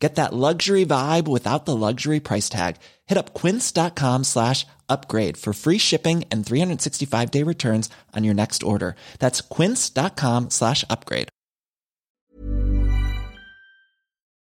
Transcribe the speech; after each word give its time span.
Get 0.00 0.14
that 0.14 0.32
luxury 0.32 0.86
vibe 0.86 1.28
without 1.28 1.66
the 1.66 1.76
luxury 1.76 2.20
price 2.20 2.48
tag. 2.48 2.76
Hit 3.06 3.18
up 3.18 3.34
quince.com 3.34 4.24
slash 4.24 4.66
upgrade 4.88 5.36
for 5.36 5.52
free 5.52 5.78
shipping 5.78 6.24
and 6.32 6.44
365 6.44 7.30
day 7.30 7.44
returns 7.44 7.90
on 8.16 8.24
your 8.24 8.34
next 8.34 8.62
order. 8.62 8.96
That's 9.18 9.42
quince.com 9.42 10.48
slash 10.50 10.84
upgrade. 10.88 11.28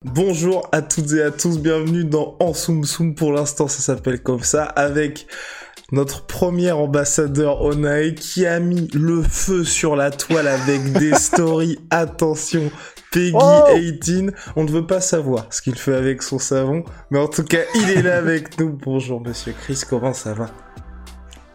Bonjour 0.05 0.69
à 0.71 0.83
toutes 0.83 1.11
et 1.13 1.23
à 1.23 1.31
tous, 1.31 1.57
bienvenue 1.57 2.05
dans 2.05 2.37
En 2.39 2.53
Soum 2.53 2.85
Soum, 2.85 3.15
pour 3.15 3.33
l'instant 3.33 3.67
ça 3.67 3.81
s'appelle 3.81 4.21
comme 4.21 4.43
ça, 4.43 4.63
avec 4.63 5.25
notre 5.91 6.27
premier 6.27 6.71
ambassadeur 6.71 7.63
Onae 7.63 8.11
qui 8.11 8.45
a 8.45 8.59
mis 8.59 8.87
le 8.93 9.23
feu 9.23 9.63
sur 9.63 9.95
la 9.95 10.11
toile 10.11 10.47
avec 10.47 10.93
des 10.93 11.15
stories, 11.19 11.79
attention, 11.89 12.69
Peggy 13.11 13.93
18. 13.99 14.31
On 14.55 14.63
ne 14.63 14.71
veut 14.71 14.85
pas 14.85 15.01
savoir 15.01 15.45
ce 15.49 15.61
qu'il 15.61 15.75
fait 15.75 15.95
avec 15.95 16.21
son 16.21 16.39
savon, 16.39 16.83
mais 17.09 17.19
en 17.19 17.27
tout 17.27 17.43
cas, 17.43 17.59
il 17.75 17.89
est 17.91 18.01
là 18.01 18.17
avec 18.17 18.59
nous. 18.59 18.77
Bonjour, 18.83 19.21
monsieur 19.21 19.53
Chris, 19.53 19.81
comment 19.89 20.13
ça 20.13 20.33
va? 20.33 20.47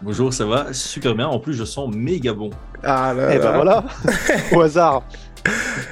Bonjour, 0.00 0.32
ça 0.32 0.44
va 0.44 0.72
super 0.72 1.14
bien. 1.14 1.28
En 1.28 1.38
plus, 1.38 1.54
je 1.54 1.64
sens 1.64 1.88
méga 1.94 2.32
bon. 2.32 2.50
Ah 2.82 3.14
là 3.14 3.34
Et 3.34 3.38
ben 3.38 3.52
voilà, 3.52 3.84
au 4.52 4.60
hasard. 4.60 5.04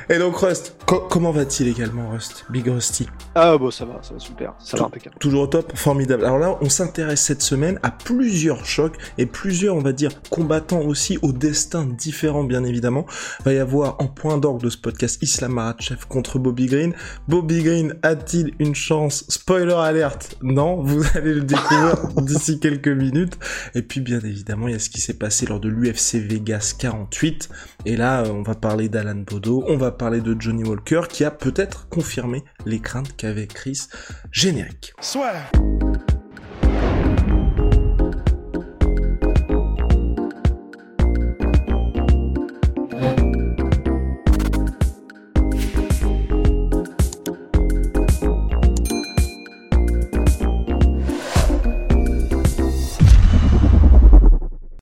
Et 0.09 0.19
donc 0.19 0.37
Rust, 0.37 0.77
co- 0.87 1.07
comment 1.09 1.31
va-t-il 1.31 1.69
également 1.69 2.11
Rust? 2.11 2.45
Big 2.51 2.67
Rusty 2.69 3.07
Ah 3.35 3.57
bon, 3.59 3.71
ça 3.71 3.85
va, 3.85 4.01
ça 4.03 4.15
va 4.15 4.21
super, 4.21 4.55
ça 4.59 4.77
va 4.77 4.85
impeccable. 4.87 5.17
Toujours 5.21 5.43
au 5.43 5.47
top, 5.47 5.73
formidable. 5.77 6.25
Alors 6.25 6.39
là, 6.39 6.59
on 6.61 6.69
s'intéresse 6.69 7.21
cette 7.23 7.43
semaine 7.43 7.79
à 7.83 7.91
plusieurs 7.91 8.65
chocs 8.65 8.97
et 9.19 9.27
plusieurs, 9.27 9.77
on 9.77 9.81
va 9.81 9.93
dire, 9.93 10.11
combattants 10.31 10.81
aussi 10.81 11.19
au 11.23 11.33
destin 11.33 11.87
différent, 11.87 12.45
bien 12.45 12.65
évidemment. 12.65 13.07
Va 13.45 13.53
y 13.53 13.59
avoir 13.59 13.97
en 14.01 14.07
point 14.09 14.39
d'orgue 14.39 14.63
de 14.63 14.71
ce 14.71 14.79
podcast 14.79 15.23
Islam 15.23 15.61
contre 16.09 16.39
Bobby 16.39 16.67
Green. 16.67 16.93
Bobby 17.29 17.63
Green 17.63 17.95
a-t-il 18.03 18.55
une 18.59 18.75
chance? 18.75 19.25
Spoiler 19.29 19.75
alerte 19.75 20.37
Non, 20.43 20.83
vous 20.83 21.03
allez 21.15 21.35
le 21.35 21.43
découvrir 21.43 21.97
d'ici 22.23 22.59
quelques 22.61 22.89
minutes. 22.89 23.39
Et 23.75 23.83
puis, 23.83 24.01
bien 24.01 24.21
évidemment, 24.21 24.69
il 24.69 24.73
y 24.73 24.77
a 24.77 24.81
ce 24.81 24.91
qui 24.91 25.01
s'est 25.01 25.15
passé 25.19 25.47
lors 25.47 25.61
de 25.61 25.69
l'UFC 25.69 26.15
Vegas 26.17 26.75
48. 26.79 27.49
Et 27.87 27.97
là, 27.97 28.23
euh, 28.23 28.31
on 28.33 28.43
va 28.43 28.55
parler 28.55 28.89
d'Alan 28.89 29.17
Bodo, 29.27 29.40
on 29.49 29.77
va 29.77 29.91
parler 29.91 30.21
de 30.21 30.37
Johnny 30.39 30.65
Walker 30.65 31.03
qui 31.09 31.25
a 31.25 31.31
peut-être 31.31 31.89
confirmé 31.89 32.45
les 32.67 32.81
craintes 32.81 33.17
qu'avait 33.17 33.47
Chris. 33.47 33.89
Générique. 34.31 34.93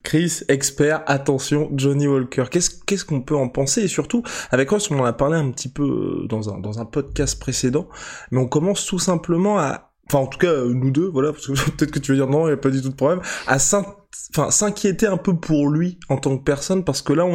Chris, 0.09 0.41
expert, 0.47 1.03
attention, 1.05 1.69
Johnny 1.75 2.07
Walker. 2.07 2.45
Qu'est-ce 2.49 3.05
qu'on 3.05 3.21
peut 3.21 3.35
en 3.35 3.47
penser? 3.47 3.83
Et 3.83 3.87
surtout, 3.87 4.23
avec 4.49 4.71
Ross, 4.71 4.89
on 4.89 4.99
en 4.99 5.05
a 5.05 5.13
parlé 5.13 5.37
un 5.37 5.51
petit 5.51 5.69
peu 5.69 5.83
euh, 5.83 6.27
dans 6.27 6.51
un, 6.51 6.57
dans 6.57 6.83
podcast 6.87 7.39
précédent, 7.39 7.87
mais 8.31 8.39
on 8.39 8.47
commence 8.47 8.87
tout 8.87 8.97
simplement 8.97 9.59
à... 9.59 9.91
Enfin, 10.07 10.23
en 10.23 10.25
tout 10.25 10.39
cas, 10.39 10.47
euh, 10.47 10.73
nous 10.73 10.89
deux, 10.89 11.07
voilà, 11.07 11.31
parce 11.31 11.45
que 11.45 11.51
peut-être 11.77 11.91
que 11.91 11.99
tu 11.99 12.11
veux 12.11 12.17
dire 12.17 12.25
non, 12.25 12.45
il 12.45 12.47
n'y 12.47 12.53
a 12.53 12.57
pas 12.57 12.71
du 12.71 12.81
tout 12.81 12.89
de 12.89 12.95
problème, 12.95 13.21
à 13.45 13.59
s'inquiéter 13.59 15.05
un 15.05 15.17
peu 15.17 15.37
pour 15.37 15.69
lui 15.69 15.99
en 16.09 16.17
tant 16.17 16.35
que 16.35 16.43
personne, 16.43 16.83
parce 16.83 17.03
que 17.03 17.13
là. 17.13 17.25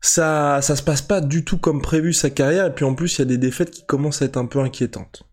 Ça, 0.00 0.62
ça 0.62 0.76
se 0.76 0.82
passe 0.84 1.02
pas 1.02 1.20
du 1.20 1.44
tout 1.44 1.58
comme 1.58 1.82
prévu 1.82 2.12
sa 2.12 2.30
carrière, 2.30 2.66
et 2.66 2.72
puis 2.72 2.84
en 2.84 2.94
plus, 2.94 3.18
il 3.18 3.18
y 3.18 3.22
a 3.22 3.24
des 3.24 3.36
défaites 3.36 3.72
qui 3.72 3.84
commencent 3.84 4.22
à 4.22 4.26
être 4.26 4.36
un 4.36 4.46
peu 4.46 4.60
inquiétantes. 4.60 5.24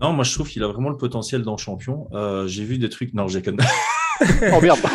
Non, 0.00 0.12
moi 0.12 0.24
je 0.24 0.32
trouve 0.32 0.48
qu'il 0.48 0.62
a 0.62 0.68
vraiment 0.68 0.88
le 0.88 0.96
potentiel 0.96 1.42
d'un 1.42 1.58
champion. 1.58 2.08
Euh, 2.12 2.46
j'ai 2.46 2.64
vu 2.64 2.78
des 2.78 2.88
trucs. 2.88 3.12
Non, 3.12 3.28
j'ai 3.28 3.42
Oh 4.54 4.60
merde 4.60 4.80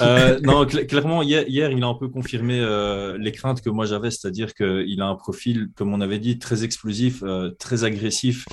Euh, 0.00 0.38
non, 0.44 0.64
cl- 0.64 0.86
clairement, 0.86 1.22
hier, 1.22 1.44
il 1.48 1.82
a 1.82 1.86
un 1.88 1.94
peu 1.94 2.06
confirmé 2.08 2.60
euh, 2.60 3.18
les 3.18 3.32
craintes 3.32 3.60
que 3.60 3.68
moi 3.68 3.84
j'avais, 3.84 4.12
c'est-à-dire 4.12 4.54
qu'il 4.54 5.02
a 5.02 5.06
un 5.06 5.16
profil, 5.16 5.70
comme 5.74 5.92
on 5.92 6.00
avait 6.00 6.20
dit, 6.20 6.38
très 6.38 6.62
explosif, 6.62 7.24
euh, 7.24 7.50
très 7.58 7.82
agressif, 7.82 8.46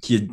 qui 0.00 0.28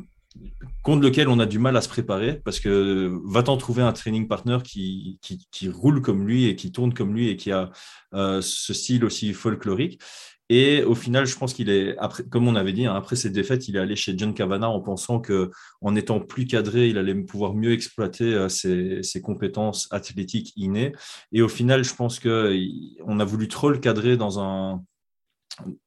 contre 0.82 1.04
lequel 1.04 1.28
on 1.28 1.38
a 1.38 1.46
du 1.46 1.60
mal 1.60 1.78
à 1.78 1.82
se 1.82 1.88
préparer, 1.88 2.42
parce 2.44 2.60
que 2.60 3.12
va-t-en 3.26 3.58
trouver 3.58 3.84
un 3.84 3.94
training 3.94 4.28
partner 4.28 4.58
qui, 4.64 5.20
qui, 5.22 5.70
roule 5.70 6.02
comme 6.02 6.28
lui 6.28 6.46
et 6.46 6.56
qui 6.56 6.72
tourne 6.72 6.96
comme 6.96 7.14
lui 7.14 7.30
et 7.30 7.36
qui 7.36 7.52
a 7.52 7.70
ce 8.12 8.74
style 8.74 9.06
aussi 9.06 9.34
folklorique. 9.34 10.02
Et 10.50 10.84
au 10.84 10.94
final, 10.94 11.26
je 11.26 11.38
pense 11.38 11.54
qu'il 11.54 11.70
est, 11.70 11.98
après, 11.98 12.24
comme 12.24 12.48
on 12.48 12.56
avait 12.56 12.74
dit, 12.74 12.86
hein, 12.86 12.94
après 12.96 13.16
ses 13.16 13.30
défaites, 13.30 13.68
il 13.68 13.76
est 13.76 13.80
allé 13.80 13.96
chez 13.96 14.18
John 14.18 14.34
Cavana 14.34 14.70
en 14.70 14.82
pensant 14.82 15.20
que, 15.20 15.52
en 15.82 15.96
étant 15.96 16.20
plus 16.20 16.46
cadré, 16.46 16.90
il 16.90 16.98
allait 16.98 17.16
pouvoir 17.16 17.54
mieux 17.54 17.72
exploiter 17.72 18.34
euh, 18.34 18.50
ses, 18.50 19.22
compétences 19.22 19.88
athlétiques 19.92 20.52
innées. 20.56 20.92
Et 21.32 21.42
au 21.42 21.48
final, 21.48 21.84
je 21.84 21.96
pense 21.96 22.20
que 22.20 22.54
il- 22.54 22.98
on 23.06 23.20
a 23.20 23.26
voulu 23.26 23.48
trop 23.48 23.70
le 23.70 23.78
cadrer 23.80 24.18
dans 24.18 24.40
un 24.40 24.84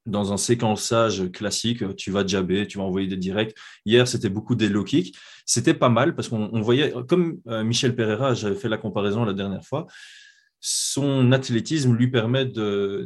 dans 0.05 0.31
un 0.31 0.37
séquençage 0.37 1.29
classique, 1.31 1.83
tu 1.97 2.11
vas 2.11 2.25
jabber, 2.25 2.67
tu 2.67 2.77
vas 2.77 2.85
envoyer 2.85 3.07
des 3.07 3.17
directs. 3.17 3.55
Hier, 3.85 4.07
c'était 4.07 4.29
beaucoup 4.29 4.55
des 4.55 4.69
low 4.69 4.83
kicks. 4.83 5.15
C'était 5.45 5.73
pas 5.73 5.89
mal 5.89 6.15
parce 6.15 6.29
qu'on 6.29 6.49
on 6.53 6.61
voyait, 6.61 6.93
comme 7.07 7.39
euh, 7.47 7.63
Michel 7.63 7.95
Pereira, 7.95 8.33
j'avais 8.33 8.55
fait 8.55 8.69
la 8.69 8.77
comparaison 8.77 9.25
la 9.25 9.33
dernière 9.33 9.65
fois, 9.65 9.87
son 10.59 11.31
athlétisme 11.31 11.93
lui 11.93 12.09
permet 12.09 12.45
de- 12.45 13.05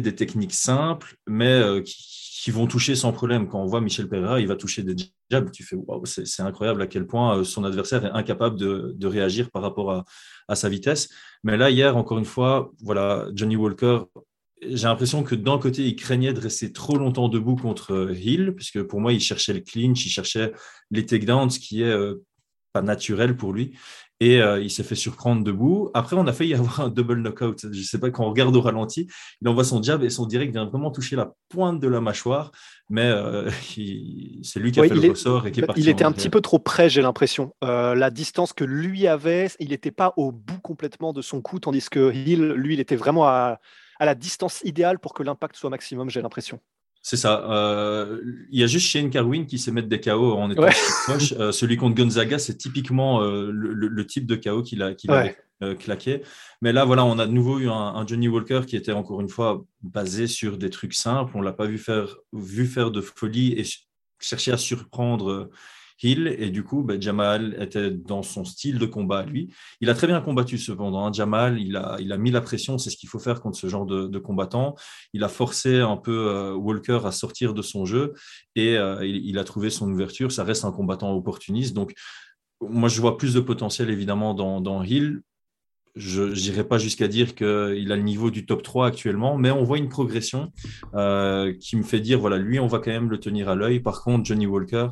des 0.00 0.14
techniques 0.14 0.54
simples, 0.54 1.16
mais 1.26 1.52
euh, 1.52 1.82
qui, 1.84 2.50
vont 2.50 2.66
toucher 2.66 2.96
sans 2.96 3.12
problème. 3.12 3.46
Quand 3.48 3.62
on 3.62 3.66
voit 3.66 3.80
Michel 3.80 4.08
Pereira, 4.08 4.40
il 4.40 4.48
va 4.48 4.56
toucher 4.56 4.82
des 4.82 4.96
jabs, 5.30 5.50
tu 5.52 5.62
fais 5.62 5.76
c'est 6.04 6.42
incroyable 6.42 6.82
à 6.82 6.86
quel 6.86 7.06
point 7.06 7.38
euh, 7.38 7.44
son 7.44 7.64
adversaire 7.64 8.04
est 8.04 8.10
incapable 8.10 8.56
de, 8.56 9.06
réagir 9.06 9.50
par 9.50 9.62
rapport 9.62 9.92
à, 9.92 10.04
à 10.48 10.56
sa 10.56 10.68
vitesse. 10.68 11.08
Mais 11.44 11.56
là, 11.56 11.70
hier, 11.70 11.96
encore 11.96 12.18
une 12.18 12.24
fois, 12.24 12.72
voilà, 12.82 13.28
Johnny 13.34 13.56
Walker, 13.56 14.00
j'ai 14.62 14.86
l'impression 14.88 15.22
que 15.22 15.34
d'un 15.34 15.58
côté, 15.58 15.82
il 15.86 15.96
craignait 15.96 16.32
de 16.32 16.40
rester 16.40 16.72
trop 16.72 16.96
longtemps 16.96 17.28
debout 17.28 17.56
contre 17.56 17.92
euh, 17.92 18.14
Hill, 18.14 18.54
puisque 18.56 18.82
pour 18.82 19.00
moi, 19.00 19.12
il 19.12 19.20
cherchait 19.20 19.52
le 19.52 19.60
clinch, 19.60 20.04
il 20.04 20.10
cherchait 20.10 20.52
les 20.90 21.06
takedowns, 21.06 21.50
ce 21.50 21.58
qui 21.58 21.82
est 21.82 21.96
pas 22.72 22.82
naturel 22.82 23.36
pour 23.36 23.52
lui. 23.52 23.72
Et 24.24 24.40
euh, 24.40 24.60
il 24.62 24.70
s'est 24.70 24.84
fait 24.84 24.94
surprendre 24.94 25.42
debout. 25.42 25.90
Après, 25.94 26.14
on 26.14 26.24
a 26.28 26.32
failli 26.32 26.54
avoir 26.62 26.80
un 26.80 26.90
double 26.90 27.20
knockout. 27.22 27.66
Je 27.72 27.82
sais 27.82 27.98
pas, 27.98 28.10
quand 28.10 28.24
on 28.24 28.30
regarde 28.30 28.54
au 28.54 28.60
ralenti, 28.60 29.08
il 29.40 29.48
envoie 29.48 29.64
son 29.64 29.82
jab 29.82 30.04
et 30.04 30.10
son 30.10 30.26
direct 30.26 30.52
vient 30.52 30.66
vraiment 30.66 30.92
toucher 30.92 31.16
la 31.16 31.32
pointe 31.48 31.80
de 31.80 31.88
la 31.88 32.00
mâchoire. 32.00 32.52
Mais 32.88 33.02
euh, 33.06 33.50
c'est 34.42 34.60
lui 34.60 34.70
qui 34.70 34.78
a 34.78 34.82
Ouais, 34.82 34.88
fait 34.88 34.94
le 34.94 35.04
est- 35.06 35.08
ressort 35.10 35.46
et 35.48 35.50
qui 35.50 35.58
est 35.60 35.66
parti. 35.66 35.80
Il 35.80 35.88
était 35.88 36.04
un 36.04 36.12
petit 36.12 36.30
peu 36.30 36.40
trop 36.40 36.60
près, 36.60 36.88
j'ai 36.88 37.02
l'impression. 37.02 37.52
Euh, 37.64 37.96
la 37.96 38.10
distance 38.10 38.52
que 38.52 38.62
lui 38.64 39.08
avait, 39.08 39.48
il 39.58 39.70
n'était 39.70 39.90
pas 39.90 40.14
au 40.16 40.30
bout 40.30 40.60
complètement 40.60 41.12
de 41.12 41.20
son 41.20 41.40
coup, 41.42 41.58
tandis 41.58 41.88
que 41.90 42.12
Hill, 42.14 42.52
lui, 42.52 42.74
il 42.74 42.80
était 42.80 42.96
vraiment 42.96 43.26
à, 43.26 43.58
à 43.98 44.06
la 44.06 44.14
distance 44.14 44.60
idéale 44.64 45.00
pour 45.00 45.14
que 45.14 45.24
l'impact 45.24 45.56
soit 45.56 45.70
maximum, 45.70 46.10
j'ai 46.10 46.22
l'impression. 46.22 46.60
C'est 47.04 47.16
ça. 47.16 47.44
Euh, 47.50 48.20
il 48.50 48.60
y 48.60 48.62
a 48.62 48.66
juste 48.68 48.86
Shane 48.86 49.10
Carwin 49.10 49.44
qui 49.44 49.58
sait 49.58 49.72
mettre 49.72 49.88
des 49.88 50.00
KO 50.00 50.34
en 50.34 50.50
étant 50.50 50.62
Ouais. 50.62 50.70
proche. 51.04 51.32
Euh, 51.38 51.50
celui 51.50 51.76
contre 51.76 51.96
Gonzaga, 51.96 52.38
c'est 52.38 52.56
typiquement 52.56 53.22
euh, 53.22 53.50
le, 53.52 54.06
type 54.06 54.24
de 54.26 54.36
KO 54.36 54.62
qu'il 54.62 54.82
a, 54.82 54.94
qu'il 54.94 55.10
Ouais. 55.10 55.36
avait 55.60 55.76
claqué. 55.76 56.22
Mais 56.60 56.72
là, 56.72 56.84
voilà, 56.84 57.04
on 57.04 57.18
a 57.18 57.26
de 57.26 57.32
nouveau 57.32 57.58
eu 57.58 57.68
un, 57.68 57.72
un 57.72 58.06
Johnny 58.06 58.28
Walker 58.28 58.62
qui 58.66 58.76
était 58.76 58.92
encore 58.92 59.20
une 59.20 59.28
fois 59.28 59.64
basé 59.82 60.26
sur 60.28 60.58
des 60.58 60.70
trucs 60.70 60.94
simples. 60.94 61.32
On 61.34 61.40
l'a 61.40 61.52
pas 61.52 61.66
vu 61.66 61.78
faire, 61.78 62.16
vu 62.32 62.66
faire 62.66 62.90
de 62.92 63.00
folie 63.00 63.52
et 63.52 63.64
ch- 63.64 63.86
chercher 64.20 64.52
à 64.52 64.56
surprendre 64.56 65.50
Hill. 66.02 66.34
Et 66.38 66.50
du 66.50 66.64
coup, 66.64 66.82
ben, 66.82 67.00
Jamal 67.00 67.56
était 67.60 67.90
dans 67.90 68.22
son 68.22 68.44
style 68.44 68.78
de 68.78 68.86
combat 68.86 69.24
lui. 69.24 69.52
Il 69.80 69.90
a 69.90 69.94
très 69.94 70.06
bien 70.06 70.20
combattu 70.20 70.58
cependant. 70.58 71.06
hein. 71.06 71.12
Jamal, 71.12 71.60
il 71.60 71.76
a, 71.76 71.96
il 72.00 72.12
a 72.12 72.16
mis 72.18 72.30
la 72.30 72.40
pression. 72.40 72.78
C'est 72.78 72.90
ce 72.90 72.96
qu'il 72.96 73.08
faut 73.08 73.18
faire 73.18 73.40
contre 73.40 73.58
ce 73.58 73.66
genre 73.68 73.86
de, 73.86 74.06
de 74.06 74.18
combattant. 74.18 74.74
Il 75.12 75.24
a 75.24 75.28
forcé 75.28 75.80
un 75.80 75.96
peu 75.96 76.28
euh, 76.28 76.54
Walker 76.54 77.00
à 77.04 77.12
sortir 77.12 77.54
de 77.54 77.62
son 77.62 77.84
jeu 77.84 78.14
et 78.54 78.76
euh, 78.76 79.06
il, 79.06 79.38
a 79.38 79.44
trouvé 79.44 79.70
son 79.70 79.90
ouverture. 79.90 80.32
Ça 80.32 80.44
reste 80.44 80.64
un 80.64 80.72
combattant 80.72 81.12
opportuniste. 81.14 81.74
Donc, 81.74 81.92
moi, 82.60 82.88
je 82.88 83.00
vois 83.00 83.16
plus 83.18 83.34
de 83.34 83.40
potentiel 83.40 83.90
évidemment 83.90 84.34
dans, 84.34 84.60
dans 84.60 84.82
Hill. 84.82 85.20
Je 85.94 86.22
n'irai 86.22 86.64
pas 86.64 86.78
jusqu'à 86.78 87.06
dire 87.06 87.34
qu'il 87.34 87.46
a 87.92 87.96
le 87.96 88.02
niveau 88.02 88.30
du 88.30 88.46
top 88.46 88.62
3 88.62 88.86
actuellement, 88.86 89.36
mais 89.36 89.50
on 89.50 89.62
voit 89.62 89.76
une 89.76 89.90
progression 89.90 90.50
euh, 90.94 91.52
qui 91.60 91.76
me 91.76 91.82
fait 91.82 92.00
dire 92.00 92.18
voilà, 92.18 92.38
lui, 92.38 92.58
on 92.58 92.66
va 92.66 92.78
quand 92.78 92.90
même 92.90 93.10
le 93.10 93.20
tenir 93.20 93.50
à 93.50 93.54
l'œil. 93.54 93.80
Par 93.80 94.02
contre, 94.02 94.24
Johnny 94.24 94.46
Walker, 94.46 94.88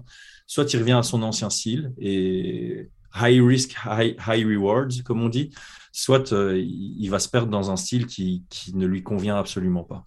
soit 0.51 0.75
il 0.75 0.81
revient 0.81 0.95
à 0.95 1.05
son 1.05 1.23
ancien 1.23 1.49
style 1.49 1.93
et 1.97 2.89
high 3.15 3.41
risk, 3.41 3.77
high, 3.87 4.17
high 4.27 4.45
rewards, 4.45 5.05
comme 5.05 5.23
on 5.23 5.29
dit, 5.29 5.51
soit 5.93 6.33
il 6.33 7.09
va 7.09 7.21
se 7.21 7.29
perdre 7.29 7.53
dans 7.53 7.71
un 7.71 7.77
style 7.77 8.07
qui, 8.07 8.43
qui 8.51 8.77
ne 8.77 8.85
lui 8.85 9.05
convient 9.05 9.37
absolument 9.37 9.85
pas. 9.85 10.07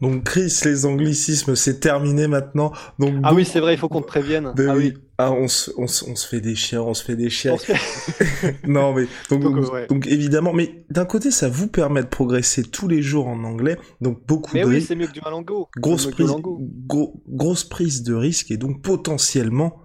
Donc 0.00 0.24
Chris, 0.24 0.52
les 0.64 0.84
anglicismes, 0.84 1.54
c'est 1.54 1.78
terminé 1.78 2.26
maintenant. 2.26 2.72
Donc 2.98 3.14
ah 3.22 3.32
oui, 3.32 3.44
c'est 3.44 3.60
vrai, 3.60 3.74
il 3.74 3.78
faut 3.78 3.88
qu'on 3.88 4.02
te 4.02 4.08
prévienne. 4.08 4.52
Ben 4.56 4.70
ah 4.70 4.76
oui. 4.76 4.94
Ah, 5.16 5.30
on 5.30 5.46
se, 5.46 5.70
on, 5.78 5.86
se, 5.86 6.04
on 6.10 6.16
se 6.16 6.26
fait 6.26 6.40
des 6.40 6.56
chiens, 6.56 6.82
on 6.82 6.92
se 6.92 7.04
fait 7.04 7.14
des 7.14 7.30
chiens. 7.30 7.54
non 8.66 8.92
mais 8.92 9.06
donc, 9.30 9.42
donc, 9.42 9.88
donc, 9.88 10.06
évidemment, 10.08 10.52
mais 10.52 10.84
d'un 10.90 11.04
côté, 11.04 11.30
ça 11.30 11.48
vous 11.48 11.68
permet 11.68 12.02
de 12.02 12.08
progresser 12.08 12.64
tous 12.64 12.88
les 12.88 13.00
jours 13.00 13.28
en 13.28 13.44
anglais. 13.44 13.78
Donc 14.00 14.26
beaucoup 14.26 14.50
mais 14.54 14.62
de 14.62 14.66
oui, 14.66 14.82
c'est 14.82 14.96
mieux 14.96 15.06
que 15.06 15.12
du 15.12 15.20
malango. 15.20 15.68
Grosse 15.76 16.10
prise, 16.10 16.32
gros, 16.88 17.22
grosse 17.28 17.62
prise 17.62 18.02
de 18.02 18.14
risque 18.14 18.50
et 18.50 18.56
donc 18.56 18.82
potentiellement 18.82 19.83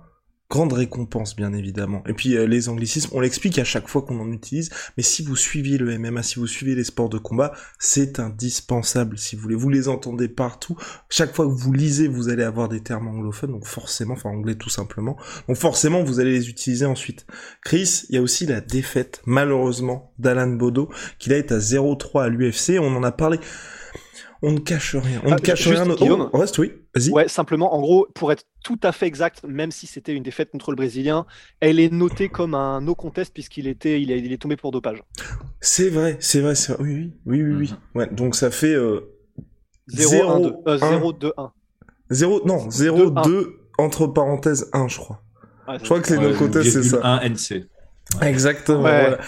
grande 0.50 0.74
récompense 0.74 1.36
bien 1.36 1.54
évidemment. 1.54 2.04
Et 2.08 2.14
puis 2.14 2.36
euh, 2.36 2.46
les 2.46 2.70
anglicismes, 2.70 3.10
on 3.14 3.20
l'explique 3.20 3.60
à 3.60 3.64
chaque 3.64 3.88
fois 3.88 4.02
qu'on 4.02 4.20
en 4.20 4.32
utilise, 4.32 4.70
mais 4.98 5.04
si 5.04 5.22
vous 5.22 5.36
suivez 5.36 5.78
le 5.78 5.98
MMA, 5.98 6.24
si 6.24 6.40
vous 6.40 6.48
suivez 6.48 6.74
les 6.74 6.84
sports 6.84 7.10
de 7.10 7.20
combat, 7.20 7.54
c'est 7.78 8.20
indispensable 8.20 9.18
si 9.18 9.36
vous 9.36 9.44
voulez. 9.44 9.56
Vous 9.56 9.70
les 9.70 9.88
entendez 9.88 10.28
partout. 10.28 10.76
Chaque 11.10 11.36
fois 11.36 11.46
que 11.46 11.52
vous 11.52 11.72
lisez, 11.72 12.08
vous 12.08 12.30
allez 12.30 12.44
avoir 12.44 12.68
des 12.68 12.82
termes 12.82 13.08
anglophones, 13.08 13.52
donc 13.52 13.66
forcément, 13.66 14.16
enfin 14.16 14.30
anglais 14.30 14.56
tout 14.56 14.70
simplement. 14.70 15.18
Donc 15.48 15.58
forcément, 15.58 16.04
vous 16.04 16.20
allez 16.20 16.32
les 16.32 16.50
utiliser 16.50 16.86
ensuite. 16.86 17.28
Chris, 17.64 18.06
il 18.10 18.16
y 18.16 18.18
a 18.18 18.22
aussi 18.22 18.48
la 18.48 18.62
défaite, 18.62 19.22
malheureusement, 19.26 20.14
d'Alan 20.18 20.48
Bodo, 20.48 20.90
qui 21.20 21.30
là 21.30 21.38
est 21.38 21.52
à 21.52 21.60
0-3 21.60 22.24
à 22.24 22.30
l'UFC. 22.30 22.80
On 22.80 22.96
en 22.96 23.04
a 23.04 23.12
parlé 23.12 23.40
on 24.42 24.52
ne 24.54 24.60
cache 24.60 24.96
rien. 24.96 25.22
On 25.26 25.30
ne 25.30 25.36
ah, 25.36 25.38
cache 25.38 25.68
rien. 25.68 25.86
Guillaume, 25.96 26.30
oh, 26.32 26.38
reste, 26.38 26.58
oui. 26.60 26.72
Vas-y. 26.96 27.12
Ouais, 27.12 27.28
simplement, 27.28 27.74
en 27.74 27.82
gros, 27.82 28.08
pour 28.16 28.32
être 28.32 28.46
tout 28.64 28.80
à 28.84 28.92
fait 28.92 29.06
exact, 29.06 29.44
même 29.46 29.72
si 29.72 29.86
c'était 29.86 30.14
une 30.14 30.24
défaite 30.24 30.50
contre 30.52 30.72
le 30.72 30.78
Brésilien, 30.78 31.26
elle 31.60 31.80
est 31.80 31.92
notée 31.92 32.30
comme 32.30 32.54
un 32.54 32.80
no 32.82 32.96
contest 32.96 33.34
puisqu'il 33.34 33.68
était, 33.68 34.02
il 34.02 34.12
est, 34.12 34.20
il 34.20 34.32
est 34.32 34.38
tombé 34.38 34.56
pour 34.56 34.72
dopage. 34.72 35.04
C'est 35.60 35.90
vrai, 35.90 36.18
c'est 36.22 36.40
vrai, 36.40 36.56
c'est 36.56 36.80
Oui, 36.80 37.12
oui, 37.26 37.44
oui, 37.44 37.54
oui. 37.54 37.72
Mhm. 37.72 37.78
Ouais, 37.96 38.08
donc 38.12 38.36
ça 38.36 38.50
fait 38.50 38.74
euh, 38.74 39.14
0, 39.88 40.64
0, 40.78 41.14
2, 41.14 41.34
1. 41.38 41.52
0, 42.12 42.42
non, 42.46 42.70
0, 42.70 43.10
2, 43.10 43.60
entre 43.78 44.08
parenthèses 44.08 44.70
1, 44.72 44.88
je 44.88 44.98
crois. 45.00 45.22
je 45.68 45.84
crois 45.84 46.00
que 46.00 46.14
les 46.14 46.20
no 46.20 46.38
contests, 46.38 46.72
c'est 46.72 46.84
ça. 46.84 47.00
1 47.04 47.30
NC. 47.30 47.68
Exactement. 48.22 48.80
Voilà. 48.80 49.20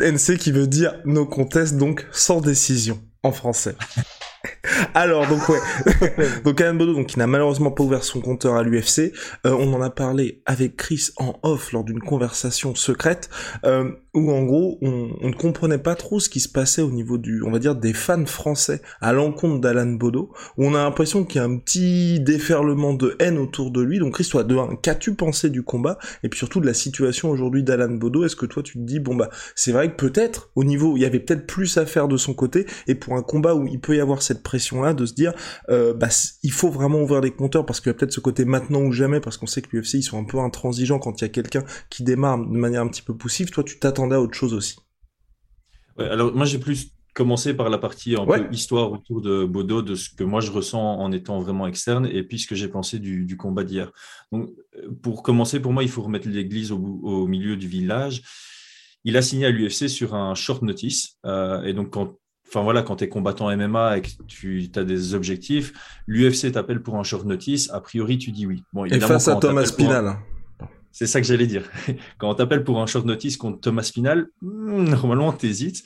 NC 0.00 0.36
qui 0.38 0.52
veut 0.52 0.66
dire 0.66 0.94
no 1.04 1.24
contest, 1.24 1.76
donc 1.76 2.06
sans 2.10 2.40
décision 2.40 3.00
en 3.22 3.32
français. 3.32 3.76
Alors 4.94 5.26
donc 5.28 5.48
ouais, 5.48 5.58
donc 6.44 6.60
Alan 6.60 6.74
Bodo 6.74 6.94
donc 6.94 7.06
qui 7.06 7.18
n'a 7.18 7.26
malheureusement 7.26 7.70
pas 7.70 7.84
ouvert 7.84 8.04
son 8.04 8.20
compteur 8.20 8.54
à 8.54 8.62
l'UFC, 8.62 9.12
euh, 9.46 9.56
on 9.58 9.72
en 9.72 9.82
a 9.82 9.90
parlé 9.90 10.42
avec 10.46 10.76
Chris 10.76 11.10
en 11.18 11.38
off 11.42 11.72
lors 11.72 11.84
d'une 11.84 12.00
conversation 12.00 12.74
secrète 12.74 13.28
euh, 13.64 13.90
où 14.16 14.32
en 14.32 14.42
gros 14.44 14.78
on, 14.82 15.10
ne 15.22 15.32
comprenait 15.32 15.78
pas 15.78 15.94
trop 15.94 16.18
ce 16.18 16.28
qui 16.28 16.40
se 16.40 16.48
passait 16.48 16.82
au 16.82 16.90
niveau 16.90 17.18
du, 17.18 17.42
on 17.42 17.50
va 17.50 17.58
dire 17.58 17.74
des 17.74 17.92
fans 17.92 18.24
français 18.24 18.80
à 19.00 19.12
l'encontre 19.12 19.60
d'Alan 19.60 19.92
Bodo, 19.92 20.32
où 20.56 20.66
on 20.66 20.74
a 20.74 20.82
l'impression 20.82 21.24
qu'il 21.24 21.40
y 21.40 21.44
a 21.44 21.46
un 21.46 21.58
petit 21.58 22.20
déferlement 22.20 22.94
de 22.94 23.14
haine 23.18 23.38
autour 23.38 23.70
de 23.70 23.82
lui. 23.82 23.98
Donc 23.98 24.14
Chris, 24.14 24.28
toi, 24.30 24.42
de 24.42 24.56
qu'as-tu 24.82 25.14
pensé 25.14 25.50
du 25.50 25.62
combat? 25.62 25.98
Et 26.22 26.28
puis 26.28 26.38
surtout 26.38 26.60
de 26.60 26.66
la 26.66 26.74
situation 26.74 27.30
aujourd'hui 27.30 27.62
d'Alan 27.62 27.90
Bodo. 27.90 28.24
Est-ce 28.24 28.36
que 28.36 28.46
toi 28.46 28.62
tu 28.62 28.74
te 28.74 28.78
dis 28.84 29.00
bon 29.00 29.14
bah 29.14 29.28
c'est 29.54 29.72
vrai 29.72 29.90
que 29.90 29.96
peut-être 29.96 30.50
au 30.54 30.64
niveau 30.64 30.96
il 30.96 31.02
y 31.02 31.04
avait 31.04 31.20
peut-être 31.20 31.46
plus 31.46 31.76
à 31.76 31.84
faire 31.84 32.08
de 32.08 32.16
son 32.16 32.32
côté. 32.32 32.66
Et 32.86 32.94
pour 32.94 33.14
un 33.14 33.22
combat 33.22 33.54
où 33.54 33.66
il 33.66 33.80
peut 33.80 33.96
y 33.96 34.00
avoir 34.00 34.22
cette 34.22 34.42
pression-là 34.56 34.94
de 34.94 35.04
se 35.04 35.12
dire, 35.12 35.32
euh, 35.68 35.92
bah, 35.92 36.08
il 36.42 36.52
faut 36.52 36.70
vraiment 36.70 37.00
ouvrir 37.02 37.20
les 37.20 37.30
compteurs 37.30 37.66
parce 37.66 37.80
qu'il 37.80 37.90
y 37.90 37.94
a 37.94 37.94
peut-être 37.94 38.12
ce 38.12 38.20
côté 38.20 38.44
maintenant 38.44 38.80
ou 38.80 38.92
jamais 38.92 39.20
parce 39.20 39.36
qu'on 39.36 39.46
sait 39.46 39.60
que 39.60 39.68
l'UFC 39.72 39.94
ils 39.94 40.02
sont 40.02 40.18
un 40.18 40.24
peu 40.24 40.38
intransigeants 40.38 40.98
quand 40.98 41.20
il 41.20 41.24
y 41.24 41.26
a 41.26 41.28
quelqu'un 41.28 41.64
qui 41.90 42.02
démarre 42.02 42.38
de 42.38 42.56
manière 42.56 42.82
un 42.82 42.88
petit 42.88 43.02
peu 43.02 43.14
poussive. 43.14 43.50
Toi, 43.50 43.64
tu 43.64 43.78
t'attendais 43.78 44.16
à 44.16 44.20
autre 44.20 44.34
chose 44.34 44.54
aussi. 44.54 44.76
alors 45.98 46.34
moi 46.34 46.46
j'ai 46.46 46.58
plus 46.58 46.92
commencé 47.14 47.54
par 47.54 47.70
la 47.70 47.78
partie 47.78 48.14
un 48.14 48.26
peu 48.26 48.46
histoire 48.52 48.92
autour 48.92 49.22
de 49.22 49.44
Bodo, 49.44 49.80
de 49.82 49.94
ce 49.94 50.10
que 50.10 50.24
moi 50.24 50.40
je 50.40 50.50
ressens 50.50 50.98
en 50.98 51.12
étant 51.12 51.40
vraiment 51.40 51.66
externe, 51.66 52.06
et 52.06 52.22
puis 52.22 52.38
ce 52.38 52.46
que 52.46 52.54
j'ai 52.54 52.68
pensé 52.68 52.98
du, 52.98 53.36
combat 53.38 53.64
d'hier. 53.64 53.90
Donc, 54.32 54.50
euh, 54.76 54.90
pour 55.02 55.22
commencer, 55.22 55.60
pour 55.60 55.72
moi, 55.72 55.82
il 55.82 55.88
faut 55.88 56.02
remettre 56.02 56.28
l'église 56.28 56.72
au, 56.72 56.78
au, 56.78 57.26
milieu 57.26 57.56
du 57.56 57.68
village. 57.68 58.22
Il 59.04 59.16
a 59.16 59.22
signé 59.22 59.46
à 59.46 59.50
l'UFC 59.50 59.88
sur 59.88 60.14
un 60.14 60.34
short 60.34 60.62
notice, 60.62 61.16
euh, 61.24 61.62
et 61.62 61.72
donc 61.72 61.90
quand 61.90 62.18
Enfin 62.48 62.62
voilà, 62.62 62.82
quand 62.82 62.96
tu 62.96 63.04
es 63.04 63.08
combattant 63.08 63.54
MMA 63.56 63.98
et 63.98 64.02
que 64.02 64.08
tu 64.28 64.70
as 64.76 64.84
des 64.84 65.14
objectifs, 65.14 65.72
l'UFC 66.06 66.52
t'appelle 66.52 66.82
pour 66.82 66.96
un 66.96 67.02
short 67.02 67.24
notice, 67.24 67.70
a 67.70 67.80
priori 67.80 68.18
tu 68.18 68.30
dis 68.30 68.46
oui. 68.46 68.62
Bon, 68.72 68.84
et 68.84 69.00
face 69.00 69.28
à 69.28 69.36
Thomas 69.36 69.66
Spinal. 69.66 70.18
C'est 70.92 71.06
ça 71.06 71.20
que 71.20 71.26
j'allais 71.26 71.46
dire. 71.46 71.68
Quand 72.18 72.30
on 72.30 72.34
t'appelle 72.34 72.64
pour 72.64 72.80
un 72.80 72.86
short 72.86 73.04
notice 73.04 73.36
contre 73.36 73.60
Thomas 73.60 73.82
Spinal, 73.82 74.28
hmm, 74.40 74.84
normalement 74.88 75.32
tu 75.32 75.46
hésites. 75.46 75.84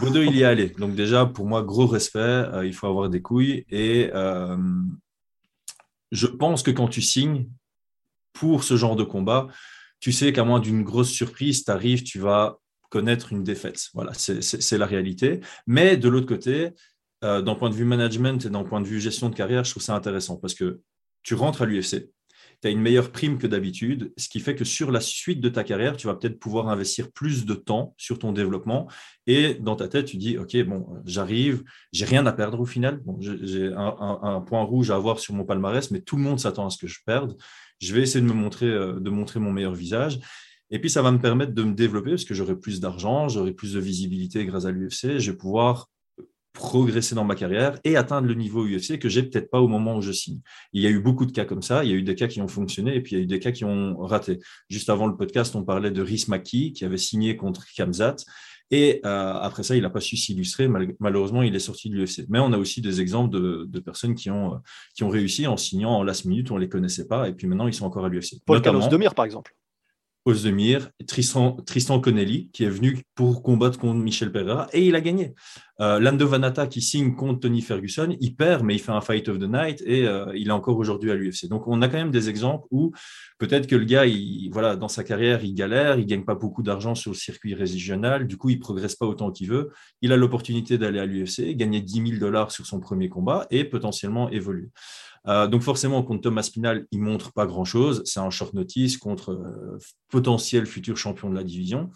Bodo, 0.00 0.22
il 0.22 0.34
y 0.34 0.42
est 0.42 0.44
allé. 0.44 0.70
Donc 0.70 0.94
déjà, 0.94 1.26
pour 1.26 1.46
moi, 1.46 1.62
gros 1.62 1.86
respect, 1.86 2.18
euh, 2.18 2.66
il 2.66 2.72
faut 2.72 2.86
avoir 2.86 3.10
des 3.10 3.20
couilles. 3.20 3.64
Et 3.70 4.10
euh, 4.14 4.56
je 6.10 6.26
pense 6.26 6.62
que 6.62 6.70
quand 6.70 6.88
tu 6.88 7.02
signes 7.02 7.46
pour 8.32 8.64
ce 8.64 8.76
genre 8.76 8.96
de 8.96 9.04
combat, 9.04 9.46
tu 10.00 10.10
sais 10.10 10.32
qu'à 10.32 10.44
moins 10.44 10.58
d'une 10.58 10.82
grosse 10.82 11.10
surprise, 11.10 11.64
tu 11.64 11.70
arrives, 11.70 12.02
tu 12.02 12.18
vas 12.18 12.58
connaître 12.94 13.32
une 13.32 13.42
défaite. 13.42 13.88
Voilà, 13.92 14.12
c'est 14.14 14.78
la 14.78 14.86
réalité. 14.86 15.40
Mais 15.66 15.96
de 15.96 16.08
l'autre 16.08 16.28
côté, 16.28 16.70
euh, 17.24 17.42
d'un 17.42 17.56
point 17.56 17.68
de 17.68 17.74
vue 17.74 17.84
management 17.84 18.46
et 18.46 18.50
d'un 18.50 18.62
point 18.62 18.80
de 18.80 18.86
vue 18.86 19.00
gestion 19.00 19.28
de 19.30 19.34
carrière, 19.34 19.64
je 19.64 19.72
trouve 19.72 19.82
ça 19.82 19.96
intéressant 19.96 20.36
parce 20.36 20.54
que 20.54 20.80
tu 21.24 21.34
rentres 21.34 21.62
à 21.62 21.66
l'UFC, 21.66 22.08
tu 22.62 22.68
as 22.68 22.70
une 22.70 22.80
meilleure 22.80 23.10
prime 23.10 23.36
que 23.38 23.48
d'habitude, 23.48 24.12
ce 24.16 24.28
qui 24.28 24.38
fait 24.38 24.54
que 24.54 24.64
sur 24.64 24.92
la 24.92 25.00
suite 25.00 25.40
de 25.40 25.48
ta 25.48 25.64
carrière, 25.64 25.96
tu 25.96 26.06
vas 26.06 26.14
peut-être 26.14 26.38
pouvoir 26.38 26.68
investir 26.68 27.10
plus 27.10 27.46
de 27.46 27.54
temps 27.54 27.96
sur 27.98 28.20
ton 28.20 28.30
développement. 28.30 28.88
Et 29.26 29.54
dans 29.54 29.74
ta 29.74 29.88
tête, 29.88 30.04
tu 30.04 30.16
dis, 30.16 30.38
OK, 30.38 30.56
bon, 30.62 30.86
j'arrive, 31.04 31.64
j'ai 31.90 32.04
rien 32.04 32.24
à 32.26 32.32
perdre 32.32 32.60
au 32.60 32.66
final. 32.66 33.00
Bon, 33.04 33.18
j'ai 33.18 33.72
un, 33.72 34.18
un, 34.22 34.40
point 34.40 34.62
rouge 34.62 34.92
à 34.92 34.94
avoir 34.94 35.18
sur 35.18 35.34
mon 35.34 35.44
palmarès, 35.44 35.90
mais 35.90 36.00
tout 36.00 36.14
le 36.14 36.22
monde 36.22 36.38
s'attend 36.38 36.66
à 36.68 36.70
ce 36.70 36.78
que 36.78 36.86
je 36.86 37.00
perde. 37.04 37.36
Je 37.80 37.92
vais 37.92 38.02
essayer 38.02 38.20
de 38.20 38.28
me 38.28 38.34
montrer, 38.34 38.66
euh, 38.66 39.00
de 39.00 39.10
montrer 39.10 39.40
mon 39.40 39.50
meilleur 39.50 39.74
visage. 39.74 40.20
Et 40.74 40.80
puis, 40.80 40.90
ça 40.90 41.02
va 41.02 41.12
me 41.12 41.20
permettre 41.20 41.52
de 41.52 41.62
me 41.62 41.72
développer 41.72 42.10
parce 42.10 42.24
que 42.24 42.34
j'aurai 42.34 42.56
plus 42.56 42.80
d'argent, 42.80 43.28
j'aurai 43.28 43.52
plus 43.52 43.74
de 43.74 43.78
visibilité 43.78 44.44
grâce 44.44 44.64
à 44.64 44.72
l'UFC. 44.72 45.18
Je 45.18 45.30
vais 45.30 45.36
pouvoir 45.36 45.88
progresser 46.52 47.14
dans 47.14 47.22
ma 47.22 47.36
carrière 47.36 47.78
et 47.84 47.96
atteindre 47.96 48.26
le 48.26 48.34
niveau 48.34 48.66
UFC 48.66 48.98
que 48.98 49.08
j'ai 49.08 49.22
peut-être 49.22 49.50
pas 49.50 49.60
au 49.60 49.68
moment 49.68 49.96
où 49.96 50.02
je 50.02 50.10
signe. 50.10 50.40
Il 50.72 50.82
y 50.82 50.86
a 50.88 50.90
eu 50.90 50.98
beaucoup 50.98 51.26
de 51.26 51.30
cas 51.30 51.44
comme 51.44 51.62
ça. 51.62 51.84
Il 51.84 51.90
y 51.90 51.92
a 51.92 51.96
eu 51.96 52.02
des 52.02 52.16
cas 52.16 52.26
qui 52.26 52.40
ont 52.40 52.48
fonctionné 52.48 52.96
et 52.96 53.00
puis 53.00 53.12
il 53.14 53.18
y 53.18 53.20
a 53.20 53.22
eu 53.22 53.26
des 53.26 53.38
cas 53.38 53.52
qui 53.52 53.64
ont 53.64 53.98
raté. 53.98 54.40
Juste 54.68 54.90
avant 54.90 55.06
le 55.06 55.16
podcast, 55.16 55.54
on 55.54 55.62
parlait 55.62 55.92
de 55.92 56.02
Rhys 56.02 56.24
Maki 56.26 56.72
qui 56.72 56.84
avait 56.84 56.98
signé 56.98 57.36
contre 57.36 57.64
Kamzat. 57.76 58.16
Et 58.72 59.00
euh, 59.04 59.34
après 59.34 59.62
ça, 59.62 59.76
il 59.76 59.82
n'a 59.82 59.90
pas 59.90 60.00
su 60.00 60.16
s'illustrer. 60.16 60.68
malheureusement, 60.98 61.42
il 61.42 61.54
est 61.54 61.60
sorti 61.60 61.88
de 61.88 61.94
l'UFC. 61.94 62.26
Mais 62.28 62.40
on 62.40 62.52
a 62.52 62.58
aussi 62.58 62.80
des 62.80 63.00
exemples 63.00 63.30
de, 63.30 63.78
personnes 63.78 64.16
qui 64.16 64.28
ont, 64.28 64.60
qui 64.96 65.04
ont 65.04 65.08
réussi 65.08 65.46
en 65.46 65.56
signant 65.56 65.92
en 65.92 66.02
last 66.02 66.24
minute, 66.24 66.50
on 66.50 66.56
ne 66.56 66.62
les 66.62 66.68
connaissait 66.68 67.06
pas, 67.06 67.28
et 67.28 67.32
puis 67.32 67.46
maintenant, 67.46 67.68
ils 67.68 67.74
sont 67.74 67.84
encore 67.84 68.06
à 68.06 68.08
l'UFC. 68.08 68.40
Paul 68.44 68.60
Carlos 68.60 68.88
Demir, 68.88 69.14
par 69.14 69.24
exemple. 69.24 69.54
Ozdemir, 70.26 70.90
Tristan, 71.06 71.56
Tristan 71.66 72.00
Connelly, 72.00 72.48
qui 72.52 72.64
est 72.64 72.70
venu 72.70 73.02
pour 73.14 73.42
combattre 73.42 73.78
contre 73.78 74.00
Michel 74.00 74.32
Pereira, 74.32 74.68
et 74.72 74.86
il 74.86 74.94
a 74.94 75.00
gagné. 75.00 75.34
Euh, 75.80 75.98
Lando 75.98 76.26
Vanata, 76.26 76.66
qui 76.66 76.80
signe 76.80 77.14
contre 77.14 77.40
Tony 77.40 77.60
Ferguson, 77.60 78.16
il 78.20 78.34
perd, 78.34 78.62
mais 78.62 78.74
il 78.74 78.78
fait 78.78 78.92
un 78.92 79.02
fight 79.02 79.28
of 79.28 79.38
the 79.38 79.48
night, 79.48 79.82
et 79.84 80.06
euh, 80.06 80.32
il 80.34 80.48
est 80.48 80.52
encore 80.52 80.78
aujourd'hui 80.78 81.10
à 81.10 81.14
l'UFC. 81.14 81.46
Donc, 81.48 81.66
on 81.66 81.82
a 81.82 81.88
quand 81.88 81.98
même 81.98 82.10
des 82.10 82.30
exemples 82.30 82.66
où 82.70 82.92
peut-être 83.38 83.66
que 83.66 83.76
le 83.76 83.84
gars, 83.84 84.06
il, 84.06 84.48
voilà, 84.50 84.76
dans 84.76 84.88
sa 84.88 85.04
carrière, 85.04 85.44
il 85.44 85.54
galère, 85.54 85.98
il 85.98 86.06
gagne 86.06 86.24
pas 86.24 86.34
beaucoup 86.34 86.62
d'argent 86.62 86.94
sur 86.94 87.10
le 87.10 87.16
circuit 87.16 87.54
régional, 87.54 88.26
du 88.26 88.38
coup, 88.38 88.48
il 88.48 88.58
progresse 88.58 88.96
pas 88.96 89.06
autant 89.06 89.30
qu'il 89.30 89.48
veut. 89.48 89.72
Il 90.00 90.12
a 90.12 90.16
l'opportunité 90.16 90.78
d'aller 90.78 91.00
à 91.00 91.06
l'UFC, 91.06 91.54
gagner 91.54 91.82
10 91.82 92.06
000 92.06 92.18
dollars 92.18 92.50
sur 92.50 92.64
son 92.64 92.80
premier 92.80 93.10
combat, 93.10 93.46
et 93.50 93.64
potentiellement 93.64 94.30
évoluer. 94.30 94.70
Euh, 95.26 95.46
donc 95.46 95.62
forcément, 95.62 96.02
contre 96.02 96.22
Thomas 96.22 96.42
Spinal, 96.42 96.86
il 96.90 97.00
montre 97.00 97.32
pas 97.32 97.46
grand-chose. 97.46 98.02
C'est 98.04 98.20
un 98.20 98.30
short 98.30 98.54
notice 98.54 98.98
contre 98.98 99.32
euh, 99.32 99.78
potentiel 100.08 100.66
futur 100.66 100.96
champion 100.96 101.30
de 101.30 101.34
la 101.34 101.44
division. 101.44 101.90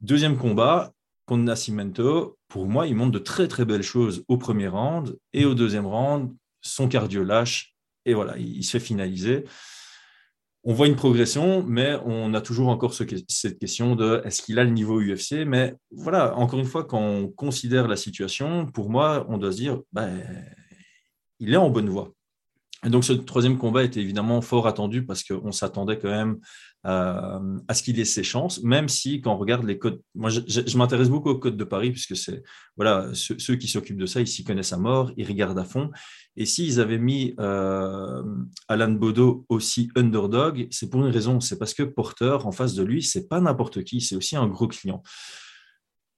Deuxième 0.00 0.36
combat, 0.36 0.92
contre 1.26 1.42
Nascimento, 1.42 2.38
pour 2.48 2.66
moi, 2.66 2.86
il 2.86 2.94
montre 2.94 3.12
de 3.12 3.18
très 3.18 3.48
très 3.48 3.64
belles 3.64 3.82
choses 3.82 4.24
au 4.28 4.38
premier 4.38 4.68
round 4.68 5.18
et 5.32 5.44
au 5.44 5.54
deuxième 5.54 5.86
round, 5.86 6.32
son 6.60 6.88
cardio 6.88 7.24
lâche 7.24 7.74
et 8.04 8.14
voilà, 8.14 8.38
il, 8.38 8.62
se 8.62 8.70
fait 8.70 8.80
finaliser. 8.80 9.44
On 10.62 10.72
voit 10.72 10.86
une 10.86 10.96
progression, 10.96 11.64
mais 11.64 11.96
on 12.04 12.34
a 12.34 12.40
toujours 12.40 12.68
encore 12.68 12.94
cette 12.94 13.58
question 13.58 13.96
de 13.96 14.22
est-ce 14.24 14.42
qu'il 14.42 14.58
a 14.58 14.64
le 14.64 14.70
niveau 14.70 15.00
UFC 15.00 15.44
Mais 15.44 15.74
voilà, 15.90 16.36
encore 16.36 16.60
une 16.60 16.66
fois, 16.66 16.84
quand 16.84 17.00
on 17.00 17.28
considère 17.28 17.88
la 17.88 17.96
situation, 17.96 18.66
pour 18.66 18.90
moi, 18.90 19.26
on 19.28 19.38
doit 19.38 19.52
se 19.52 19.56
dire, 19.56 19.80
ben, 19.92 20.20
il 21.40 21.52
est 21.52 21.56
en 21.56 21.70
bonne 21.70 21.88
voie. 21.88 22.12
Et 22.86 22.88
donc, 22.88 23.04
ce 23.04 23.12
troisième 23.12 23.58
combat 23.58 23.82
était 23.82 24.00
évidemment 24.00 24.40
fort 24.40 24.68
attendu 24.68 25.04
parce 25.04 25.24
qu'on 25.24 25.50
s'attendait 25.50 25.98
quand 25.98 26.08
même 26.08 26.38
euh, 26.86 27.58
à 27.66 27.74
ce 27.74 27.82
qu'il 27.82 27.98
ait 27.98 28.04
ses 28.04 28.22
chances, 28.22 28.62
même 28.62 28.88
si 28.88 29.20
quand 29.20 29.34
on 29.34 29.38
regarde 29.38 29.64
les 29.64 29.76
codes, 29.76 30.00
moi 30.14 30.30
je, 30.30 30.78
m'intéresse 30.78 31.08
beaucoup 31.08 31.30
aux 31.30 31.38
codes 31.38 31.56
de 31.56 31.64
Paris 31.64 31.90
puisque 31.90 32.16
c'est 32.16 32.44
voilà 32.76 33.10
ceux, 33.12 33.56
qui 33.56 33.66
s'occupent 33.66 33.96
de 33.96 34.06
ça, 34.06 34.20
ils 34.20 34.28
s'y 34.28 34.44
connaissent 34.44 34.72
à 34.72 34.76
mort, 34.76 35.10
ils 35.16 35.26
regardent 35.26 35.58
à 35.58 35.64
fond. 35.64 35.90
Et 36.36 36.46
s'ils 36.46 36.78
avaient 36.78 36.98
mis 36.98 37.34
euh, 37.40 38.22
Alan 38.68 38.92
Bodo 38.92 39.44
aussi 39.48 39.90
underdog, 39.96 40.68
c'est 40.70 40.88
pour 40.88 41.04
une 41.04 41.10
raison, 41.10 41.40
c'est 41.40 41.58
parce 41.58 41.74
que 41.74 41.82
Porter 41.82 42.38
en 42.44 42.52
face 42.52 42.74
de 42.74 42.84
lui, 42.84 43.02
c'est 43.02 43.26
pas 43.26 43.40
n'importe 43.40 43.82
qui, 43.82 44.00
c'est 44.00 44.14
aussi 44.14 44.36
un 44.36 44.46
gros 44.46 44.68
client. 44.68 45.02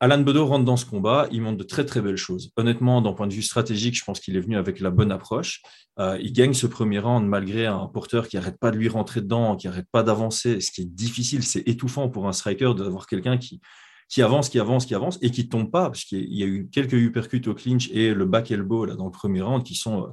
Alan 0.00 0.18
Bodo 0.18 0.46
rentre 0.46 0.64
dans 0.64 0.76
ce 0.76 0.86
combat, 0.86 1.26
il 1.32 1.42
montre 1.42 1.56
de 1.56 1.64
très 1.64 1.84
très 1.84 2.00
belles 2.00 2.16
choses. 2.16 2.52
Honnêtement, 2.56 3.02
d'un 3.02 3.12
point 3.12 3.26
de 3.26 3.34
vue 3.34 3.42
stratégique, 3.42 3.96
je 3.96 4.04
pense 4.04 4.20
qu'il 4.20 4.36
est 4.36 4.40
venu 4.40 4.56
avec 4.56 4.78
la 4.78 4.90
bonne 4.90 5.10
approche. 5.10 5.60
Euh, 5.98 6.16
il 6.20 6.32
gagne 6.32 6.54
ce 6.54 6.68
premier 6.68 7.00
round 7.00 7.26
malgré 7.26 7.66
un 7.66 7.86
porteur 7.86 8.28
qui 8.28 8.36
n'arrête 8.36 8.58
pas 8.58 8.70
de 8.70 8.76
lui 8.76 8.88
rentrer 8.88 9.22
dedans, 9.22 9.56
qui 9.56 9.66
n'arrête 9.66 9.88
pas 9.90 10.04
d'avancer. 10.04 10.60
Ce 10.60 10.70
qui 10.70 10.82
est 10.82 10.88
difficile, 10.88 11.42
c'est 11.42 11.66
étouffant 11.66 12.08
pour 12.08 12.28
un 12.28 12.32
striker 12.32 12.74
d'avoir 12.76 13.08
quelqu'un 13.08 13.38
qui, 13.38 13.60
qui 14.08 14.22
avance, 14.22 14.48
qui 14.48 14.60
avance, 14.60 14.86
qui 14.86 14.94
avance 14.94 15.18
et 15.20 15.32
qui 15.32 15.44
ne 15.44 15.48
tombe 15.48 15.70
pas, 15.70 15.90
parce 15.90 16.04
qu'il 16.04 16.32
y 16.32 16.44
a 16.44 16.46
eu 16.46 16.68
quelques 16.70 16.92
uppercuts 16.92 17.48
au 17.48 17.54
clinch 17.54 17.90
et 17.90 18.14
le 18.14 18.24
back 18.24 18.52
elbow 18.52 18.84
là, 18.84 18.94
dans 18.94 19.06
le 19.06 19.10
premier 19.10 19.42
round 19.42 19.64
qui 19.64 19.74
sont. 19.74 20.04
Euh, 20.04 20.10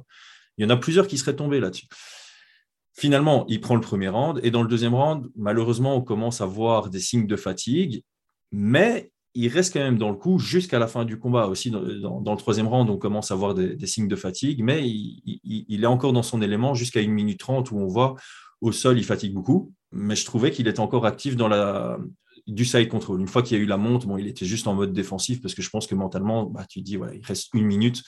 il 0.58 0.64
y 0.64 0.66
en 0.66 0.70
a 0.70 0.76
plusieurs 0.76 1.06
qui 1.06 1.18
seraient 1.18 1.36
tombés 1.36 1.60
là-dessus. 1.60 1.86
Finalement, 2.94 3.44
il 3.46 3.60
prend 3.60 3.74
le 3.74 3.82
premier 3.82 4.08
round 4.08 4.40
et 4.42 4.50
dans 4.50 4.62
le 4.62 4.68
deuxième 4.68 4.94
round, 4.94 5.30
malheureusement, 5.36 5.94
on 5.94 6.00
commence 6.00 6.40
à 6.40 6.46
voir 6.46 6.88
des 6.88 6.98
signes 6.98 7.26
de 7.26 7.36
fatigue, 7.36 8.02
mais 8.50 9.12
il 9.36 9.48
reste 9.48 9.74
quand 9.74 9.80
même 9.80 9.98
dans 9.98 10.08
le 10.08 10.16
coup 10.16 10.38
jusqu'à 10.38 10.78
la 10.78 10.86
fin 10.86 11.04
du 11.04 11.18
combat. 11.18 11.46
Aussi, 11.46 11.70
dans, 11.70 11.80
le 11.80 12.36
troisième 12.36 12.66
round, 12.66 12.88
on 12.88 12.96
commence 12.96 13.30
à 13.30 13.34
voir 13.34 13.54
des, 13.54 13.86
signes 13.86 14.08
de 14.08 14.16
fatigue, 14.16 14.62
mais 14.62 14.88
il, 14.88 15.84
est 15.84 15.86
encore 15.86 16.14
dans 16.14 16.22
son 16.22 16.40
élément 16.40 16.74
jusqu'à 16.74 17.02
une 17.02 17.12
minute 17.12 17.38
trente 17.38 17.70
où 17.70 17.76
on 17.76 17.86
voit 17.86 18.16
au 18.62 18.72
sol, 18.72 18.98
il 18.98 19.04
fatigue 19.04 19.34
beaucoup. 19.34 19.74
Mais 19.92 20.16
je 20.16 20.24
trouvais 20.24 20.50
qu'il 20.50 20.66
était 20.68 20.80
encore 20.80 21.04
actif 21.04 21.36
dans 21.36 21.48
la, 21.48 21.98
du 22.46 22.64
side 22.64 22.88
control. 22.88 23.20
Une 23.20 23.28
fois 23.28 23.42
qu'il 23.42 23.58
y 23.58 23.60
a 23.60 23.62
eu 23.62 23.66
la 23.66 23.76
monte, 23.76 24.06
bon, 24.06 24.16
il 24.16 24.26
était 24.26 24.46
juste 24.46 24.66
en 24.68 24.74
mode 24.74 24.94
défensif 24.94 25.42
parce 25.42 25.54
que 25.54 25.60
je 25.60 25.68
pense 25.68 25.86
que 25.86 25.94
mentalement, 25.94 26.44
bah, 26.44 26.64
tu 26.66 26.80
dis, 26.80 26.96
voilà, 26.96 27.14
il 27.14 27.24
reste 27.24 27.52
une 27.52 27.66
minute, 27.66 28.02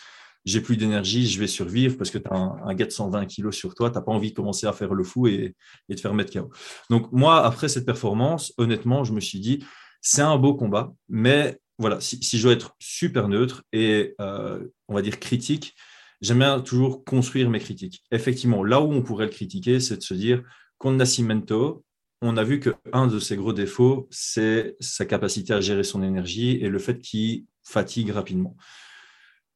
j'ai 0.46 0.62
plus 0.62 0.78
d'énergie, 0.78 1.26
je 1.26 1.38
vais 1.38 1.46
survivre 1.46 1.98
parce 1.98 2.10
que 2.10 2.16
tu 2.16 2.28
as 2.30 2.36
un, 2.36 2.74
gars 2.74 2.86
de 2.86 2.90
120 2.90 3.26
kilos 3.26 3.54
sur 3.54 3.74
toi, 3.74 3.90
tu 3.90 3.96
n'as 3.96 4.02
pas 4.02 4.12
envie 4.12 4.30
de 4.30 4.34
commencer 4.34 4.66
à 4.66 4.72
faire 4.72 4.94
le 4.94 5.04
fou 5.04 5.26
et, 5.26 5.54
et 5.90 5.94
de 5.94 6.00
faire 6.00 6.14
mettre 6.14 6.32
KO. 6.32 6.48
Donc, 6.88 7.12
moi, 7.12 7.44
après 7.44 7.68
cette 7.68 7.84
performance, 7.84 8.54
honnêtement, 8.56 9.04
je 9.04 9.12
me 9.12 9.20
suis 9.20 9.40
dit, 9.40 9.62
c'est 10.00 10.22
un 10.22 10.36
beau 10.36 10.54
combat, 10.54 10.92
mais 11.08 11.58
voilà, 11.78 12.00
si, 12.00 12.18
je 12.22 12.42
dois 12.42 12.52
être 12.52 12.74
super 12.78 13.28
neutre 13.28 13.62
et 13.72 14.14
euh, 14.20 14.66
on 14.88 14.94
va 14.94 15.02
dire 15.02 15.20
critique, 15.20 15.74
j'aime 16.20 16.38
bien 16.38 16.60
toujours 16.60 17.04
construire 17.04 17.50
mes 17.50 17.60
critiques. 17.60 18.02
Effectivement, 18.10 18.64
là 18.64 18.80
où 18.80 18.92
on 18.92 19.02
pourrait 19.02 19.26
le 19.26 19.30
critiquer, 19.30 19.78
c'est 19.80 19.98
de 19.98 20.02
se 20.02 20.14
dire 20.14 20.42
contre 20.78 20.96
Nascimento, 20.96 21.84
on 22.20 22.36
a 22.36 22.42
vu 22.42 22.58
qu'un 22.58 23.06
de 23.06 23.20
ses 23.20 23.36
gros 23.36 23.52
défauts, 23.52 24.08
c'est 24.10 24.76
sa 24.80 25.06
capacité 25.06 25.52
à 25.52 25.60
gérer 25.60 25.84
son 25.84 26.02
énergie 26.02 26.58
et 26.60 26.68
le 26.68 26.78
fait 26.80 27.00
qu'il 27.00 27.44
fatigue 27.62 28.10
rapidement. 28.10 28.56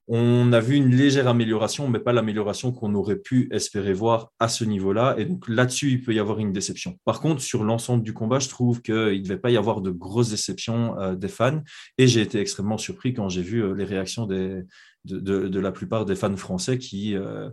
On 0.08 0.52
a 0.52 0.60
vu 0.60 0.74
une 0.74 0.94
légère 0.94 1.28
amélioration, 1.28 1.88
mais 1.88 2.00
pas 2.00 2.12
l'amélioration 2.12 2.72
qu'on 2.72 2.94
aurait 2.94 3.16
pu 3.16 3.48
espérer 3.52 3.92
voir 3.92 4.32
à 4.40 4.48
ce 4.48 4.64
niveau-là. 4.64 5.14
Et 5.16 5.24
donc 5.24 5.48
là-dessus, 5.48 5.90
il 5.90 6.02
peut 6.02 6.12
y 6.12 6.18
avoir 6.18 6.38
une 6.38 6.52
déception. 6.52 6.98
Par 7.04 7.20
contre, 7.20 7.40
sur 7.40 7.62
l'ensemble 7.62 8.02
du 8.02 8.12
combat, 8.12 8.40
je 8.40 8.48
trouve 8.48 8.82
qu'il 8.82 8.94
ne 8.94 9.22
devait 9.22 9.38
pas 9.38 9.50
y 9.50 9.56
avoir 9.56 9.80
de 9.80 9.90
grosses 9.90 10.30
déceptions 10.30 10.98
euh, 10.98 11.14
des 11.14 11.28
fans. 11.28 11.62
Et 11.98 12.08
j'ai 12.08 12.20
été 12.20 12.40
extrêmement 12.40 12.78
surpris 12.78 13.14
quand 13.14 13.28
j'ai 13.28 13.42
vu 13.42 13.62
euh, 13.62 13.74
les 13.74 13.84
réactions 13.84 14.26
de, 14.26 14.66
la 15.04 15.72
plupart 15.72 16.04
des 16.04 16.16
fans 16.16 16.36
français 16.36 16.78
qui, 16.78 17.16
euh, 17.16 17.48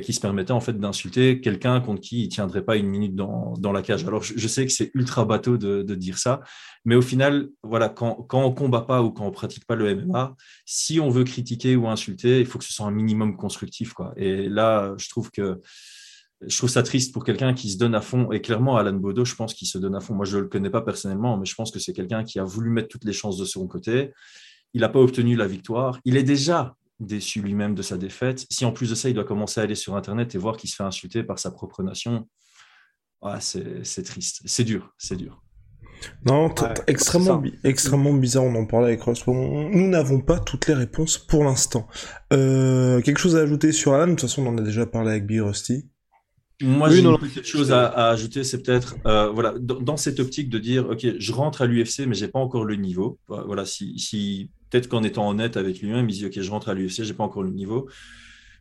qui 0.00 0.12
se 0.12 0.20
permettait 0.20 0.52
en 0.52 0.60
fait 0.60 0.78
d'insulter 0.78 1.40
quelqu'un 1.40 1.80
contre 1.80 2.00
qui 2.00 2.22
il 2.22 2.28
tiendrait 2.28 2.64
pas 2.64 2.76
une 2.76 2.86
minute 2.86 3.14
dans, 3.14 3.52
dans 3.58 3.72
la 3.72 3.82
cage. 3.82 4.04
Alors 4.06 4.22
je, 4.22 4.48
sais 4.48 4.64
que 4.64 4.72
c'est 4.72 4.90
ultra 4.94 5.24
bateau 5.24 5.58
de, 5.58 5.82
de, 5.82 5.94
dire 5.94 6.16
ça, 6.18 6.40
mais 6.84 6.94
au 6.94 7.02
final, 7.02 7.48
voilà, 7.62 7.90
quand, 7.90 8.14
quand 8.28 8.42
on 8.42 8.52
combat 8.52 8.80
pas 8.80 9.02
ou 9.02 9.10
quand 9.10 9.26
on 9.26 9.30
pratique 9.30 9.66
pas 9.66 9.74
le 9.74 9.94
MMA, 9.94 10.34
si 10.64 10.98
on 10.98 11.10
veut 11.10 11.24
critiquer 11.24 11.76
ou 11.76 11.88
insulter, 11.88 12.40
il 12.40 12.46
faut 12.46 12.58
que 12.58 12.64
ce 12.64 12.72
soit 12.72 12.86
un 12.86 12.90
minimum 12.90 13.36
constructif, 13.36 13.92
quoi. 13.92 14.14
Et 14.16 14.48
là, 14.48 14.94
je 14.96 15.08
trouve 15.10 15.30
que 15.30 15.60
je 16.46 16.56
trouve 16.56 16.70
ça 16.70 16.82
triste 16.82 17.12
pour 17.12 17.24
quelqu'un 17.24 17.54
qui 17.54 17.70
se 17.70 17.78
donne 17.78 17.94
à 17.94 18.00
fond. 18.00 18.32
Et 18.32 18.40
clairement, 18.40 18.76
Alan 18.76 18.94
Bodo, 18.94 19.24
je 19.24 19.34
pense 19.34 19.54
qu'il 19.54 19.68
se 19.68 19.78
donne 19.78 19.94
à 19.94 20.00
fond. 20.00 20.14
Moi, 20.14 20.24
je 20.24 20.38
ne 20.38 20.42
le 20.42 20.48
connais 20.48 20.70
pas 20.70 20.82
personnellement, 20.82 21.36
mais 21.36 21.46
je 21.46 21.54
pense 21.54 21.70
que 21.70 21.78
c'est 21.78 21.92
quelqu'un 21.92 22.24
qui 22.24 22.38
a 22.40 22.44
voulu 22.44 22.70
mettre 22.70 22.88
toutes 22.88 23.04
les 23.04 23.12
chances 23.12 23.36
de 23.36 23.44
son 23.44 23.66
côté. 23.68 24.12
Il 24.74 24.80
n'a 24.80 24.88
pas 24.88 24.98
obtenu 24.98 25.36
la 25.36 25.46
victoire. 25.46 26.00
Il 26.04 26.16
est 26.16 26.22
déjà 26.22 26.74
déçu 27.06 27.40
lui-même 27.40 27.74
de 27.74 27.82
sa 27.82 27.96
défaite. 27.96 28.46
Si 28.50 28.64
en 28.64 28.72
plus 28.72 28.90
de 28.90 28.94
ça, 28.94 29.08
il 29.08 29.14
doit 29.14 29.24
commencer 29.24 29.60
à 29.60 29.64
aller 29.64 29.74
sur 29.74 29.96
Internet 29.96 30.34
et 30.34 30.38
voir 30.38 30.56
qu'il 30.56 30.70
se 30.70 30.76
fait 30.76 30.82
insulter 30.82 31.22
par 31.22 31.38
sa 31.38 31.50
propre 31.50 31.82
nation, 31.82 32.28
c'est 33.40 34.02
triste. 34.04 34.42
C'est 34.44 34.64
dur, 34.64 34.94
c'est 34.98 35.16
dur. 35.16 35.42
Non, 36.26 36.52
extrêmement, 36.88 37.40
extrêmement 37.62 38.12
bizarre, 38.12 38.44
on 38.44 38.54
en 38.56 38.66
parlait 38.66 38.88
avec 38.88 39.02
Ross. 39.02 39.24
Nous 39.26 39.88
n'avons 39.88 40.20
pas 40.20 40.40
toutes 40.40 40.66
les 40.66 40.74
réponses 40.74 41.16
pour 41.18 41.44
l'instant. 41.44 41.86
Euh, 42.32 43.00
quelque 43.02 43.20
chose 43.20 43.36
à 43.36 43.40
ajouter 43.40 43.70
sur 43.70 43.94
Alan? 43.94 44.06
De 44.06 44.10
toute 44.12 44.22
façon, 44.22 44.44
on 44.44 44.48
en 44.48 44.58
a 44.58 44.62
déjà 44.62 44.84
parlé 44.86 45.10
avec 45.10 45.26
Big 45.26 45.40
Rusty. 45.40 45.88
Moi, 46.60 46.90
j'ai 46.90 47.00
une 47.00 47.18
petite 47.18 47.44
chose 47.44 47.72
à, 47.72 48.08
ajouter, 48.10 48.44
c'est 48.44 48.62
peut-être 48.62 48.96
euh, 49.06 49.30
voilà, 49.30 49.54
dans, 49.58 49.96
cette 49.96 50.20
optique 50.20 50.48
de 50.48 50.58
dire, 50.58 50.88
ok, 50.88 51.06
je 51.18 51.32
rentre 51.32 51.62
à 51.62 51.66
l'UFC, 51.66 52.06
mais 52.06 52.14
j'ai 52.14 52.28
pas 52.28 52.38
encore 52.38 52.64
le 52.64 52.76
niveau. 52.76 53.18
Voilà, 53.28 53.64
si, 53.64 53.98
si 53.98 54.50
peut-être 54.70 54.88
qu'en 54.88 55.02
étant 55.02 55.28
honnête 55.28 55.56
avec 55.56 55.80
lui-même, 55.80 56.08
il 56.08 56.14
dit, 56.14 56.26
ok, 56.26 56.40
je 56.40 56.50
rentre 56.50 56.68
à 56.68 56.74
l'UFC, 56.74 57.02
j'ai 57.02 57.14
pas 57.14 57.24
encore 57.24 57.42
le 57.42 57.50
niveau. 57.50 57.88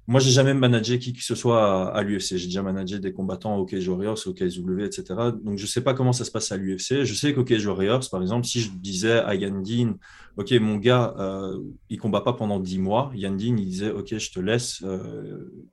Moi, 0.08 0.20
j'ai 0.20 0.32
jamais 0.32 0.54
managé 0.54 0.98
qui 0.98 1.14
que 1.14 1.24
ce 1.24 1.36
soit 1.36 1.96
à, 1.96 2.02
l'UFC. 2.02 2.36
J'ai 2.36 2.48
déjà 2.48 2.64
managé 2.64 3.00
des 3.00 3.14
combattants 3.14 3.56
au 3.58 3.66
Cage 3.66 3.88
Warriors, 3.88 4.18
au 4.26 4.34
KSW, 4.34 4.82
etc. 4.82 5.04
Donc, 5.42 5.58
je 5.58 5.66
sais 5.66 5.82
pas 5.82 5.94
comment 5.94 6.12
ça 6.12 6.26
se 6.26 6.32
passe 6.32 6.52
à 6.52 6.58
l'UFC. 6.58 7.04
Je 7.04 7.14
sais 7.14 7.34
qu'au 7.34 7.44
Cage 7.44 7.66
Warriors, 7.66 8.10
par 8.10 8.22
exemple, 8.22 8.46
si 8.48 8.62
je 8.62 8.72
disais 8.72 9.20
à 9.20 9.36
Yandine, 9.36 9.96
OK, 10.38 10.52
mon 10.54 10.78
gars, 10.78 11.14
euh, 11.20 11.60
il 11.90 12.00
combat 12.00 12.22
pas 12.22 12.34
pendant 12.34 12.60
10 12.60 12.80
mois, 12.80 13.12
Yandine, 13.16 13.60
il 13.60 13.66
disait, 13.68 13.92
OK, 13.92 14.18
je 14.18 14.32
te 14.32 14.40
laisse, 14.40 14.82
euh, 14.84 15.70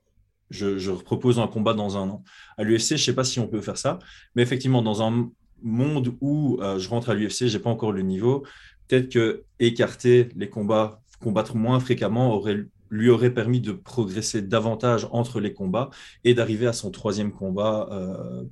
je, 0.50 0.90
propose 0.92 1.38
un 1.38 1.46
combat 1.46 1.74
dans 1.74 1.96
un 1.96 2.08
an. 2.08 2.24
À 2.56 2.64
l'UFC, 2.64 2.88
je 2.88 2.94
ne 2.94 2.98
sais 2.98 3.14
pas 3.14 3.24
si 3.24 3.40
on 3.40 3.48
peut 3.48 3.60
faire 3.60 3.78
ça, 3.78 3.98
mais 4.34 4.42
effectivement, 4.42 4.82
dans 4.82 5.02
un 5.02 5.30
monde 5.62 6.14
où 6.20 6.58
euh, 6.60 6.78
je 6.78 6.88
rentre 6.88 7.10
à 7.10 7.14
l'UFC, 7.14 7.46
je 7.46 7.56
n'ai 7.56 7.62
pas 7.62 7.70
encore 7.70 7.92
le 7.92 8.02
niveau, 8.02 8.44
peut-être 8.86 9.10
que 9.10 9.44
écarter 9.58 10.28
les 10.36 10.48
combats, 10.48 11.00
combattre 11.20 11.56
moins 11.56 11.80
fréquemment 11.80 12.32
aurait 12.32 12.64
lui 12.90 13.10
aurait 13.10 13.34
permis 13.34 13.60
de 13.60 13.72
progresser 13.72 14.40
davantage 14.40 15.08
entre 15.10 15.40
les 15.40 15.52
combats 15.52 15.90
et 16.24 16.32
d'arriver 16.32 16.66
à 16.66 16.72
son 16.72 16.90
troisième 16.90 17.32
combat 17.32 17.86
euh, 17.92 18.44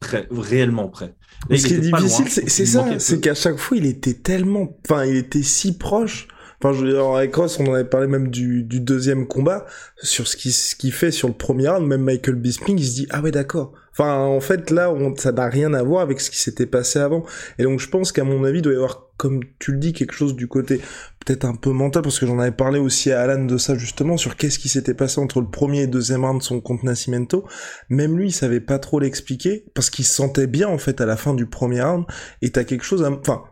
prêt, 0.00 0.26
réellement 0.30 0.88
prêt. 0.88 1.14
Ce 1.50 1.66
qui 1.66 1.74
est 1.74 1.78
difficile, 1.80 2.28
c'est 2.28 2.66
ça, 2.66 2.98
c'est 2.98 3.20
qu'à 3.20 3.34
chaque 3.34 3.58
fois, 3.58 3.76
il 3.76 3.86
était 3.86 4.14
tellement, 4.14 4.76
enfin, 4.88 5.04
il 5.04 5.16
était 5.16 5.42
si 5.42 5.76
proche 5.76 6.28
Enfin, 6.66 6.76
je 6.76 6.84
veux 6.84 6.92
dire, 6.92 7.04
on 7.06 7.70
en 7.70 7.74
avait 7.74 7.84
parlé 7.84 8.08
même 8.08 8.28
du, 8.28 8.64
du 8.64 8.80
deuxième 8.80 9.28
combat, 9.28 9.66
sur 10.02 10.26
ce 10.26 10.36
qu'il 10.36 10.52
ce 10.52 10.74
qui 10.74 10.90
fait 10.90 11.12
sur 11.12 11.28
le 11.28 11.34
premier 11.34 11.68
round, 11.68 11.86
même 11.86 12.02
Michael 12.02 12.34
Bisping, 12.34 12.76
il 12.76 12.84
se 12.84 12.94
dit, 12.94 13.06
ah 13.10 13.22
ouais, 13.22 13.30
d'accord. 13.30 13.72
Enfin, 13.92 14.18
en 14.18 14.40
fait, 14.40 14.70
là, 14.72 14.90
on, 14.90 15.14
ça 15.14 15.30
n'a 15.30 15.46
rien 15.46 15.74
à 15.74 15.84
voir 15.84 16.02
avec 16.02 16.20
ce 16.20 16.28
qui 16.28 16.40
s'était 16.40 16.66
passé 16.66 16.98
avant. 16.98 17.24
Et 17.60 17.62
donc, 17.62 17.78
je 17.78 17.88
pense 17.88 18.10
qu'à 18.10 18.24
mon 18.24 18.42
avis, 18.42 18.58
il 18.58 18.62
doit 18.62 18.72
y 18.72 18.76
avoir, 18.76 19.06
comme 19.16 19.42
tu 19.60 19.70
le 19.72 19.78
dis, 19.78 19.92
quelque 19.92 20.12
chose 20.12 20.34
du 20.34 20.48
côté 20.48 20.80
peut-être 21.24 21.44
un 21.44 21.54
peu 21.54 21.70
mental, 21.70 22.02
parce 22.02 22.18
que 22.18 22.26
j'en 22.26 22.40
avais 22.40 22.50
parlé 22.50 22.80
aussi 22.80 23.12
à 23.12 23.20
Alan 23.20 23.44
de 23.44 23.58
ça, 23.58 23.76
justement, 23.76 24.16
sur 24.16 24.36
qu'est-ce 24.36 24.58
qui 24.58 24.68
s'était 24.68 24.94
passé 24.94 25.20
entre 25.20 25.40
le 25.40 25.48
premier 25.48 25.82
et 25.82 25.86
deuxième 25.86 26.24
round 26.24 26.40
de 26.40 26.44
son 26.44 26.60
compte 26.60 26.82
Nascimento. 26.82 27.46
Même 27.90 28.18
lui, 28.18 28.30
il 28.30 28.32
savait 28.32 28.60
pas 28.60 28.80
trop 28.80 28.98
l'expliquer, 28.98 29.64
parce 29.74 29.88
qu'il 29.88 30.04
se 30.04 30.14
sentait 30.14 30.48
bien, 30.48 30.68
en 30.68 30.78
fait, 30.78 31.00
à 31.00 31.06
la 31.06 31.16
fin 31.16 31.32
du 31.32 31.46
premier 31.46 31.80
round, 31.80 32.06
et 32.42 32.50
t'as 32.50 32.64
quelque 32.64 32.84
chose 32.84 33.04
à... 33.04 33.10
Enfin, 33.12 33.44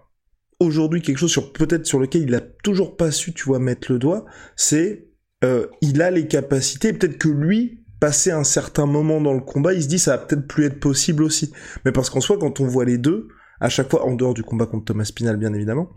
aujourd'hui 0.60 1.02
quelque 1.02 1.18
chose 1.18 1.30
sur 1.30 1.52
peut-être 1.52 1.86
sur 1.86 1.98
lequel 1.98 2.22
il 2.22 2.34
a 2.34 2.40
toujours 2.40 2.96
pas 2.96 3.10
su, 3.10 3.32
tu 3.32 3.44
vois, 3.44 3.58
mettre 3.58 3.90
le 3.92 3.98
doigt, 3.98 4.24
c'est 4.56 5.08
euh, 5.44 5.66
il 5.80 6.00
a 6.02 6.10
les 6.10 6.26
capacités, 6.26 6.92
peut-être 6.92 7.18
que 7.18 7.28
lui, 7.28 7.84
passé 8.00 8.30
un 8.30 8.44
certain 8.44 8.86
moment 8.86 9.20
dans 9.20 9.34
le 9.34 9.40
combat, 9.40 9.74
il 9.74 9.82
se 9.82 9.88
dit 9.88 9.98
ça 9.98 10.16
va 10.16 10.18
peut-être 10.18 10.46
plus 10.46 10.64
être 10.66 10.80
possible 10.80 11.22
aussi. 11.22 11.52
Mais 11.84 11.92
parce 11.92 12.10
qu'en 12.10 12.20
soi, 12.20 12.38
quand 12.38 12.60
on 12.60 12.66
voit 12.66 12.84
les 12.84 12.98
deux, 12.98 13.28
à 13.60 13.68
chaque 13.68 13.90
fois, 13.90 14.04
en 14.04 14.14
dehors 14.14 14.34
du 14.34 14.42
combat 14.42 14.66
contre 14.66 14.86
Thomas 14.86 15.04
Spinal, 15.04 15.36
bien 15.36 15.52
évidemment, 15.54 15.88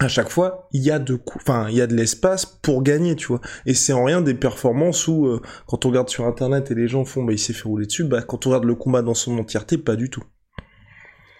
à 0.00 0.08
chaque 0.08 0.28
fois, 0.28 0.68
il 0.72 0.82
y 0.82 0.90
a 0.90 0.98
de 0.98 1.20
enfin, 1.36 1.68
il 1.68 1.76
y 1.76 1.80
a 1.80 1.86
de 1.86 1.94
l'espace 1.94 2.46
pour 2.46 2.82
gagner, 2.82 3.14
tu 3.14 3.26
vois. 3.26 3.40
Et 3.64 3.74
c'est 3.74 3.92
en 3.92 4.04
rien 4.04 4.22
des 4.22 4.34
performances 4.34 5.06
où, 5.06 5.26
euh, 5.26 5.40
quand 5.66 5.86
on 5.86 5.90
regarde 5.90 6.08
sur 6.08 6.26
internet 6.26 6.70
et 6.70 6.74
les 6.74 6.88
gens 6.88 7.04
font, 7.04 7.24
bah, 7.24 7.32
il 7.32 7.38
s'est 7.38 7.52
fait 7.52 7.68
rouler 7.68 7.86
dessus, 7.86 8.04
bah, 8.04 8.22
quand 8.22 8.46
on 8.46 8.50
regarde 8.50 8.64
le 8.64 8.74
combat 8.74 9.02
dans 9.02 9.14
son 9.14 9.38
entièreté, 9.38 9.78
pas 9.78 9.96
du 9.96 10.10
tout. 10.10 10.24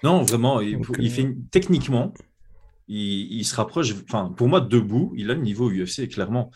Non, 0.03 0.23
vraiment, 0.23 0.61
il, 0.61 0.79
il 0.99 1.07
euh, 1.07 1.11
fait 1.11 1.37
techniquement, 1.51 2.13
il, 2.89 3.45
se 3.45 3.55
rapproche, 3.55 3.95
enfin, 4.05 4.33
pour 4.37 4.49
moi, 4.49 4.61
debout, 4.61 5.13
il 5.17 5.31
a 5.31 5.35
le 5.35 5.41
niveau 5.41 5.71
UFC, 5.71 6.09
clairement. 6.09 6.51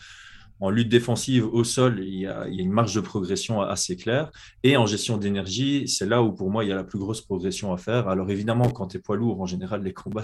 En 0.61 0.71
lutte 0.71 0.89
défensive 0.89 1.47
au 1.47 1.63
sol, 1.63 2.01
il 2.03 2.15
y, 2.15 2.27
a, 2.27 2.45
une 2.47 2.71
marge 2.71 2.93
de 2.93 2.99
progression 2.99 3.61
assez 3.61 3.95
claire. 3.95 4.29
Et 4.63 4.75
en 4.75 4.85
gestion 4.85 5.17
d'énergie, 5.17 5.87
c'est 5.87 6.05
là 6.05 6.21
où 6.21 6.33
pour 6.33 6.51
moi 6.51 6.65
il 6.65 6.67
y 6.67 6.71
a 6.73 6.75
la 6.75 6.83
plus 6.83 6.99
grosse 6.99 7.21
progression 7.21 7.71
à 7.71 7.77
faire. 7.77 8.09
Alors 8.09 8.29
évidemment, 8.29 8.69
quand 8.69 8.87
tu 8.87 8.97
es 8.97 8.99
poids 8.99 9.15
lourd, 9.15 9.39
en 9.39 9.45
général, 9.45 9.83
les 9.83 9.93
combats, 9.93 10.23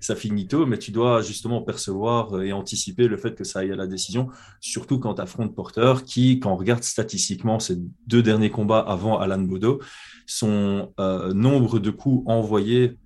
ça, 0.00 0.16
finit 0.16 0.48
tôt, 0.48 0.66
mais 0.66 0.78
tu 0.78 0.90
dois 0.90 1.22
justement 1.22 1.62
percevoir 1.62 2.42
et 2.42 2.52
anticiper 2.52 3.06
le 3.06 3.16
fait 3.16 3.36
que 3.36 3.44
ça 3.44 3.60
aille 3.60 3.70
à 3.70 3.76
la 3.76 3.86
décision, 3.86 4.28
surtout 4.60 4.98
quand 4.98 5.14
tu 5.14 5.22
affrontes 5.22 5.54
Porter, 5.54 5.94
qui, 6.04 6.40
quand 6.40 6.52
on 6.52 6.56
regarde 6.56 6.82
statistiquement 6.82 7.60
ces 7.60 7.76
deux 8.08 8.22
derniers 8.22 8.50
combats 8.50 8.80
avant 8.80 9.20
Alan 9.20 9.38
Bodo, 9.38 9.80
son 10.26 10.92
euh, 10.98 11.32
nombre 11.32 11.78
de 11.78 11.90
coups 11.90 12.28
envoyés 12.28 12.98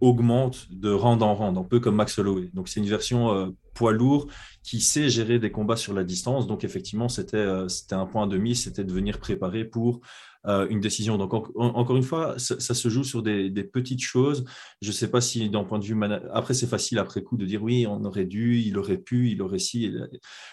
augmente 0.00 0.66
de 0.70 0.90
rang 0.90 1.20
en 1.20 1.34
rang, 1.34 1.56
un 1.56 1.64
peu 1.64 1.80
comme 1.80 1.96
Max 1.96 2.18
Holloway. 2.18 2.50
Donc 2.54 2.68
c'est 2.68 2.80
une 2.80 2.86
version 2.86 3.32
euh, 3.32 3.46
poids 3.74 3.92
lourd 3.92 4.28
qui 4.62 4.80
sait 4.80 5.08
gérer 5.08 5.38
des 5.38 5.50
combats 5.50 5.76
sur 5.76 5.92
la 5.92 6.04
distance. 6.04 6.46
Donc 6.46 6.64
effectivement, 6.64 7.08
c'était 7.08 7.36
euh, 7.36 7.66
un 7.90 8.06
point 8.06 8.26
de 8.26 8.36
mise, 8.38 8.64
c'était 8.64 8.84
de 8.84 8.92
venir 8.92 9.18
préparer 9.18 9.64
pour 9.64 10.00
euh, 10.46 10.66
une 10.68 10.80
décision. 10.80 11.16
Donc 11.18 11.34
encore 11.56 11.96
une 11.96 12.02
fois, 12.02 12.34
ça, 12.38 12.74
se 12.74 12.88
joue 12.88 13.04
sur 13.04 13.22
des, 13.22 13.50
petites 13.64 14.02
choses. 14.02 14.44
Je 14.80 14.88
ne 14.88 14.92
sais 14.92 15.10
pas 15.10 15.20
si 15.20 15.50
d'un 15.50 15.64
point 15.64 15.78
de 15.78 15.84
vue 15.84 15.98
après 16.32 16.54
c'est 16.54 16.66
facile 16.66 16.98
après 16.98 17.22
coup 17.22 17.36
de 17.36 17.44
dire 17.44 17.62
oui, 17.62 17.86
on 17.86 18.04
aurait 18.04 18.24
dû, 18.24 18.58
il 18.60 18.78
aurait 18.78 18.98
pu, 18.98 19.30
il 19.30 19.42
aurait 19.42 19.58
si. 19.58 19.92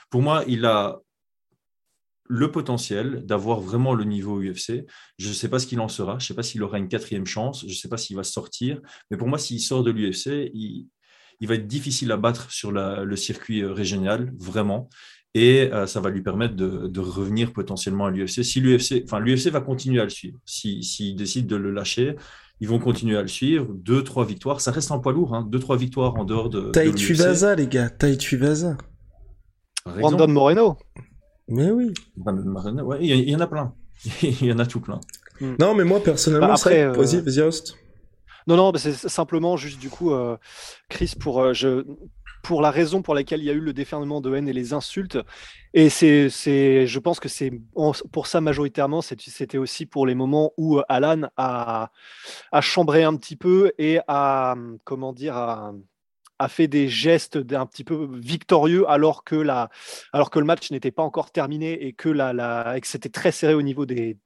Pour 0.09 0.21
moi, 0.21 0.43
il 0.47 0.65
a 0.65 0.99
le 2.27 2.51
potentiel 2.51 3.25
d'avoir 3.25 3.59
vraiment 3.59 3.93
le 3.93 4.03
niveau 4.03 4.41
UFC. 4.41 4.85
Je 5.17 5.29
ne 5.29 5.33
sais 5.33 5.49
pas 5.49 5.59
ce 5.59 5.67
qu'il 5.67 5.79
en 5.79 5.87
sera. 5.87 6.17
Je 6.19 6.25
ne 6.25 6.27
sais 6.27 6.33
pas 6.33 6.43
s'il 6.43 6.63
aura 6.63 6.77
une 6.77 6.87
quatrième 6.87 7.25
chance. 7.25 7.61
Je 7.61 7.71
ne 7.71 7.73
sais 7.73 7.89
pas 7.89 7.97
s'il 7.97 8.15
va 8.15 8.23
sortir. 8.23 8.81
Mais 9.11 9.17
pour 9.17 9.27
moi, 9.27 9.37
s'il 9.37 9.59
sort 9.61 9.83
de 9.83 9.91
l'UFC, 9.91 10.51
il, 10.53 10.87
va 11.41 11.55
être 11.55 11.67
difficile 11.67 12.11
à 12.11 12.17
battre 12.17 12.51
sur 12.51 12.71
le 12.71 13.15
circuit 13.15 13.61
euh, 13.61 13.71
régional, 13.71 14.33
vraiment. 14.39 14.89
Et 15.35 15.69
euh, 15.73 15.85
ça 15.85 15.99
va 15.99 16.09
lui 16.09 16.21
permettre 16.21 16.55
de, 16.55 16.99
revenir 16.99 17.51
potentiellement 17.51 18.05
à 18.05 18.11
l'UFC. 18.11 18.41
Si 18.41 18.61
l'UFC, 18.61 19.03
enfin, 19.03 19.19
l'UFC 19.19 19.49
va 19.49 19.59
continuer 19.59 19.99
à 19.99 20.05
le 20.05 20.09
suivre. 20.09 20.39
S'il 20.45 20.81
si, 20.83 21.13
décide 21.13 21.45
de 21.45 21.57
le 21.57 21.71
lâcher, 21.71 22.15
ils 22.61 22.69
vont 22.69 22.79
continuer 22.79 23.17
à 23.17 23.21
le 23.21 23.27
suivre. 23.27 23.67
Deux, 23.69 24.01
trois 24.01 24.25
victoires. 24.25 24.61
Ça 24.61 24.71
reste 24.71 24.91
un 24.91 24.99
poids 24.99 25.11
lourd. 25.11 25.35
Hein. 25.35 25.45
Deux, 25.51 25.59
trois 25.59 25.75
victoires 25.75 26.15
en 26.15 26.23
dehors 26.23 26.49
de. 26.49 26.71
Taïtu 26.71 27.13
Vaza, 27.13 27.53
les 27.53 27.67
gars. 27.67 27.89
Taïtu 27.89 28.37
Vaza. 28.37 28.77
Brandon 29.85 30.29
Moreno. 30.29 30.77
Mais 31.47 31.71
oui. 31.71 31.93
il 33.01 33.29
y, 33.29 33.35
en 33.35 33.39
a 33.39 33.47
plein. 33.47 33.73
il 34.21 34.45
y 34.45 34.51
en 34.51 34.59
a 34.59 34.65
tout 34.65 34.79
plein. 34.79 34.99
Hmm. 35.39 35.55
Non, 35.59 35.75
mais 35.75 35.83
moi 35.83 36.01
personnellement, 36.01 36.47
bah, 36.47 36.53
après, 36.57 36.83
euh, 36.83 36.91
vas-y, 36.91 37.21
vas-y, 37.21 37.41
host. 37.41 37.77
Non, 38.47 38.55
non, 38.55 38.71
c'est 38.75 38.93
simplement 38.93 39.57
juste 39.57 39.79
du 39.79 39.89
coup, 39.89 40.13
euh, 40.13 40.37
Chris, 40.89 41.13
pour, 41.19 41.41
euh, 41.41 41.53
je, 41.53 41.83
pour 42.43 42.61
la 42.61 42.69
raison 42.69 43.01
pour 43.01 43.15
laquelle 43.15 43.39
il 43.39 43.45
y 43.45 43.49
a 43.49 43.53
eu 43.53 43.59
le 43.59 43.73
déferlement 43.73 44.21
de 44.21 44.33
haine 44.35 44.47
et 44.47 44.53
les 44.53 44.73
insultes. 44.73 45.17
Et 45.73 45.89
c'est, 45.89 46.29
je 46.29 46.99
pense 46.99 47.19
que 47.19 47.27
c'est 47.27 47.51
pour 48.11 48.27
ça 48.27 48.41
majoritairement, 48.41 49.01
c'était 49.01 49.57
aussi 49.57 49.85
pour 49.85 50.05
les 50.05 50.15
moments 50.15 50.53
où 50.57 50.79
Alan 50.87 51.23
a, 51.37 51.89
a 52.51 52.61
chambré 52.61 53.03
un 53.03 53.15
petit 53.15 53.35
peu 53.35 53.71
et 53.79 53.99
a, 54.07 54.55
comment 54.83 55.11
dire, 55.11 55.35
a, 55.35 55.73
a 56.39 56.47
fait 56.47 56.67
des 56.67 56.87
gestes 56.87 57.37
un 57.53 57.65
petit 57.65 57.83
peu 57.83 58.07
victorieux 58.11 58.89
alors 58.89 59.23
que, 59.23 59.35
la, 59.35 59.69
alors 60.13 60.29
que 60.29 60.39
le 60.39 60.45
match 60.45 60.71
n'était 60.71 60.91
pas 60.91 61.03
encore 61.03 61.31
terminé 61.31 61.85
et 61.85 61.93
que, 61.93 62.09
la, 62.09 62.33
la, 62.33 62.79
que 62.79 62.87
c'était 62.87 63.09
très 63.09 63.31
serré 63.31 63.53
au 63.53 63.61
niveau 63.61 63.85
des, 63.85 64.17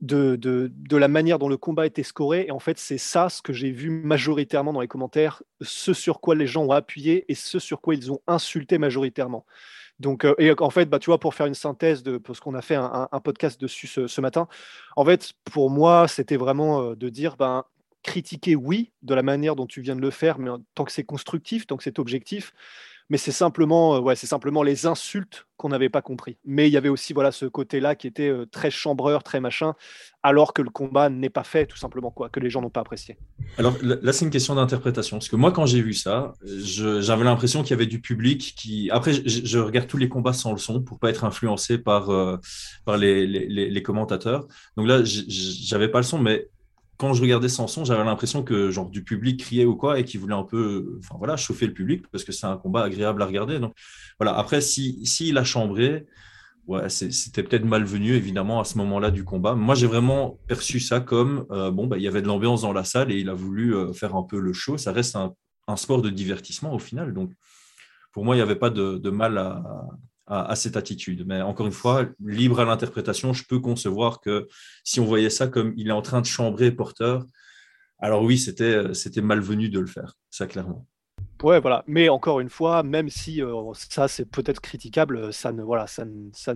de, 0.00 0.36
de, 0.36 0.72
de, 0.74 0.96
la 0.96 1.08
manière 1.08 1.38
dont 1.38 1.48
le 1.48 1.56
combat 1.56 1.86
était 1.86 2.02
scoré. 2.02 2.46
Et 2.48 2.50
en 2.50 2.58
fait, 2.58 2.78
c'est 2.78 2.98
ça 2.98 3.28
ce 3.28 3.42
que 3.42 3.52
j'ai 3.52 3.70
vu 3.70 3.90
majoritairement 3.90 4.72
dans 4.72 4.80
les 4.80 4.88
commentaires, 4.88 5.42
ce 5.60 5.92
sur 5.92 6.20
quoi 6.20 6.34
les 6.34 6.46
gens 6.46 6.64
ont 6.64 6.72
appuyé 6.72 7.30
et 7.30 7.34
ce 7.34 7.58
sur 7.58 7.80
quoi 7.80 7.94
ils 7.94 8.10
ont 8.10 8.20
insulté 8.26 8.78
majoritairement. 8.78 9.44
Donc, 9.98 10.24
euh, 10.24 10.34
et 10.38 10.52
en 10.58 10.70
fait, 10.70 10.86
bah, 10.86 10.98
tu 10.98 11.10
vois, 11.10 11.20
pour 11.20 11.34
faire 11.34 11.44
une 11.44 11.54
synthèse 11.54 12.02
de 12.02 12.16
parce 12.16 12.40
qu'on 12.40 12.54
a 12.54 12.62
fait 12.62 12.74
un, 12.74 13.08
un, 13.12 13.20
podcast 13.20 13.60
dessus 13.60 13.86
ce, 13.86 14.06
ce, 14.06 14.20
matin, 14.22 14.48
en 14.96 15.04
fait, 15.04 15.34
pour 15.44 15.68
moi, 15.68 16.08
c'était 16.08 16.38
vraiment 16.38 16.80
euh, 16.80 16.96
de 16.96 17.10
dire, 17.10 17.36
ben, 17.36 17.64
critiquer, 18.02 18.56
oui, 18.56 18.92
de 19.02 19.14
la 19.14 19.22
manière 19.22 19.56
dont 19.56 19.66
tu 19.66 19.80
viens 19.80 19.96
de 19.96 20.00
le 20.00 20.10
faire, 20.10 20.38
mais 20.38 20.50
tant 20.74 20.84
que 20.84 20.92
c'est 20.92 21.04
constructif, 21.04 21.66
tant 21.66 21.76
que 21.76 21.84
c'est 21.84 21.98
objectif. 21.98 22.52
Mais 23.10 23.18
c'est 23.18 23.32
simplement, 23.32 23.96
euh, 23.96 24.00
ouais, 24.00 24.14
c'est 24.14 24.28
simplement 24.28 24.62
les 24.62 24.86
insultes 24.86 25.46
qu'on 25.56 25.68
n'avait 25.68 25.88
pas 25.88 26.00
compris. 26.00 26.38
Mais 26.44 26.68
il 26.68 26.72
y 26.72 26.76
avait 26.76 26.88
aussi 26.88 27.12
voilà 27.12 27.32
ce 27.32 27.44
côté-là 27.44 27.96
qui 27.96 28.06
était 28.06 28.28
euh, 28.28 28.46
très 28.46 28.70
chambreur, 28.70 29.24
très 29.24 29.40
machin, 29.40 29.74
alors 30.22 30.54
que 30.54 30.62
le 30.62 30.70
combat 30.70 31.10
n'est 31.10 31.28
pas 31.28 31.42
fait, 31.42 31.66
tout 31.66 31.76
simplement 31.76 32.12
quoi, 32.12 32.28
que 32.28 32.38
les 32.38 32.50
gens 32.50 32.62
n'ont 32.62 32.70
pas 32.70 32.82
apprécié. 32.82 33.18
Alors 33.58 33.74
là, 33.82 34.12
c'est 34.12 34.24
une 34.24 34.30
question 34.30 34.54
d'interprétation, 34.54 35.18
parce 35.18 35.28
que 35.28 35.34
moi, 35.34 35.50
quand 35.50 35.66
j'ai 35.66 35.82
vu 35.82 35.92
ça, 35.92 36.34
j'avais 36.44 37.24
l'impression 37.24 37.62
qu'il 37.62 37.72
y 37.72 37.74
avait 37.74 37.86
du 37.86 38.00
public 38.00 38.54
qui. 38.56 38.88
Après, 38.90 39.12
je, 39.12 39.58
regarde 39.58 39.88
tous 39.88 39.98
les 39.98 40.08
combats 40.08 40.32
sans 40.32 40.52
le 40.52 40.58
son 40.58 40.80
pour 40.80 41.00
pas 41.00 41.10
être 41.10 41.24
influencé 41.24 41.78
par 41.78 42.10
euh, 42.10 42.36
par 42.84 42.96
les, 42.96 43.26
les, 43.26 43.82
commentateurs. 43.82 44.46
Donc 44.76 44.86
là, 44.86 45.00
j'avais 45.02 45.88
pas 45.88 45.98
le 45.98 46.04
son, 46.04 46.18
mais 46.18 46.48
quand 47.00 47.14
je 47.14 47.22
regardais 47.22 47.48
Samson, 47.48 47.82
j'avais 47.82 48.04
l'impression 48.04 48.42
que 48.42 48.70
genre 48.70 48.90
du 48.90 49.02
public 49.02 49.40
criait 49.40 49.64
ou 49.64 49.74
quoi 49.74 49.98
et 49.98 50.04
qu'il 50.04 50.20
voulait 50.20 50.34
un 50.34 50.42
peu, 50.42 50.98
enfin 50.98 51.14
voilà, 51.16 51.34
chauffer 51.38 51.66
le 51.66 51.72
public 51.72 52.04
parce 52.12 52.24
que 52.24 52.32
c'est 52.32 52.44
un 52.44 52.58
combat 52.58 52.82
agréable 52.84 53.22
à 53.22 53.26
regarder. 53.26 53.58
Donc 53.58 53.72
voilà. 54.18 54.36
Après, 54.36 54.60
si 54.60 55.06
s'il 55.06 55.38
a 55.38 55.44
chambré, 55.44 56.06
ouais, 56.66 56.90
c'était 56.90 57.42
peut-être 57.42 57.64
malvenu 57.64 58.12
évidemment 58.12 58.60
à 58.60 58.64
ce 58.64 58.76
moment-là 58.76 59.10
du 59.10 59.24
combat. 59.24 59.54
Moi, 59.54 59.74
j'ai 59.74 59.86
vraiment 59.86 60.38
perçu 60.46 60.78
ça 60.78 61.00
comme 61.00 61.46
euh, 61.50 61.70
bon, 61.70 61.86
bah, 61.86 61.96
il 61.96 62.02
y 62.02 62.08
avait 62.08 62.20
de 62.20 62.26
l'ambiance 62.26 62.60
dans 62.60 62.74
la 62.74 62.84
salle 62.84 63.10
et 63.10 63.18
il 63.18 63.30
a 63.30 63.34
voulu 63.34 63.74
euh, 63.74 63.94
faire 63.94 64.14
un 64.14 64.22
peu 64.22 64.38
le 64.38 64.52
show. 64.52 64.76
Ça 64.76 64.92
reste 64.92 65.16
un, 65.16 65.34
sport 65.76 66.02
de 66.02 66.10
divertissement 66.10 66.74
au 66.74 66.78
final. 66.78 67.14
Donc 67.14 67.32
pour 68.12 68.26
moi, 68.26 68.34
il 68.34 68.38
n'y 68.38 68.42
avait 68.42 68.56
pas 68.56 68.68
de 68.68 69.10
mal 69.10 69.38
à, 69.38 69.62
à, 70.30 70.54
cette 70.56 70.76
attitude. 70.76 71.24
Mais 71.26 71.42
encore 71.42 71.66
une 71.66 71.72
fois, 71.72 72.06
libre 72.24 72.60
à 72.60 72.64
l'interprétation, 72.64 73.32
je 73.32 73.44
peux 73.44 73.58
concevoir 73.58 74.20
que 74.20 74.48
si 74.84 75.00
on 75.00 75.04
voyait 75.04 75.30
ça 75.30 75.48
comme 75.48 75.74
il 75.76 75.88
est 75.88 75.92
en 75.92 76.02
train 76.02 76.20
de 76.20 76.26
chambrer 76.26 76.70
porteur, 76.70 77.26
alors 77.98 78.22
oui, 78.22 78.38
c'était, 78.38 78.94
c'était 78.94 79.20
malvenu 79.20 79.68
de 79.68 79.80
le 79.80 79.86
faire, 79.86 80.14
ça 80.30 80.46
clairement. 80.46 80.86
Ouais, 81.42 81.58
voilà. 81.58 81.84
Mais 81.86 82.08
encore 82.08 82.40
une 82.40 82.50
fois, 82.50 82.82
même 82.82 83.08
si 83.08 83.42
euh, 83.42 83.72
ça 83.74 84.08
c'est 84.08 84.26
peut-être 84.26 84.60
critiquable, 84.60 85.32
ça 85.32 85.52
ne, 85.52 85.62
voilà, 85.62 85.86
ça 85.86 86.04
ça 86.32 86.54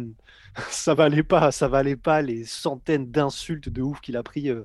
ça 0.70 0.94
valait 0.94 1.22
pas, 1.22 1.50
ça 1.52 1.68
valait 1.68 1.96
pas 1.96 2.22
les 2.22 2.44
centaines 2.44 3.10
d'insultes 3.10 3.68
de 3.70 3.82
ouf 3.82 4.00
qu'il 4.00 4.16
a 4.16 4.22
pris. 4.22 4.50
Euh, 4.50 4.64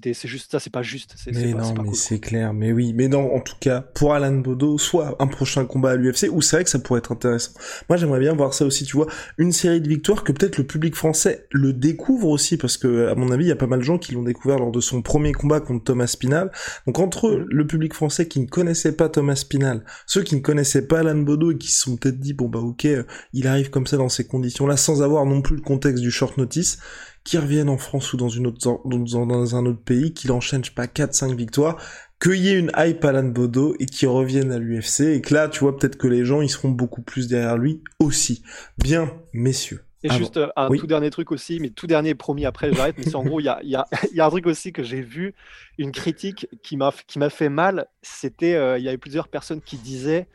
c'est 0.00 0.28
juste 0.28 0.50
ça, 0.50 0.60
c'est 0.60 0.70
pas 0.70 0.82
juste. 0.82 1.14
C'est, 1.16 1.32
mais 1.32 1.52
non, 1.52 1.74
mais 1.82 1.94
c'est 1.94 2.18
clair. 2.18 2.52
Mais 2.52 2.72
oui, 2.72 2.92
mais 2.94 3.08
non, 3.08 3.34
en 3.34 3.40
tout 3.40 3.56
cas, 3.60 3.80
pour 3.80 4.14
Alan 4.14 4.32
Bodo, 4.32 4.78
soit 4.78 5.16
un 5.18 5.26
prochain 5.26 5.64
combat 5.64 5.90
à 5.90 5.96
l'UFC, 5.96 6.28
ou 6.30 6.42
c'est 6.42 6.56
vrai 6.56 6.64
que 6.64 6.70
ça 6.70 6.78
pourrait 6.78 6.98
être 6.98 7.12
intéressant. 7.12 7.52
Moi, 7.88 7.96
j'aimerais 7.96 8.20
bien 8.20 8.34
voir 8.34 8.54
ça 8.54 8.64
aussi, 8.64 8.84
tu 8.84 8.96
vois, 8.96 9.06
une 9.38 9.52
série 9.52 9.80
de 9.80 9.88
victoires 9.88 10.24
que 10.24 10.32
peut-être 10.32 10.58
le 10.58 10.64
public 10.64 10.94
français 10.94 11.46
le 11.50 11.72
découvre 11.72 12.28
aussi, 12.28 12.56
parce 12.56 12.76
que, 12.76 13.08
à 13.08 13.14
mon 13.14 13.30
avis, 13.30 13.44
il 13.44 13.48
y 13.48 13.52
a 13.52 13.56
pas 13.56 13.66
mal 13.66 13.80
de 13.80 13.84
gens 13.84 13.98
qui 13.98 14.12
l'ont 14.12 14.22
découvert 14.22 14.58
lors 14.58 14.72
de 14.72 14.80
son 14.80 15.02
premier 15.02 15.32
combat 15.32 15.60
contre 15.60 15.84
Thomas 15.84 16.06
Spinal. 16.06 16.50
Donc, 16.86 16.98
entre 16.98 17.44
le 17.46 17.66
public 17.66 17.94
français 17.94 18.28
qui 18.28 18.40
ne 18.40 18.46
connaissait 18.46 18.92
pas 18.92 19.08
Thomas 19.08 19.36
Spinal, 19.36 19.84
ceux 20.06 20.22
qui 20.22 20.36
ne 20.36 20.40
connaissaient 20.40 20.86
pas 20.86 21.00
Alan 21.00 21.16
Bodo 21.16 21.52
et 21.52 21.58
qui 21.58 21.70
se 21.70 21.82
sont 21.82 21.96
peut-être 21.96 22.18
dit, 22.18 22.34
bon 22.34 22.48
bah 22.48 22.60
ok, 22.60 22.84
euh, 22.86 23.04
il 23.32 23.46
arrive 23.46 23.70
comme 23.70 23.86
ça 23.86 23.96
dans 23.96 24.08
ces 24.08 24.26
conditions-là, 24.26 24.76
sans 24.76 25.02
avoir 25.02 25.26
non 25.26 25.42
plus 25.42 25.56
le 25.56 25.62
contexte 25.62 26.02
du 26.02 26.10
short 26.10 26.38
notice, 26.38 26.78
qui 27.24 27.38
reviennent 27.38 27.68
en 27.68 27.78
France 27.78 28.12
ou 28.12 28.16
dans, 28.16 28.28
une 28.28 28.46
autre, 28.46 28.80
dans 28.84 29.56
un 29.56 29.66
autre 29.66 29.82
pays, 29.82 30.12
qu'il 30.12 30.32
enchaîne, 30.32 30.64
je 30.64 30.70
sais 30.70 30.74
pas, 30.74 30.86
4-5 30.86 31.34
victoires, 31.34 31.80
qu'il 32.20 32.36
y 32.36 32.48
ait 32.48 32.58
une 32.58 32.70
hype 32.76 33.04
Alan 33.04 33.24
Bodo 33.24 33.74
et 33.78 33.86
qu'il 33.86 34.08
revienne 34.08 34.52
à 34.52 34.58
l'UFC, 34.58 35.00
et 35.00 35.20
que 35.20 35.34
là, 35.34 35.48
tu 35.48 35.60
vois, 35.60 35.76
peut-être 35.76 35.96
que 35.96 36.06
les 36.06 36.24
gens, 36.24 36.40
ils 36.40 36.50
seront 36.50 36.70
beaucoup 36.70 37.02
plus 37.02 37.28
derrière 37.28 37.56
lui 37.56 37.82
aussi. 37.98 38.42
Bien, 38.78 39.12
messieurs. 39.32 39.84
Et 40.04 40.10
juste 40.10 40.36
euh, 40.36 40.48
un 40.56 40.68
tout 40.68 40.86
dernier 40.88 41.10
truc 41.10 41.30
aussi, 41.30 41.60
mais 41.60 41.70
tout 41.70 41.86
dernier 41.86 42.16
promis 42.16 42.44
après 42.44 42.72
j'arrête, 42.72 42.96
mais 42.98 43.04
c'est 43.04 43.14
en 43.14 43.22
gros, 43.22 43.38
il 43.38 43.44
y 43.44 43.48
a, 43.48 43.60
y, 43.62 43.76
a, 43.76 43.86
y 44.12 44.20
a, 44.20 44.26
un 44.26 44.30
truc 44.30 44.46
aussi 44.46 44.72
que 44.72 44.82
j'ai 44.82 45.00
vu, 45.00 45.34
une 45.78 45.92
critique 45.92 46.48
qui 46.62 46.76
m'a 46.76 46.90
fait 47.30 47.48
mal, 47.48 47.86
c'était, 48.02 48.54
euh, 48.54 48.78
il 48.78 48.84
y 48.84 48.88
avait 48.88 48.98
plusieurs 48.98 49.28
personnes 49.28 49.60
qui 49.60 49.76
disaient, 49.76 50.26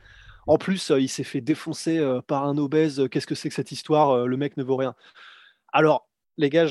en 0.45 0.57
plus, 0.57 0.91
euh, 0.91 1.01
il 1.01 1.09
s'est 1.09 1.25
fait 1.25 1.41
défoncer 1.41 2.01
par 2.27 2.45
un 2.45 2.57
obèse, 2.57 3.03
qu'est-ce 3.11 3.27
que 3.27 3.35
c'est 3.35 3.49
que 3.49 3.55
cette 3.55 3.73
histoire, 3.73 4.25
le 4.25 4.37
mec 4.37 4.55
ne 4.55 4.63
vaut 4.63 4.77
rien. 4.77 4.95
Alors, 5.73 6.06
les 6.37 6.49
gars, 6.49 6.67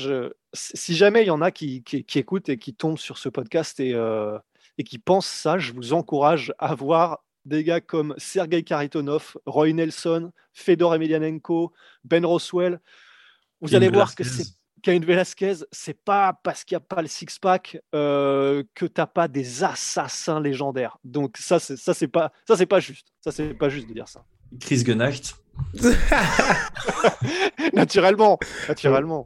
si 0.53 0.95
jamais 0.95 1.23
il 1.23 1.27
y 1.27 1.31
en 1.31 1.41
a 1.41 1.51
qui, 1.51 1.83
écoutent 2.15 2.49
et 2.49 2.57
qui 2.57 2.73
tombent 2.73 2.97
sur 2.97 3.17
ce 3.17 3.29
podcast 3.29 3.79
et, 3.79 3.93
euh, 3.93 4.37
et 4.77 4.83
qui 4.83 4.97
pensent 4.97 5.27
ça, 5.27 5.57
je 5.57 5.73
vous 5.73 5.93
encourage 5.93 6.53
à 6.57 6.73
voir 6.73 7.23
des 7.45 7.63
gars 7.63 7.81
comme 7.81 8.13
Sergei 8.17 8.63
Karitonov, 8.63 9.37
Roy 9.45 9.73
Nelson, 9.73 10.31
Fedor 10.53 10.95
Emelianenko, 10.95 11.73
Ben 12.03 12.25
Roswell. 12.25 12.79
Vous 13.61 13.73
allez 13.73 13.89
voir 13.89 14.15
que 14.15 14.23
c'est 14.23 14.45
Cain 14.83 14.99
Velasquez, 14.99 15.55
c'est 15.71 15.99
pas 15.99 16.39
parce 16.43 16.63
qu'il 16.63 16.75
n'y 16.75 16.83
a 16.83 16.85
pas 16.85 17.01
le 17.01 17.07
six-pack 17.07 17.81
euh, 17.95 18.63
que 18.75 18.85
tu 18.85 18.93
n'as 19.01 19.07
pas 19.07 19.27
des 19.27 19.63
assassins 19.63 20.39
légendaires. 20.39 20.97
Donc 21.03 21.37
ça, 21.37 21.59
c'est 21.59 21.77
ça, 21.77 21.93
c'est 21.93 22.07
pas 22.07 22.31
ça, 22.47 22.55
c'est 22.55 22.67
pas 22.67 22.79
juste. 22.79 23.07
Ça, 23.21 23.31
c'est 23.31 23.53
pas 23.53 23.69
juste 23.69 23.89
de 23.89 23.93
dire 23.93 24.07
ça. 24.07 24.23
Chris 24.59 24.83
Gunnacht. 24.83 25.35
naturellement, 27.73 28.37
naturellement. 28.67 29.25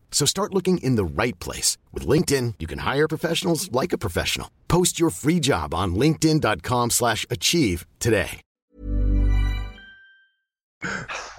So 0.11 0.27
start 0.27 0.53
looking 0.53 0.77
in 0.83 0.97
the 0.97 1.03
right 1.03 1.39
place. 1.39 1.79
With 1.91 2.05
LinkedIn, 2.05 2.55
you 2.59 2.67
can 2.67 2.79
hire 2.85 3.07
professionals 3.07 3.71
like 3.71 3.91
a 3.91 3.97
professional. 3.97 4.51
Post 4.67 4.99
your 4.99 5.09
free 5.09 5.39
job 5.39 5.73
on 5.73 5.95
linkedin.com 5.95 6.91
slash 6.91 7.25
achieve 7.31 7.87
today. 7.99 8.41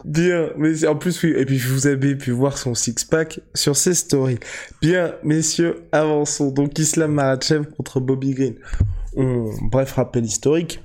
Bien, 0.05 0.51
mais 0.57 0.85
en 0.85 0.97
plus, 0.97 1.23
oui, 1.23 1.35
et 1.37 1.45
puis 1.45 1.59
vous 1.59 1.87
avez 1.87 2.17
pu 2.17 2.31
voir 2.31 2.57
son 2.59 2.75
six-pack 2.75 3.41
sur 3.55 3.77
ses 3.77 3.95
stories. 3.95 4.39
Bien, 4.81 5.15
messieurs, 5.25 5.85
avançons. 5.93 6.51
Donc, 6.51 6.79
Islam 6.79 7.13
Makhachev 7.13 7.67
contre 7.77 8.01
Bobby 8.01 8.35
Green. 8.35 8.55
Bref, 9.71 9.93
rappel 9.93 10.25
historique. 10.25 10.81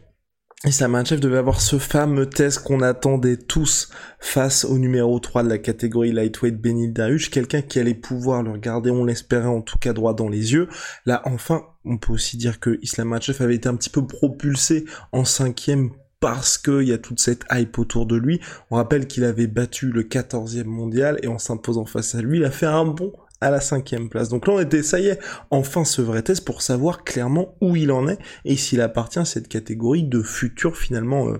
Islam 0.65 0.93
Makhachev 0.93 1.19
devait 1.19 1.37
avoir 1.37 1.61
ce 1.61 1.77
fameux 1.77 2.27
test 2.27 2.63
qu'on 2.63 2.81
attendait 2.81 3.37
tous 3.37 3.89
face 4.19 4.65
au 4.65 4.79
numéro 4.79 5.19
3 5.19 5.43
de 5.43 5.49
la 5.49 5.59
catégorie 5.59 6.11
lightweight 6.11 6.59
Benil 6.59 6.93
Dariush, 6.93 7.29
quelqu'un 7.29 7.61
qui 7.61 7.79
allait 7.79 7.93
pouvoir 7.93 8.41
le 8.41 8.49
regarder, 8.49 8.89
on 8.89 9.05
l'espérait 9.05 9.45
en 9.45 9.61
tout 9.61 9.77
cas 9.77 9.93
droit 9.93 10.15
dans 10.15 10.29
les 10.29 10.53
yeux. 10.53 10.67
Là, 11.05 11.21
enfin, 11.25 11.63
on 11.85 11.99
peut 11.99 12.11
aussi 12.11 12.37
dire 12.37 12.59
que 12.59 12.79
Islam 12.81 13.09
Makhachev 13.09 13.43
avait 13.43 13.53
été 13.53 13.69
un 13.69 13.75
petit 13.75 13.91
peu 13.91 14.07
propulsé 14.07 14.85
en 15.11 15.25
cinquième 15.25 15.91
parce 16.19 16.57
qu'il 16.57 16.87
y 16.87 16.93
a 16.93 16.97
toute 16.97 17.19
cette 17.19 17.45
hype 17.51 17.77
autour 17.77 18.07
de 18.07 18.15
lui. 18.15 18.41
On 18.71 18.77
rappelle 18.77 19.05
qu'il 19.05 19.25
avait 19.25 19.45
battu 19.45 19.91
le 19.91 20.01
14e 20.01 20.63
mondial 20.63 21.19
et 21.21 21.27
en 21.27 21.37
s'imposant 21.37 21.85
face 21.85 22.15
à 22.15 22.21
lui, 22.23 22.39
il 22.39 22.45
a 22.45 22.51
fait 22.51 22.65
un 22.65 22.85
bon 22.85 23.13
à 23.41 23.51
la 23.51 23.61
cinquième 23.61 24.09
place. 24.09 24.29
Donc 24.29 24.47
là, 24.47 24.53
on 24.53 24.59
était, 24.59 24.83
ça 24.83 24.99
y 24.99 25.07
est, 25.07 25.19
enfin 25.51 25.85
ce 25.85 26.01
vrai 26.01 26.21
test 26.21 26.45
pour 26.45 26.61
savoir 26.61 27.03
clairement 27.03 27.55
où 27.61 27.75
il 27.75 27.91
en 27.91 28.07
est 28.07 28.19
et 28.45 28.55
s'il 28.55 28.81
appartient 28.81 29.19
à 29.19 29.25
cette 29.25 29.47
catégorie 29.47 30.03
de 30.03 30.21
futur 30.21 30.75
finalement 30.75 31.29
euh, 31.29 31.37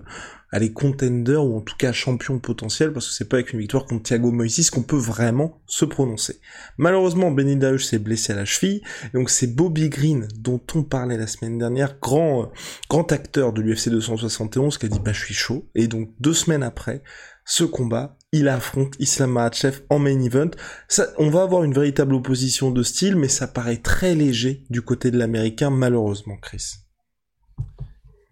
à 0.51 0.59
les 0.59 0.71
contenders 0.71 1.43
ou 1.43 1.57
en 1.57 1.61
tout 1.61 1.75
cas 1.77 1.91
champion 1.91 2.39
potentiel 2.39 2.93
parce 2.93 3.07
que 3.07 3.13
c'est 3.13 3.27
pas 3.27 3.37
avec 3.37 3.51
une 3.51 3.59
victoire 3.59 3.85
contre 3.85 4.03
Thiago 4.03 4.31
Moises 4.31 4.69
qu'on 4.69 4.83
peut 4.83 4.95
vraiment 4.95 5.61
se 5.65 5.85
prononcer. 5.85 6.39
Malheureusement, 6.77 7.31
Benny 7.31 7.59
s'est 7.79 7.99
blessé 7.99 8.33
à 8.33 8.35
la 8.35 8.45
cheville, 8.45 8.81
donc 9.13 9.29
c'est 9.29 9.47
Bobby 9.47 9.89
Green 9.89 10.27
dont 10.37 10.61
on 10.75 10.83
parlait 10.83 11.17
la 11.17 11.27
semaine 11.27 11.57
dernière, 11.57 11.97
grand 11.99 12.43
euh, 12.43 12.45
grand 12.89 13.11
acteur 13.11 13.53
de 13.53 13.61
l'UFC 13.61 13.89
271 13.89 14.77
qui 14.77 14.85
a 14.85 14.89
dit 14.89 14.99
bah 14.99 15.13
je 15.13 15.25
suis 15.25 15.33
chaud 15.33 15.67
et 15.75 15.87
donc 15.87 16.09
deux 16.19 16.33
semaines 16.33 16.63
après 16.63 17.01
ce 17.49 17.63
combat, 17.63 18.16
il 18.31 18.47
affronte 18.47 18.95
Islam 18.99 19.31
Makhachev 19.31 19.81
en 19.89 19.99
main 19.99 20.19
event. 20.19 20.51
Ça, 20.87 21.07
on 21.17 21.29
va 21.29 21.43
avoir 21.43 21.63
une 21.63 21.73
véritable 21.73 22.15
opposition 22.15 22.71
de 22.71 22.83
style, 22.83 23.15
mais 23.15 23.29
ça 23.29 23.47
paraît 23.47 23.77
très 23.77 24.15
léger 24.15 24.65
du 24.69 24.81
côté 24.81 25.11
de 25.11 25.17
l'américain, 25.17 25.69
malheureusement, 25.69 26.37
Chris. 26.37 26.75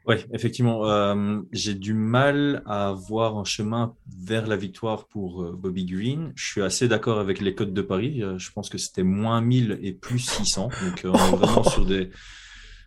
Oui, 0.07 0.17
effectivement, 0.31 0.87
euh, 0.87 1.41
j'ai 1.51 1.73
du 1.73 1.95
mal 1.95 2.61
à 2.67 2.91
voir 2.91 3.37
un 3.37 3.43
chemin 3.43 3.95
vers 4.07 4.45
la 4.45 4.55
victoire 4.55 5.07
pour 5.07 5.41
euh, 5.41 5.53
Bobby 5.53 5.85
Green. 5.85 6.31
Je 6.35 6.45
suis 6.45 6.61
assez 6.61 6.87
d'accord 6.87 7.17
avec 7.17 7.41
les 7.41 7.55
codes 7.55 7.73
de 7.73 7.81
Paris. 7.81 8.21
Euh, 8.21 8.37
je 8.37 8.51
pense 8.51 8.69
que 8.69 8.77
c'était 8.77 9.01
moins 9.01 9.41
1000 9.41 9.79
et 9.81 9.93
plus 9.93 10.19
600. 10.19 10.69
Donc, 10.83 11.01
on 11.05 11.15
est 11.15 11.37
vraiment 11.37 11.63
sur 11.69 11.87
des, 11.87 12.11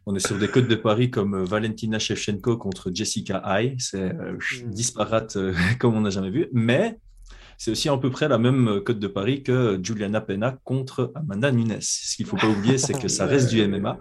on 0.09 0.15
est 0.15 0.27
sur 0.27 0.39
des 0.39 0.49
codes 0.49 0.69
de 0.69 0.75
Paris 0.75 1.11
comme 1.11 1.45
Valentina 1.45 1.99
Shevchenko 1.99 2.57
contre 2.57 2.91
Jessica 2.93 3.43
Ai. 3.45 3.77
C'est 3.79 4.15
mm. 4.15 4.71
disparate 4.71 5.37
comme 5.79 5.97
on 5.97 6.01
n'a 6.01 6.09
jamais 6.09 6.31
vu. 6.31 6.49
Mais 6.55 6.99
c'est 7.59 7.73
aussi 7.73 7.91
à 7.91 7.97
peu 7.99 8.09
près 8.09 8.27
la 8.27 8.39
même 8.39 8.69
euh, 8.69 8.81
cote 8.81 8.99
de 9.01 9.07
Paris 9.07 9.43
que 9.43 9.79
Juliana 9.83 10.23
Pena 10.23 10.57
contre 10.65 11.13
Amanda 11.15 11.53
Nunes. 11.53 11.77
Ce 11.83 12.17
qu'il 12.17 12.25
ne 12.25 12.31
faut 12.31 12.39
pas 12.39 12.49
oublier, 12.49 12.79
c'est 12.79 12.95
que 12.95 13.09
ça 13.09 13.27
reste 13.33 13.51
du 13.51 13.67
MMA 13.67 13.99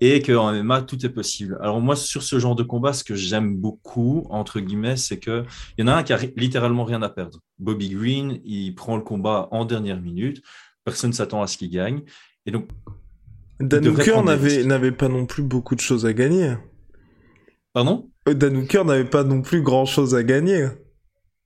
et 0.00 0.22
qu'en 0.22 0.54
MMA, 0.54 0.82
tout 0.82 1.04
est 1.04 1.10
possible. 1.10 1.58
Alors 1.60 1.82
moi, 1.82 1.96
sur 1.96 2.22
ce 2.22 2.38
genre 2.38 2.56
de 2.56 2.62
combat, 2.62 2.94
ce 2.94 3.04
que 3.04 3.14
j'aime 3.14 3.54
beaucoup, 3.54 4.26
entre 4.30 4.58
guillemets, 4.58 4.96
c'est 4.96 5.18
qu'il 5.18 5.44
y 5.76 5.82
en 5.82 5.88
a 5.88 5.96
un 5.96 6.02
qui 6.02 6.14
a 6.14 6.18
littéralement 6.34 6.84
rien 6.84 7.02
à 7.02 7.10
perdre. 7.10 7.40
Bobby 7.58 7.90
Green, 7.90 8.40
il 8.42 8.74
prend 8.74 8.96
le 8.96 9.02
combat 9.02 9.48
en 9.50 9.66
dernière 9.66 10.00
minute. 10.00 10.42
Personne 10.82 11.10
ne 11.10 11.14
s'attend 11.14 11.42
à 11.42 11.46
ce 11.46 11.58
qu'il 11.58 11.68
gagne. 11.68 12.02
Et 12.46 12.52
donc, 12.52 12.68
Dan 13.62 13.86
Hooker 13.86 14.22
n'avait 14.64 14.92
pas 14.92 15.08
non 15.08 15.26
plus 15.26 15.42
beaucoup 15.42 15.74
de 15.74 15.80
choses 15.80 16.06
à 16.06 16.12
gagner. 16.12 16.54
Pardon? 17.72 18.10
Euh, 18.28 18.34
Dan 18.34 18.56
Hooker 18.56 18.84
n'avait 18.84 19.08
pas 19.08 19.24
non 19.24 19.42
plus 19.42 19.62
grand 19.62 19.86
chose 19.86 20.14
à 20.14 20.22
gagner. 20.22 20.68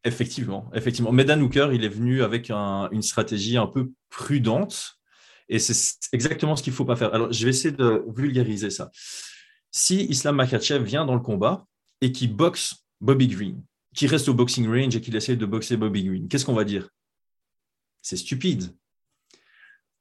Effectivement, 0.05 0.71
effectivement. 0.75 1.13
Mais 1.13 1.25
Dan 1.25 1.43
Hooker, 1.43 1.71
il 1.73 1.85
est 1.85 1.89
venu 1.89 2.23
avec 2.23 2.51
une 2.51 3.03
stratégie 3.03 3.57
un 3.57 3.67
peu 3.67 3.91
prudente. 4.09 4.99
Et 5.49 5.59
c'est 5.59 5.75
exactement 6.13 6.57
ce 6.57 6.63
qu'il 6.63 6.73
ne 6.73 6.77
faut 6.77 6.85
pas 6.85 6.97
faire. 6.97 7.15
Alors, 7.15 7.33
je 7.33 7.45
vais 7.45 7.51
essayer 7.51 7.73
de 7.73 8.05
vulgariser 8.17 8.71
ça. 8.71 8.91
Si 9.71 10.05
Islam 10.07 10.37
Makhachev 10.37 10.83
vient 10.83 11.05
dans 11.05 11.15
le 11.15 11.21
combat 11.21 11.67
et 12.01 12.11
qui 12.11 12.27
boxe 12.27 12.87
Bobby 13.01 13.29
Green, 13.29 13.63
qui 13.95 14.07
reste 14.07 14.29
au 14.29 14.35
boxing 14.35 14.67
range 14.69 14.97
et 14.97 15.01
qu'il 15.01 15.15
essaie 15.15 15.37
de 15.37 15.47
boxer 15.47 15.77
Bobby 15.77 16.05
Green, 16.05 16.29
qu'est-ce 16.29 16.45
qu'on 16.45 16.55
va 16.55 16.65
dire? 16.65 16.89
C'est 18.03 18.17
stupide. 18.17 18.75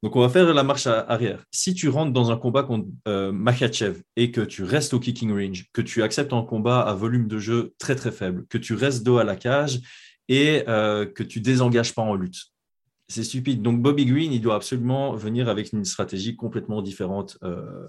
Donc, 0.05 0.15
on 0.15 0.19
va 0.19 0.29
faire 0.29 0.53
la 0.53 0.61
marche 0.61 0.85
arrière. 0.85 1.43
Si 1.49 1.73
tu 1.73 1.89
rentres 1.89 2.13
dans 2.13 2.29
un 2.29 2.37
combat 2.37 2.61
contre 2.61 2.87
euh, 3.07 3.31
Makhachev 3.31 4.03
et 4.15 4.29
que 4.29 4.41
tu 4.41 4.63
restes 4.63 4.93
au 4.93 4.99
kicking 4.99 5.31
range, 5.33 5.65
que 5.73 5.81
tu 5.81 6.03
acceptes 6.03 6.31
un 6.31 6.43
combat 6.43 6.81
à 6.81 6.93
volume 6.93 7.27
de 7.27 7.39
jeu 7.39 7.73
très 7.79 7.95
très 7.95 8.11
faible, 8.11 8.45
que 8.47 8.59
tu 8.59 8.75
restes 8.75 9.01
dos 9.01 9.17
à 9.17 9.23
la 9.23 9.35
cage 9.35 9.79
et 10.29 10.63
euh, 10.67 11.07
que 11.07 11.23
tu 11.23 11.41
désengages 11.41 11.95
pas 11.95 12.03
en 12.03 12.13
lutte, 12.13 12.37
c'est 13.07 13.23
stupide. 13.23 13.63
Donc, 13.63 13.81
Bobby 13.81 14.05
Green, 14.05 14.31
il 14.31 14.41
doit 14.41 14.53
absolument 14.53 15.15
venir 15.15 15.49
avec 15.49 15.73
une 15.73 15.83
stratégie 15.83 16.35
complètement 16.35 16.83
différente 16.83 17.39
euh, 17.41 17.87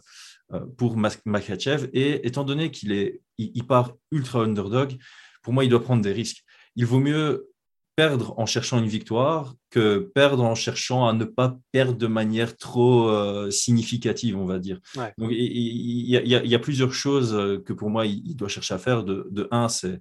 pour 0.78 0.96
Makhachev. 0.96 1.90
Et 1.92 2.26
étant 2.26 2.44
donné 2.44 2.70
qu'il 2.70 2.92
est, 2.92 3.20
il 3.36 3.66
part 3.66 3.92
ultra 4.10 4.40
underdog, 4.40 4.96
pour 5.42 5.52
moi, 5.52 5.64
il 5.64 5.68
doit 5.68 5.82
prendre 5.82 6.00
des 6.00 6.12
risques. 6.12 6.44
Il 6.76 6.86
vaut 6.86 6.98
mieux 6.98 7.50
perdre 7.96 8.38
en 8.38 8.46
cherchant 8.46 8.78
une 8.78 8.86
victoire 8.86 9.54
que 9.70 10.10
perdre 10.14 10.44
en 10.44 10.54
cherchant 10.54 11.08
à 11.08 11.14
ne 11.14 11.24
pas 11.24 11.58
perdre 11.72 11.96
de 11.96 12.06
manière 12.06 12.56
trop 12.56 13.08
euh, 13.08 13.50
significative, 13.50 14.36
on 14.38 14.44
va 14.44 14.58
dire. 14.58 14.80
Donc, 15.18 15.30
il 15.32 16.06
y, 16.06 16.54
a 16.54 16.58
plusieurs 16.58 16.92
choses 16.92 17.34
euh, 17.34 17.58
que 17.58 17.72
pour 17.72 17.88
moi, 17.88 18.06
il, 18.06 18.36
doit 18.36 18.48
chercher 18.48 18.74
à 18.74 18.78
faire. 18.78 19.02
De, 19.02 19.26
de 19.30 19.48
un, 19.50 19.68
c'est 19.68 20.00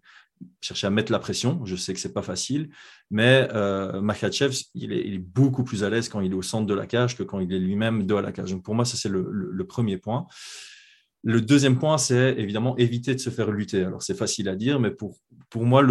chercher 0.61 0.87
à 0.87 0.89
mettre 0.89 1.11
la 1.11 1.19
pression. 1.19 1.65
Je 1.65 1.75
sais 1.75 1.93
que 1.93 1.99
c'est 1.99 2.13
pas 2.13 2.21
facile, 2.21 2.69
mais 3.09 3.47
euh, 3.53 4.01
Makhachev, 4.01 4.55
il 4.73 4.91
est, 4.91 5.07
il 5.07 5.13
est, 5.15 5.19
beaucoup 5.19 5.63
plus 5.63 5.83
à 5.83 5.89
l'aise 5.89 6.09
quand 6.09 6.21
il 6.21 6.31
est 6.31 6.35
au 6.35 6.41
centre 6.41 6.65
de 6.65 6.73
la 6.73 6.87
cage 6.87 7.17
que 7.17 7.23
quand 7.23 7.39
il 7.39 7.51
est 7.53 7.59
lui-même 7.59 8.05
dos 8.05 8.17
à 8.17 8.21
la 8.21 8.31
cage. 8.31 8.51
Donc, 8.51 8.63
pour 8.63 8.75
moi, 8.75 8.85
ça, 8.85 8.97
c'est 8.97 9.09
le, 9.09 9.65
premier 9.67 9.97
point. 9.97 10.27
Le 11.23 11.41
deuxième 11.41 11.79
point, 11.79 11.97
c'est 11.97 12.35
évidemment 12.37 12.77
éviter 12.77 13.15
de 13.15 13.19
se 13.19 13.29
faire 13.29 13.51
lutter. 13.51 13.83
Alors, 13.83 14.03
c'est 14.03 14.15
facile 14.15 14.47
à 14.49 14.55
dire, 14.55 14.79
mais 14.79 14.91
pour, 14.91 15.17
pour 15.55 15.65
moi, 15.65 15.81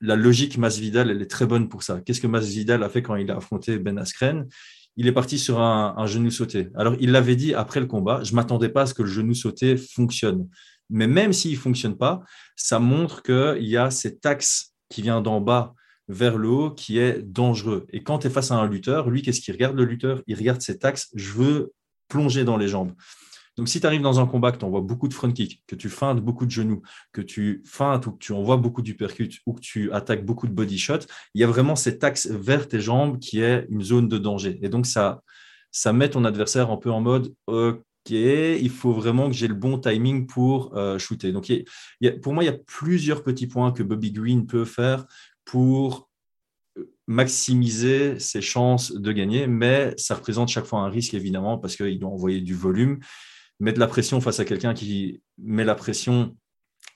la 0.00 0.16
logique 0.16 0.56
Masvidal, 0.56 1.10
elle 1.10 1.20
est 1.20 1.30
très 1.30 1.44
bonne 1.44 1.68
pour 1.68 1.82
ça. 1.82 2.00
Qu'est-ce 2.00 2.22
que 2.22 2.26
Masvidal 2.26 2.82
a 2.82 2.88
fait 2.88 3.02
quand 3.02 3.14
il 3.16 3.30
a 3.30 3.36
affronté 3.36 3.78
Ben 3.78 3.98
Askren? 3.98 4.48
Il 4.96 5.06
est 5.06 5.12
parti 5.12 5.38
sur 5.38 5.60
un, 5.60 6.06
genou 6.06 6.30
sauté. 6.30 6.70
Alors, 6.74 6.96
il 6.98 7.10
l'avait 7.10 7.36
dit 7.36 7.52
après 7.52 7.80
le 7.80 7.84
combat, 7.84 8.22
je 8.22 8.34
m'attendais 8.34 8.70
pas 8.70 8.80
à 8.80 8.86
ce 8.86 8.94
que 8.94 9.02
le 9.02 9.10
genou 9.10 9.34
sauté 9.34 9.76
fonctionne. 9.76 10.48
Mais 10.88 11.06
même 11.06 11.34
s'il 11.34 11.58
fonctionne 11.58 11.98
pas, 11.98 12.22
ça 12.56 12.78
montre 12.78 13.22
qu'il 13.22 13.68
y 13.68 13.76
a 13.76 13.90
cet 13.90 14.24
axe 14.24 14.72
qui 14.88 15.02
vient 15.02 15.20
d'en 15.20 15.42
bas 15.42 15.74
vers 16.08 16.38
le 16.38 16.48
haut 16.48 16.70
qui 16.70 16.96
est 16.96 17.20
dangereux. 17.20 17.86
Et 17.92 18.02
quand 18.02 18.20
tu 18.20 18.28
es 18.28 18.30
face 18.30 18.50
à 18.50 18.54
un 18.54 18.66
lutteur, 18.66 19.10
lui, 19.10 19.20
qu'est-ce 19.20 19.42
qu'il 19.42 19.52
regarde 19.52 19.76
le 19.76 19.84
lutteur? 19.84 20.22
Il 20.26 20.38
regarde 20.38 20.62
cet 20.62 20.86
axe, 20.86 21.10
je 21.14 21.32
veux 21.32 21.72
plonger 22.08 22.44
dans 22.44 22.56
les 22.56 22.68
jambes. 22.68 22.92
Donc, 23.56 23.68
si 23.68 23.80
tu 23.80 23.86
arrives 23.86 24.00
dans 24.00 24.18
un 24.18 24.26
combat, 24.26 24.50
que 24.50 24.58
tu 24.58 24.64
envoies 24.64 24.80
beaucoup 24.80 25.08
de 25.08 25.14
front 25.14 25.30
kick, 25.30 25.62
que 25.66 25.76
tu 25.76 25.90
feintes 25.90 26.20
beaucoup 26.20 26.46
de 26.46 26.50
genoux, 26.50 26.82
que 27.12 27.20
tu 27.20 27.62
feintes 27.66 28.06
ou 28.06 28.12
que 28.12 28.18
tu 28.18 28.32
envoies 28.32 28.56
beaucoup 28.56 28.80
d'uppercut 28.80 29.40
ou 29.46 29.52
que 29.52 29.60
tu 29.60 29.92
attaques 29.92 30.24
beaucoup 30.24 30.46
de 30.46 30.52
body 30.52 30.78
shot, 30.78 31.00
il 31.34 31.40
y 31.40 31.44
a 31.44 31.46
vraiment 31.46 31.76
cet 31.76 32.02
axe 32.02 32.28
vers 32.28 32.66
tes 32.66 32.80
jambes 32.80 33.18
qui 33.18 33.40
est 33.40 33.66
une 33.68 33.82
zone 33.82 34.08
de 34.08 34.16
danger. 34.16 34.58
Et 34.62 34.68
donc, 34.70 34.86
ça, 34.86 35.22
ça 35.70 35.92
met 35.92 36.08
ton 36.08 36.24
adversaire 36.24 36.70
un 36.70 36.78
peu 36.78 36.90
en 36.90 37.00
mode 37.02 37.34
OK, 37.46 38.10
il 38.10 38.70
faut 38.70 38.92
vraiment 38.92 39.28
que 39.28 39.34
j'ai 39.34 39.48
le 39.48 39.54
bon 39.54 39.78
timing 39.78 40.26
pour 40.26 40.76
euh, 40.76 40.98
shooter. 40.98 41.30
Donc, 41.30 41.52
pour 42.22 42.32
moi, 42.32 42.42
il 42.42 42.46
y 42.46 42.50
a 42.50 42.58
plusieurs 42.66 43.22
petits 43.22 43.46
points 43.46 43.70
que 43.70 43.82
Bobby 43.82 44.12
Green 44.12 44.46
peut 44.46 44.64
faire 44.64 45.04
pour 45.44 46.08
euh, 46.78 46.90
maximiser 47.06 48.18
ses 48.18 48.40
chances 48.40 48.92
de 48.92 49.12
gagner, 49.12 49.46
mais 49.46 49.92
ça 49.98 50.14
représente 50.14 50.48
chaque 50.48 50.64
fois 50.64 50.80
un 50.80 50.88
risque, 50.88 51.14
évidemment, 51.14 51.58
parce 51.58 51.76
qu'il 51.76 51.98
doit 51.98 52.10
envoyer 52.10 52.40
du 52.40 52.54
volume 52.54 52.98
mettre 53.62 53.78
la 53.78 53.86
pression 53.86 54.20
face 54.20 54.40
à 54.40 54.44
quelqu'un 54.44 54.74
qui 54.74 55.22
met 55.38 55.64
la 55.64 55.76
pression, 55.76 56.36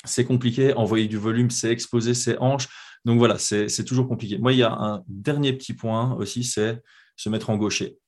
c'est 0.05 0.25
compliqué. 0.25 0.75
Envoyer 0.75 1.07
du 1.07 1.17
volume, 1.17 1.51
c'est 1.51 1.71
exposer 1.71 2.13
ses 2.13 2.37
hanches. 2.39 2.69
Donc 3.05 3.19
voilà, 3.19 3.39
c'est 3.39 3.85
toujours 3.85 4.09
compliqué. 4.09 4.37
Moi, 4.37 4.53
il 4.53 4.59
y 4.59 4.65
a 4.65 4.73
un 4.73 5.05
dernier 5.07 5.53
petit 5.53 5.75
point 5.75 6.15
aussi, 6.17 6.43
c'est 6.43 6.83
se 7.15 7.29
mettre 7.29 7.51
en 7.51 7.57
gaucher. 7.57 7.99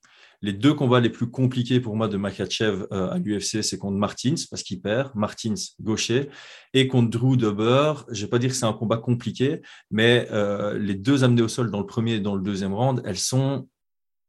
Les 0.43 0.53
deux 0.53 0.75
combats 0.75 1.01
les 1.01 1.09
plus 1.09 1.31
compliqués 1.31 1.81
pour 1.81 1.97
moi 1.97 2.09
de 2.09 2.17
Makachev 2.17 2.87
euh, 2.93 3.11
à 3.11 3.19
l'UFC, 3.19 3.63
c'est 3.63 3.79
contre 3.79 3.97
Martins, 3.97 4.35
parce 4.51 4.63
qu'il 4.63 4.81
perd, 4.81 5.13
Martins 5.15 5.55
gaucher, 5.81 6.29
et 6.75 6.87
contre 6.89 7.11
Drew 7.11 7.37
Dober. 7.37 7.95
Je 8.09 8.21
ne 8.21 8.27
vais 8.27 8.31
pas 8.31 8.39
dire 8.39 8.51
que 8.51 8.57
c'est 8.57 8.67
un 8.67 8.73
combat 8.73 8.99
compliqué, 8.99 9.63
mais 9.91 10.29
euh, 10.31 10.79
les 10.79 10.95
deux 10.95 11.25
amenées 11.25 11.43
au 11.43 11.49
sol 11.49 11.71
dans 11.71 11.81
le 11.81 11.87
premier 11.87 12.15
et 12.15 12.21
dans 12.21 12.37
le 12.37 12.43
deuxième 12.43 12.75
round, 12.75 13.03
elles 13.05 13.19
sont, 13.19 13.69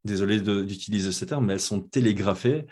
désolé 0.03 0.39
d'utiliser 0.39 1.11
ce 1.11 1.25
terme, 1.25 1.47
mais 1.47 1.53
elles 1.53 1.59
sont 1.59 1.81
télégraphées. 1.81 2.65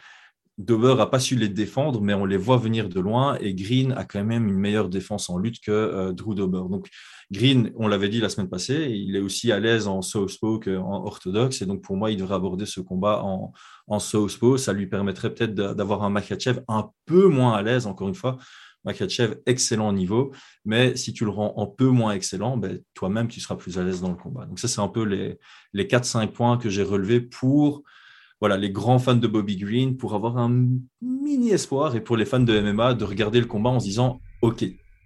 Dober 0.57 0.95
n'a 0.95 1.05
pas 1.05 1.19
su 1.19 1.35
les 1.35 1.49
défendre, 1.49 2.01
mais 2.01 2.15
on 2.15 2.25
les 2.25 2.37
voit 2.37 2.57
venir 2.57 2.89
de 2.89 2.99
loin 2.99 3.37
et 3.39 3.53
Green 3.53 3.91
a 3.91 4.05
quand 4.05 4.23
même 4.23 4.47
une 4.47 4.57
meilleure 4.57 4.89
défense 4.89 5.29
en 5.29 5.37
lutte 5.37 5.61
que 5.61 5.71
euh, 5.71 6.13
Drew 6.13 6.33
Dober. 6.33 6.63
Donc 6.69 6.89
Green, 7.31 7.71
on 7.75 7.87
l'avait 7.87 8.09
dit 8.09 8.19
la 8.19 8.29
semaine 8.29 8.49
passée, 8.49 8.89
il 8.89 9.15
est 9.15 9.19
aussi 9.19 9.51
à 9.51 9.59
l'aise 9.59 9.87
en 9.87 10.01
southpaw 10.01 10.59
qu'en 10.59 11.05
orthodoxe 11.05 11.61
et 11.61 11.67
donc 11.67 11.83
pour 11.83 11.95
moi, 11.95 12.09
il 12.09 12.17
devrait 12.17 12.35
aborder 12.35 12.65
ce 12.65 12.81
combat 12.81 13.21
en, 13.23 13.53
en 13.85 13.99
southpaw. 13.99 14.57
Ça 14.57 14.73
lui 14.73 14.87
permettrait 14.87 15.31
peut-être 15.31 15.53
d'avoir 15.53 16.03
un 16.03 16.09
Makachev 16.09 16.61
un 16.67 16.89
peu 17.05 17.27
moins 17.27 17.53
à 17.53 17.61
l'aise, 17.61 17.85
encore 17.85 18.07
une 18.07 18.15
fois. 18.15 18.37
Makachev, 18.83 19.35
excellent 19.45 19.91
niveau, 19.91 20.31
mais 20.65 20.95
si 20.95 21.13
tu 21.13 21.25
le 21.25 21.31
rends 21.31 21.53
un 21.57 21.65
peu 21.65 21.87
moins 21.87 22.13
excellent, 22.13 22.57
ben, 22.57 22.79
toi-même, 22.93 23.27
tu 23.27 23.41
seras 23.41 23.55
plus 23.55 23.77
à 23.77 23.83
l'aise 23.83 24.01
dans 24.01 24.09
le 24.09 24.15
combat. 24.15 24.45
Donc 24.45 24.59
ça, 24.59 24.67
c'est 24.67 24.81
un 24.81 24.87
peu 24.87 25.03
les, 25.03 25.37
les 25.73 25.85
4-5 25.85 26.31
points 26.31 26.57
que 26.57 26.69
j'ai 26.69 26.83
relevés 26.83 27.19
pour 27.19 27.83
voilà, 28.39 28.57
les 28.57 28.69
grands 28.69 28.99
fans 28.99 29.15
de 29.15 29.27
Bobby 29.27 29.57
Green, 29.57 29.97
pour 29.97 30.13
avoir 30.13 30.37
un 30.37 30.67
mini 31.01 31.49
espoir, 31.49 31.95
et 31.95 32.01
pour 32.01 32.17
les 32.17 32.25
fans 32.25 32.39
de 32.39 32.59
MMA, 32.59 32.93
de 32.93 33.03
regarder 33.03 33.39
le 33.39 33.47
combat 33.47 33.71
en 33.71 33.79
se 33.79 33.85
disant, 33.85 34.19
OK, 34.41 34.63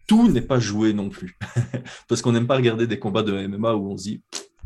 tout 0.08 0.30
n'est 0.30 0.42
pas 0.42 0.60
joué 0.60 0.94
non 0.94 1.10
plus. 1.10 1.38
Parce 2.08 2.22
qu'on 2.22 2.34
n'aime 2.34 2.48
pas 2.48 2.58
regarder 2.58 2.88
des 2.88 3.00
combats 3.00 3.24
de 3.24 3.48
MMA 3.48 3.76
où 3.76 3.92
on 3.92 3.98
se 3.98 4.04
dit, 4.04 4.22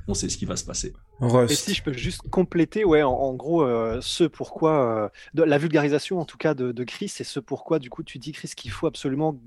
on 0.07 0.13
sait 0.13 0.29
ce 0.29 0.37
qui 0.37 0.45
va 0.45 0.55
se 0.55 0.65
passer. 0.65 0.93
Et 1.21 1.55
si 1.55 1.73
je 1.73 1.83
peux 1.83 1.93
juste 1.93 2.21
compléter, 2.29 2.83
ouais, 2.83 3.03
en, 3.03 3.33
gros, 3.33 3.63
euh, 3.63 3.99
ce 4.01 4.23
pourquoi, 4.23 5.11
euh, 5.35 5.45
la 5.45 5.57
vulgarisation 5.57 6.19
en 6.19 6.25
tout 6.25 6.37
cas 6.37 6.53
de, 6.53 6.83
Chris, 6.83 7.09
c'est 7.09 7.23
ce 7.23 7.39
pourquoi, 7.39 7.79
du 7.79 7.89
coup, 7.89 8.03
tu 8.03 8.19
dis, 8.19 8.31
Chris, 8.31 8.51
qu'il 8.55 8.71
faut 8.71 8.87
absolument 8.87 9.39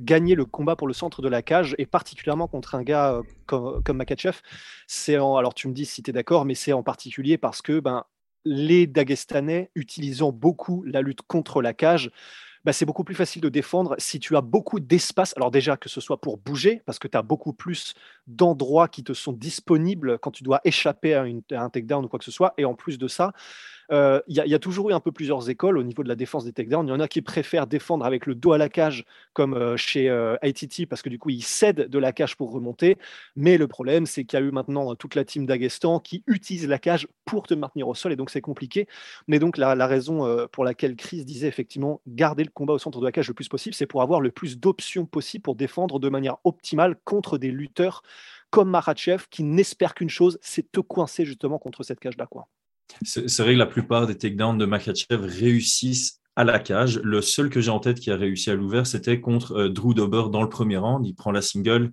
gagner 0.00 0.34
le 0.34 0.44
combat 0.44 0.76
pour 0.76 0.86
le 0.86 0.94
centre 0.94 1.22
de 1.22 1.28
la 1.28 1.42
cage, 1.42 1.74
et 1.76 1.86
particulièrement 1.86 2.46
contre 2.46 2.74
un 2.74 2.82
gars 2.82 3.14
euh, 3.14 3.22
comme, 3.46 3.82
comme 3.82 3.96
Makachev. 3.96 4.38
C'est 4.86 5.16
alors 5.16 5.54
tu 5.54 5.68
me 5.68 5.72
dis 5.72 5.86
si 5.86 6.02
tu 6.02 6.10
es 6.10 6.12
d'accord, 6.12 6.44
mais 6.44 6.54
c'est 6.54 6.72
en 6.72 6.82
particulier 6.82 7.36
parce 7.36 7.62
que 7.62 7.80
ben, 7.80 8.04
les 8.44 8.86
Dagestanais 8.86 9.70
utilisant 9.74 10.32
beaucoup 10.32 10.82
la 10.84 11.02
lutte 11.02 11.22
contre 11.22 11.62
la 11.62 11.74
cage, 11.74 12.10
bah, 12.64 12.72
c'est 12.72 12.84
beaucoup 12.84 13.04
plus 13.04 13.14
facile 13.14 13.40
de 13.42 13.48
défendre 13.48 13.94
si 13.98 14.20
tu 14.20 14.36
as 14.36 14.40
beaucoup 14.40 14.80
d'espace. 14.80 15.32
Alors 15.36 15.50
déjà, 15.50 15.76
que 15.76 15.88
ce 15.88 16.00
soit 16.00 16.20
pour 16.20 16.38
bouger, 16.38 16.82
parce 16.86 16.98
que 16.98 17.08
tu 17.08 17.16
as 17.16 17.22
beaucoup 17.22 17.52
plus 17.52 17.94
d'endroits 18.26 18.88
qui 18.88 19.04
te 19.04 19.12
sont 19.12 19.32
disponibles 19.32 20.18
quand 20.18 20.32
tu 20.32 20.42
dois 20.42 20.60
échapper 20.64 21.14
à, 21.14 21.24
une, 21.24 21.42
à 21.52 21.62
un 21.62 21.70
takedown 21.70 22.04
ou 22.04 22.08
quoi 22.08 22.18
que 22.18 22.24
ce 22.24 22.30
soit. 22.30 22.54
Et 22.58 22.64
en 22.64 22.74
plus 22.74 22.98
de 22.98 23.08
ça, 23.08 23.32
il 23.90 24.22
y, 24.28 24.54
a 24.54 24.58
toujours 24.58 24.90
eu 24.90 24.92
un 24.92 25.00
peu 25.00 25.12
plusieurs 25.12 25.48
écoles 25.50 25.78
au 25.78 25.82
niveau 25.82 26.02
de 26.02 26.08
la 26.08 26.14
défense 26.14 26.44
des 26.44 26.52
takedowns. 26.52 26.86
Il 26.86 26.90
y 26.90 26.92
en 26.92 27.00
a 27.00 27.08
qui 27.08 27.22
préfèrent 27.22 27.66
défendre 27.66 28.04
avec 28.04 28.26
le 28.26 28.34
dos 28.34 28.52
à 28.52 28.58
la 28.58 28.68
cage, 28.68 29.04
comme 29.32 29.76
chez 29.76 30.06
ITT, 30.42 30.86
parce 30.86 31.02
que 31.02 31.08
du 31.08 31.18
coup, 31.18 31.30
ils 31.30 31.42
cèdent 31.42 31.88
de 31.88 31.98
la 31.98 32.12
cage 32.12 32.36
pour 32.36 32.52
remonter. 32.52 32.98
Mais 33.36 33.56
le 33.56 33.66
problème, 33.66 34.06
c'est 34.06 34.24
qu'il 34.24 34.38
y 34.38 34.42
a 34.42 34.44
eu 34.44 34.50
maintenant 34.50 34.94
toute 34.94 35.14
la 35.14 35.24
team 35.24 35.46
d'Aguestan 35.46 36.00
qui 36.00 36.22
utilise 36.26 36.68
la 36.68 36.78
cage 36.78 37.08
pour 37.24 37.46
te 37.46 37.54
maintenir 37.54 37.88
au 37.88 37.94
sol, 37.94 38.12
et 38.12 38.16
donc 38.16 38.30
c'est 38.30 38.40
compliqué. 38.40 38.86
Mais 39.26 39.38
donc, 39.38 39.56
la, 39.56 39.86
raison 39.86 40.46
pour 40.52 40.64
laquelle 40.64 40.96
Chris 40.96 41.24
disait 41.24 41.48
effectivement 41.48 42.00
garder 42.06 42.44
le 42.44 42.50
combat 42.50 42.74
au 42.74 42.78
centre 42.78 43.00
de 43.00 43.04
la 43.04 43.12
cage 43.12 43.28
le 43.28 43.34
plus 43.34 43.48
possible, 43.48 43.74
c'est 43.74 43.86
pour 43.86 44.02
avoir 44.02 44.20
le 44.20 44.30
plus 44.30 44.58
d'options 44.58 45.06
possible 45.06 45.42
pour 45.42 45.54
défendre 45.54 45.98
de 45.98 46.08
manière 46.08 46.36
optimale 46.44 46.96
contre 47.04 47.38
des 47.38 47.50
lutteurs 47.50 48.02
comme 48.50 48.70
Marachev 48.70 49.26
qui 49.30 49.42
n'espère 49.42 49.94
qu'une 49.94 50.10
chose, 50.10 50.38
c'est 50.42 50.70
te 50.72 50.80
coincer 50.80 51.24
justement 51.24 51.58
contre 51.58 51.82
cette 51.82 52.00
cage-là. 52.00 52.28
C'est 53.02 53.42
vrai 53.42 53.54
que 53.54 53.58
la 53.58 53.66
plupart 53.66 54.06
des 54.06 54.16
takedowns 54.16 54.58
de 54.58 54.66
Makachev 54.66 55.24
réussissent 55.24 56.20
à 56.36 56.44
la 56.44 56.58
cage. 56.58 57.00
Le 57.02 57.20
seul 57.20 57.50
que 57.50 57.60
j'ai 57.60 57.70
en 57.70 57.80
tête 57.80 57.98
qui 58.00 58.10
a 58.10 58.16
réussi 58.16 58.50
à 58.50 58.54
l'ouvrir, 58.54 58.86
c'était 58.86 59.20
contre 59.20 59.52
euh, 59.52 59.68
Drew 59.68 59.92
Dober 59.94 60.24
dans 60.30 60.42
le 60.42 60.48
premier 60.48 60.76
round. 60.76 61.06
Il 61.06 61.14
prend 61.14 61.32
la 61.32 61.42
single 61.42 61.90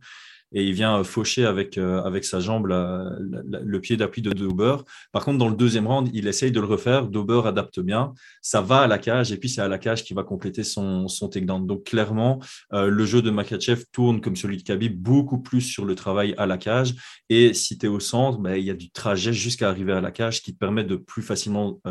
et 0.56 0.64
il 0.64 0.74
vient 0.74 1.00
euh, 1.00 1.04
faucher 1.04 1.46
avec, 1.46 1.78
euh, 1.78 2.02
avec 2.02 2.24
sa 2.24 2.40
jambe 2.40 2.66
le 2.68 3.80
pied 3.80 3.98
d'appui 3.98 4.22
de 4.22 4.32
Dober. 4.32 4.78
Par 5.12 5.24
contre, 5.24 5.38
dans 5.38 5.50
le 5.50 5.56
deuxième 5.56 5.86
round, 5.86 6.10
il 6.14 6.28
essaye 6.28 6.52
de 6.52 6.60
le 6.60 6.66
refaire. 6.66 7.08
Dober 7.08 7.42
adapte 7.46 7.80
bien. 7.82 8.14
Ça 8.42 8.62
va 8.62 8.80
à 8.80 8.88
la 8.88 8.98
cage 8.98 9.32
et 9.32 9.38
puis 9.38 9.50
c'est 9.50 9.62
à 9.62 9.68
la 9.68 9.78
cage 9.78 10.04
qui 10.04 10.14
va 10.14 10.24
compléter 10.24 10.64
son, 10.64 11.08
son 11.08 11.28
takedown. 11.28 11.68
Donc, 11.68 11.84
clairement, 11.84 12.40
euh, 12.74 12.88
le 12.88 13.06
jeu 13.06 13.22
de 13.22 13.30
Makachev 13.30 13.84
tourne 13.92 14.22
comme 14.22 14.38
celui 14.38 14.58
de 14.58 14.64
Khabib 14.64 14.98
beaucoup 14.98 15.40
plus 15.40 15.62
sur 15.62 15.84
le 15.84 15.94
travail 15.94 16.34
à 16.38 16.46
la 16.46 16.58
cage. 16.58 16.96
Et 17.30 17.54
si 17.54 17.78
tu 17.78 17.88
es 17.88 17.90
au 17.90 18.00
centre, 18.00 18.40
ben, 18.40 18.56
il 18.56 18.64
y 18.64 18.72
a 18.72 18.76
du 18.76 18.90
trajet 18.90 19.34
jusqu'à 19.34 19.70
arriver 19.70 19.92
à 19.92 20.02
la 20.02 20.12
cage 20.12 20.42
qui 20.42 20.54
te 20.54 20.58
permet 20.58 20.86
de 20.86 20.96
plus 20.96 21.22
facilement 21.22 21.82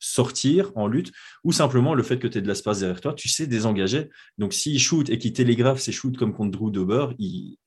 sortir 0.00 0.72
en 0.74 0.88
lutte, 0.88 1.12
ou 1.44 1.52
simplement 1.52 1.94
le 1.94 2.02
fait 2.02 2.18
que 2.18 2.26
tu 2.26 2.38
aies 2.38 2.42
de 2.42 2.48
l'espace 2.48 2.80
derrière 2.80 3.00
toi, 3.00 3.14
tu 3.14 3.28
sais 3.28 3.46
désengager. 3.46 4.08
Donc 4.38 4.52
s'il 4.52 4.80
shoot 4.80 5.08
et 5.08 5.18
qu'il 5.18 5.32
télégraphe 5.32 5.78
ses 5.78 5.92
shoots 5.92 6.16
comme 6.16 6.32
contre 6.32 6.50
Drew 6.50 6.70
Dober, 6.70 7.08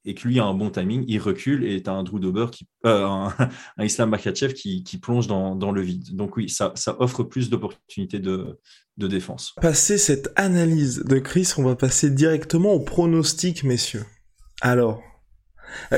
et 0.05 0.15
que 0.15 0.27
lui 0.27 0.39
a 0.39 0.45
un 0.45 0.53
bon 0.53 0.69
timing, 0.69 1.05
il 1.07 1.19
recule 1.19 1.63
et 1.63 1.81
tu 1.81 1.89
as 1.89 1.93
un 1.93 2.03
Drew 2.03 2.19
Dober, 2.19 2.47
qui, 2.51 2.67
euh, 2.85 3.05
un, 3.05 3.33
Islam 3.83 4.09
Makhachev 4.09 4.53
qui, 4.53 4.99
plonge 5.01 5.27
dans, 5.27 5.71
le 5.71 5.81
vide. 5.81 6.15
Donc 6.15 6.35
oui, 6.37 6.49
ça, 6.49 6.73
offre 6.99 7.23
plus 7.23 7.49
d'opportunités 7.49 8.19
de, 8.19 8.59
de 8.97 9.07
défense. 9.07 9.53
Passer 9.61 9.97
cette 9.97 10.31
analyse 10.35 11.03
de 11.03 11.19
Chris, 11.19 11.53
on 11.57 11.63
va 11.63 11.75
passer 11.75 12.09
directement 12.09 12.73
au 12.73 12.79
pronostic, 12.79 13.63
messieurs. 13.63 14.05
Alors, 14.61 15.03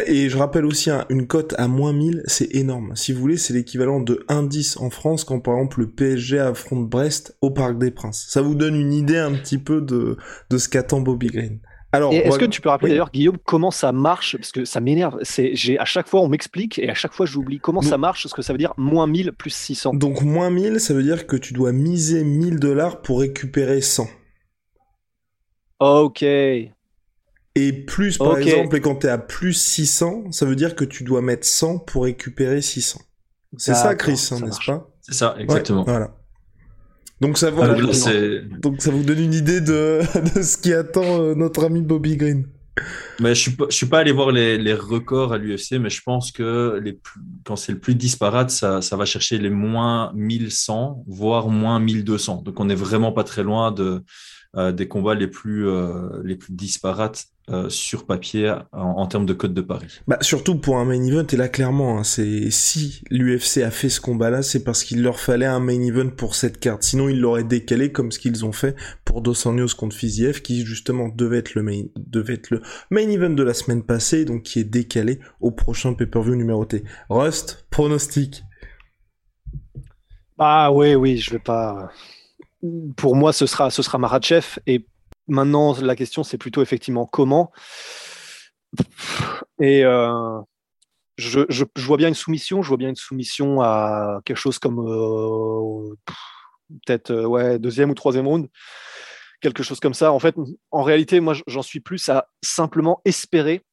et 0.06 0.30
je 0.30 0.38
rappelle 0.38 0.66
aussi, 0.66 0.90
une 1.10 1.28
cote 1.28 1.54
à 1.58 1.68
moins 1.68 1.94
1000, 1.94 2.24
c'est 2.26 2.54
énorme. 2.56 2.96
Si 2.96 3.14
vous 3.14 3.20
voulez, 3.20 3.38
c'est 3.38 3.54
l'équivalent 3.54 4.00
de 4.00 4.26
1,10 4.30 4.80
en 4.80 4.90
France 4.90 5.24
quand 5.24 5.40
par 5.40 5.56
exemple 5.56 5.80
le 5.82 5.90
PSG 5.90 6.40
affronte 6.40 6.90
Brest 6.90 7.38
au 7.42 7.52
Parc 7.52 7.78
des 7.78 7.92
Princes. 7.92 8.26
Ça 8.30 8.42
vous 8.42 8.56
donne 8.56 8.76
une 8.76 8.94
idée 8.94 9.18
un 9.18 9.34
petit 9.34 9.58
peu 9.58 9.82
de, 9.82 10.18
de 10.50 10.58
ce 10.58 10.70
qu'attend 10.70 11.02
Bobby 11.02 11.28
Green. 11.28 11.60
Alors, 11.96 12.12
est-ce 12.12 12.38
que 12.38 12.46
tu 12.46 12.60
peux 12.60 12.68
rappeler 12.68 12.90
d'ailleurs, 12.90 13.10
Guillaume, 13.10 13.38
comment 13.46 13.72
ça 13.72 13.94
marche? 13.94 14.36
Parce 14.36 14.52
que 14.52 14.66
ça 14.66 14.82
m'énerve. 14.82 15.18
C'est, 15.22 15.56
j'ai, 15.56 15.80
à 15.80 15.86
chaque 15.86 16.10
fois, 16.10 16.20
on 16.20 16.28
m'explique 16.28 16.78
et 16.78 16.90
à 16.90 16.94
chaque 16.94 17.14
fois, 17.14 17.26
j'oublie 17.26 17.60
comment 17.60 17.82
ça 17.82 17.98
marche, 17.98 18.28
ce 18.28 18.34
que 18.34 18.42
ça 18.42 18.52
veut 18.52 18.60
dire 18.60 18.74
moins 18.76 19.08
1000 19.08 19.32
plus 19.32 19.52
600. 19.52 19.94
Donc, 19.94 20.22
moins 20.22 20.50
1000, 20.50 20.82
ça 20.82 20.94
veut 20.94 21.04
dire 21.04 21.26
que 21.26 21.38
tu 21.38 21.54
dois 21.54 21.72
miser 21.72 22.26
1000 22.26 22.60
dollars 22.60 23.02
pour 23.02 23.22
récupérer 23.22 23.80
100. 23.80 24.10
Ok. 25.80 26.26
Et 27.56 27.72
plus, 27.72 28.18
par 28.18 28.38
exemple, 28.38 28.76
et 28.76 28.82
quand 28.82 28.98
tu 28.98 29.08
es 29.08 29.10
à 29.10 29.18
plus 29.18 29.54
600, 29.54 30.32
ça 30.32 30.46
veut 30.46 30.58
dire 30.58 30.76
que 30.76 30.84
tu 30.84 31.04
dois 31.06 31.22
mettre 31.22 31.48
100 31.48 31.80
pour 31.80 32.04
récupérer 32.04 32.62
600. 32.62 33.00
C'est 33.58 33.74
ça, 33.74 33.96
Chris, 33.96 34.30
hein, 34.32 34.40
n'est-ce 34.42 34.66
pas? 34.66 34.90
C'est 35.02 35.14
ça, 35.14 35.36
exactement. 35.40 35.84
voilà. 35.84 36.16
Donc 37.22 37.38
ça, 37.38 37.50
va, 37.50 37.74
donc 37.74 38.82
ça 38.82 38.92
vous 38.92 39.04
donne 39.04 39.20
une 39.20 39.34
idée 39.34 39.62
de, 39.62 40.02
de 40.36 40.42
ce 40.42 40.58
qui 40.58 40.74
attend 40.74 41.22
euh, 41.22 41.34
notre 41.34 41.64
ami 41.64 41.82
Bobby 41.82 42.18
Green. 42.18 42.46
Mais 43.22 43.34
je 43.34 43.40
suis 43.40 43.52
pas, 43.52 43.66
je 43.70 43.76
suis 43.76 43.86
pas 43.86 44.00
allé 44.00 44.12
voir 44.12 44.32
les, 44.32 44.58
les 44.58 44.74
records 44.74 45.32
à 45.32 45.38
l'UFC, 45.38 45.80
mais 45.80 45.90
je 45.90 46.02
pense 46.02 46.34
que 46.34 46.82
les 46.84 47.00
quand 47.46 47.56
c'est 47.56 47.72
le 47.72 47.80
plus 47.80 47.96
disparate, 47.96 48.50
ça, 48.50 48.82
ça 48.82 48.98
va 48.98 49.06
chercher 49.06 49.38
les 49.38 49.50
moins 49.50 50.12
1100, 50.14 51.06
voire 51.08 51.48
moins 51.48 51.80
1200. 51.80 52.42
Donc 52.44 52.60
on 52.60 52.68
est 52.68 52.76
vraiment 52.76 53.14
pas 53.14 53.24
très 53.24 53.44
loin 53.44 53.72
de, 53.72 54.04
des 54.56 54.88
combats 54.88 55.16
les 55.16 55.28
plus, 55.28 55.68
euh, 55.68 56.22
les 56.24 56.36
plus 56.36 56.54
disparates 56.54 57.28
euh, 57.50 57.70
sur 57.70 58.06
papier 58.06 58.56
en, 58.72 59.06
termes 59.06 59.26
de 59.26 59.34
code 59.34 59.54
de 59.54 59.62
Paris. 59.62 60.00
Bah, 60.08 60.18
surtout 60.22 60.58
pour 60.58 60.78
un 60.78 60.86
main 60.86 61.04
event, 61.04 61.28
et 61.32 61.36
là 61.36 61.50
clairement, 61.50 62.00
hein, 62.00 62.04
c'est 62.04 62.50
si 62.52 63.02
l'UFC 63.12 63.64
a 63.64 63.70
fait 63.70 63.90
ce 63.90 64.00
combat-là, 64.00 64.42
c'est 64.42 64.64
parce 64.64 64.84
qu'il 64.84 65.04
leur 65.04 65.20
fallait 65.20 65.46
un 65.46 65.60
main 65.60 65.82
event 65.82 66.10
pour 66.10 66.36
cette 66.36 66.60
carte. 66.60 66.84
Sinon, 66.84 67.10
ils 67.10 67.20
l'auraient 67.20 67.44
décalé 67.44 67.92
comme 67.92 68.12
ce 68.12 68.20
qu'ils 68.20 68.46
ont 68.46 68.54
fait 68.54 68.76
pour 69.04 69.22
Dos 69.22 69.48
Anjos 69.48 69.76
contre 69.78 69.96
Fiziev, 69.96 70.42
qui 70.42 70.66
justement 70.66 71.10
devait 71.10 71.40
être 71.40 71.54
le 71.54 71.62
main, 71.62 71.84
devait 71.98 72.36
être 72.36 72.50
le 72.50 72.62
main 72.90 73.08
event 73.10 73.30
de 73.30 73.44
la 73.44 73.54
semaine 73.54 73.84
passée, 73.84 74.26
donc 74.26 74.44
qui 74.44 74.60
est 74.60 74.64
décalé 74.64 75.20
au 75.42 75.52
prochain 75.52 75.94
pay-per-view 75.94 76.36
numéroté. 76.36 76.84
Rust, 77.10 77.68
pronostic. 77.70 78.44
Ah 80.40 80.72
oui, 80.72 80.96
oui, 80.96 81.18
je 81.18 81.32
vais 81.32 81.40
pas 81.40 81.92
pour 82.96 83.16
moi, 83.16 83.34
ce 83.34 83.46
sera, 83.46 83.70
ce 83.70 83.82
sera. 83.82 84.00
Et 84.68 84.86
maintenant, 85.28 85.76
la 85.82 85.96
question, 85.96 86.24
c'est 86.24 86.38
plutôt 86.38 86.62
effectivement 86.62 87.06
comment. 87.06 87.52
Et 89.60 89.84
euh, 89.86 90.42
je, 91.18 91.66
vois 91.78 91.98
bien 91.98 92.08
une 92.08 92.16
soumission. 92.16 92.62
Je 92.62 92.68
vois 92.68 92.78
bien 92.78 92.90
une 92.90 92.96
soumission 92.96 93.62
à 93.62 94.22
quelque 94.26 94.38
chose 94.38 94.60
comme 94.60 94.80
euh, 94.80 95.96
peut-être 96.86 97.12
euh, 97.12 97.26
ouais, 97.26 97.60
deuxième 97.60 97.90
ou 97.90 97.96
troisième 97.96 98.28
round. 98.28 98.48
Quelque 99.42 99.64
chose 99.64 99.80
comme 99.80 99.94
ça. 99.94 100.12
En 100.12 100.20
fait, 100.20 100.36
en 100.72 100.84
réalité, 100.84 101.20
moi, 101.20 101.36
j'en 101.48 101.62
suis 101.62 101.80
plus 101.80 102.10
à 102.10 102.28
simplement 102.42 103.02
espérer 103.06 103.64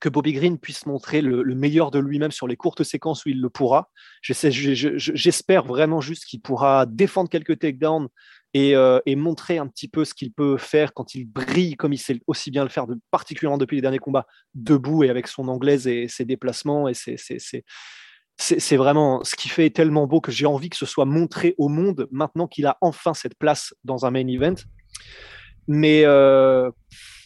que 0.00 0.08
Bobby 0.08 0.32
Green 0.32 0.58
puisse 0.58 0.86
montrer 0.86 1.22
le, 1.22 1.42
meilleur 1.54 1.90
de 1.90 1.98
lui-même 1.98 2.30
sur 2.30 2.46
les 2.46 2.56
courtes 2.56 2.82
séquences 2.82 3.24
où 3.24 3.30
il 3.30 3.40
le 3.40 3.50
pourra. 3.50 3.90
J'espère 4.22 5.64
vraiment 5.64 6.00
juste 6.00 6.24
qu'il 6.24 6.40
pourra 6.40 6.86
défendre 6.86 7.30
quelques 7.30 7.58
takedowns 7.58 8.08
et, 8.54 8.74
euh, 8.74 9.00
et, 9.06 9.16
montrer 9.16 9.58
un 9.58 9.66
petit 9.66 9.88
peu 9.88 10.04
ce 10.04 10.14
qu'il 10.14 10.32
peut 10.32 10.56
faire 10.56 10.94
quand 10.94 11.14
il 11.14 11.26
brille 11.26 11.76
comme 11.76 11.92
il 11.92 11.98
sait 11.98 12.20
aussi 12.26 12.50
bien 12.50 12.62
le 12.62 12.70
faire, 12.70 12.86
de, 12.86 12.96
particulièrement 13.10 13.58
depuis 13.58 13.76
les 13.76 13.82
derniers 13.82 13.98
combats, 13.98 14.26
debout 14.54 15.04
et 15.04 15.10
avec 15.10 15.26
son 15.28 15.48
anglaise 15.48 15.86
et 15.86 16.08
ses 16.08 16.24
déplacements. 16.24 16.88
Et 16.88 16.94
c'est 16.94 18.76
vraiment 18.76 19.24
ce 19.24 19.36
qui 19.36 19.48
fait 19.48 19.70
tellement 19.70 20.06
beau 20.06 20.20
que 20.20 20.32
j'ai 20.32 20.46
envie 20.46 20.70
que 20.70 20.76
ce 20.76 20.86
soit 20.86 21.04
montré 21.04 21.54
au 21.58 21.68
monde 21.68 22.06
maintenant 22.10 22.46
qu'il 22.46 22.66
a 22.66 22.78
enfin 22.80 23.14
cette 23.14 23.34
place 23.34 23.74
dans 23.84 24.06
un 24.06 24.10
main 24.10 24.26
event. 24.26 24.56
Mais 25.68 26.02
euh, 26.04 26.70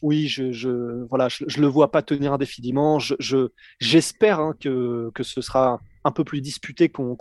oui, 0.03 0.29
je, 0.29 0.53
je 0.53 1.05
voilà, 1.09 1.29
je, 1.29 1.61
le 1.61 1.67
vois 1.67 1.91
pas 1.91 2.03
tenir 2.03 2.33
indéfiniment. 2.33 2.99
Je, 2.99 3.49
j'espère 3.81 4.41
hein, 4.41 4.55
que, 4.59 5.11
que 5.15 5.23
ce 5.23 5.41
sera 5.41 5.81
un 6.05 6.13
peu 6.13 6.25
plus 6.25 6.41
disputé 6.41 6.89
qu'on, 6.89 7.17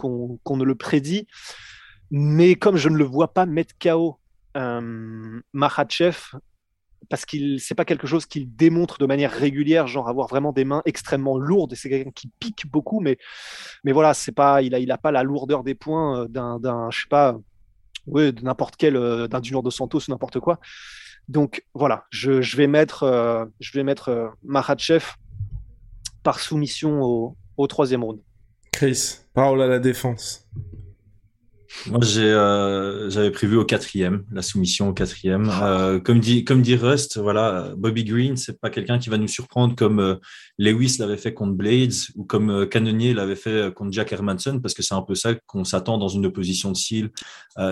ne 0.49 0.63
le 0.63 0.75
prédit. 0.75 1.27
Mais 2.11 2.55
comme 2.55 2.77
je 2.77 2.89
ne 2.89 2.97
le 2.97 3.03
vois 3.03 3.33
pas 3.33 3.45
mettre 3.45 3.75
KO 3.79 4.19
euh, 4.57 5.41
Mahachev, 5.53 6.17
parce 7.09 7.25
qu'il 7.25 7.59
c'est 7.59 7.75
pas 7.75 7.85
quelque 7.85 8.07
chose 8.07 8.25
qu'il 8.25 8.55
démontre 8.55 8.97
de 8.97 9.05
manière 9.05 9.31
régulière, 9.31 9.87
genre 9.87 10.09
avoir 10.09 10.27
vraiment 10.27 10.51
des 10.51 10.65
mains 10.65 10.81
extrêmement 10.85 11.37
lourdes. 11.37 11.75
C'est 11.75 11.89
quelqu'un 11.89 12.11
qui 12.11 12.31
pique 12.39 12.65
beaucoup, 12.67 12.99
mais 12.99 13.17
mais 13.83 13.91
voilà, 13.91 14.13
c'est 14.13 14.31
pas, 14.31 14.61
il 14.61 14.73
a 14.75 14.79
il 14.79 14.91
a 14.91 14.97
pas 14.97 15.11
la 15.11 15.23
lourdeur 15.23 15.63
des 15.63 15.75
points 15.75 16.23
euh, 16.23 16.27
d'un, 16.27 16.59
d'un 16.59 16.89
je 16.91 17.01
sais 17.01 17.09
pas, 17.09 17.37
de 18.07 18.43
n'importe 18.43 18.75
quel, 18.75 18.95
euh, 18.95 19.27
d'un 19.27 19.41
Junior 19.41 19.63
de 19.63 19.69
Santos 19.69 19.99
ou 20.07 20.11
n'importe 20.11 20.39
quoi. 20.39 20.59
Donc 21.29 21.63
voilà, 21.75 22.05
je, 22.09 22.57
vais 22.57 22.65
mettre, 22.65 23.03
euh, 23.03 23.45
je 23.59 23.71
vais 23.73 23.83
mettre 23.83 24.09
euh, 24.09 24.27
par 26.23 26.39
soumission 26.39 27.03
au, 27.03 27.37
au 27.55 27.67
troisième 27.67 28.03
round. 28.03 28.19
Chris, 28.71 29.19
parole 29.35 29.61
à 29.61 29.67
la 29.67 29.77
défense. 29.77 30.49
Moi, 31.87 31.99
euh, 32.17 33.09
j'avais 33.09 33.31
prévu 33.31 33.55
au 33.55 33.63
quatrième, 33.63 34.23
la 34.31 34.41
soumission 34.41 34.89
au 34.89 34.93
quatrième. 34.93 35.49
Euh, 35.61 35.99
comme 35.99 36.19
dit, 36.19 36.43
comme 36.43 36.61
dit 36.61 36.75
Rust, 36.75 37.17
voilà, 37.17 37.73
Bobby 37.77 38.03
Green, 38.03 38.37
c'est 38.37 38.59
pas 38.59 38.69
quelqu'un 38.69 38.99
qui 38.99 39.09
va 39.09 39.17
nous 39.17 39.27
surprendre 39.27 39.75
comme 39.75 39.99
euh, 39.99 40.15
Lewis 40.57 40.97
l'avait 40.99 41.17
fait 41.17 41.33
contre 41.33 41.53
Blades 41.53 41.93
ou 42.15 42.25
comme 42.25 42.49
euh, 42.49 42.65
Cannonier 42.65 43.13
l'avait 43.13 43.35
fait 43.35 43.73
contre 43.73 43.91
Jack 43.93 44.11
Hermanson, 44.11 44.59
parce 44.59 44.73
que 44.73 44.81
c'est 44.81 44.95
un 44.95 45.01
peu 45.01 45.15
ça 45.15 45.35
qu'on 45.45 45.63
s'attend 45.63 45.97
dans 45.97 46.07
une 46.07 46.25
opposition 46.25 46.71
de 46.71 46.77
style 46.77 47.09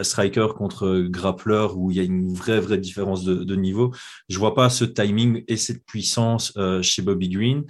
striker 0.02 0.48
contre 0.58 1.08
grappler 1.10 1.68
où 1.76 1.92
il 1.92 1.98
y 1.98 2.00
a 2.02 2.04
une 2.04 2.34
vraie, 2.34 2.60
vraie 2.60 2.78
différence 2.78 3.24
de, 3.24 3.36
de 3.36 3.56
niveau. 3.56 3.94
Je 4.28 4.38
vois 4.38 4.54
pas 4.54 4.70
ce 4.70 4.84
timing 4.84 5.44
et 5.48 5.56
cette 5.56 5.86
puissance 5.86 6.54
chez 6.82 7.02
Bobby 7.02 7.30
Green. 7.30 7.64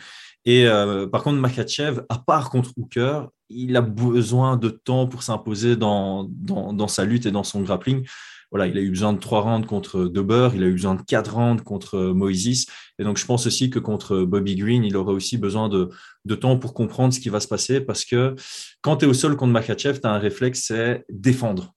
Et 0.48 0.66
euh, 0.66 1.08
par 1.08 1.24
contre, 1.24 1.40
Makachev, 1.40 2.04
à 2.08 2.20
part 2.20 2.50
contre 2.50 2.72
Hooker, 2.78 3.28
il 3.50 3.76
a 3.76 3.82
besoin 3.82 4.56
de 4.56 4.70
temps 4.70 5.06
pour 5.06 5.22
s'imposer 5.22 5.76
dans, 5.76 6.24
dans, 6.24 6.88
sa 6.88 7.04
lutte 7.04 7.26
et 7.26 7.32
dans 7.32 7.44
son 7.44 7.62
grappling. 7.62 8.08
Voilà, 8.50 8.68
il 8.68 8.78
a 8.78 8.82
eu 8.82 8.90
besoin 8.90 9.12
de 9.12 9.20
trois 9.20 9.42
rounds 9.42 9.68
contre 9.68 10.06
Deber, 10.06 10.52
il 10.56 10.64
a 10.64 10.68
eu 10.68 10.72
besoin 10.72 10.96
de 10.96 11.02
quatre 11.02 11.36
rounds 11.36 11.62
contre 11.66 12.00
Moises. 12.14 12.66
Et 12.98 13.04
donc, 13.04 13.18
je 13.18 13.26
pense 13.26 13.46
aussi 13.46 13.70
que 13.70 13.78
contre 13.78 14.22
Bobby 14.22 14.56
Green, 14.56 14.86
il 14.86 14.96
aura 14.96 15.12
aussi 15.12 15.38
besoin 15.38 15.68
de, 15.68 15.90
de 16.24 16.36
temps 16.36 16.58
pour 16.58 16.74
comprendre 16.74 17.14
ce 17.14 17.20
qui 17.20 17.28
va 17.28 17.42
se 17.42 17.50
passer 17.50 17.82
parce 17.82 18.06
que 18.06 18.34
quand 18.82 18.96
tu 18.96 19.06
es 19.06 19.08
au 19.10 19.14
sol 19.14 19.36
contre 19.36 19.52
Makachev, 19.52 20.00
tu 20.00 20.08
as 20.08 20.12
un 20.12 20.18
réflexe, 20.18 20.64
c'est 20.68 21.04
défendre. 21.10 21.74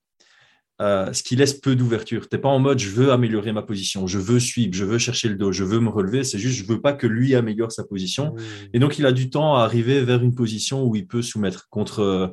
Euh, 0.81 1.13
ce 1.13 1.21
qui 1.21 1.35
laisse 1.35 1.53
peu 1.53 1.75
d'ouverture. 1.75 2.27
Tu 2.27 2.35
n'es 2.35 2.41
pas 2.41 2.49
en 2.49 2.57
mode 2.57 2.79
je 2.79 2.89
veux 2.89 3.11
améliorer 3.11 3.51
ma 3.51 3.61
position, 3.61 4.07
je 4.07 4.17
veux 4.17 4.39
suivre, 4.39 4.73
je 4.73 4.83
veux 4.83 4.97
chercher 4.97 5.29
le 5.29 5.35
dos, 5.35 5.51
je 5.51 5.63
veux 5.63 5.79
me 5.79 5.89
relever. 5.89 6.23
C'est 6.23 6.39
juste 6.39 6.57
je 6.57 6.65
veux 6.65 6.81
pas 6.81 6.93
que 6.93 7.05
lui 7.05 7.35
améliore 7.35 7.71
sa 7.71 7.83
position. 7.83 8.33
Et 8.73 8.79
donc 8.79 8.97
il 8.97 9.05
a 9.05 9.11
du 9.11 9.29
temps 9.29 9.55
à 9.57 9.63
arriver 9.63 10.01
vers 10.01 10.23
une 10.23 10.33
position 10.33 10.83
où 10.83 10.95
il 10.95 11.05
peut 11.05 11.21
soumettre. 11.21 11.69
Contre 11.69 12.31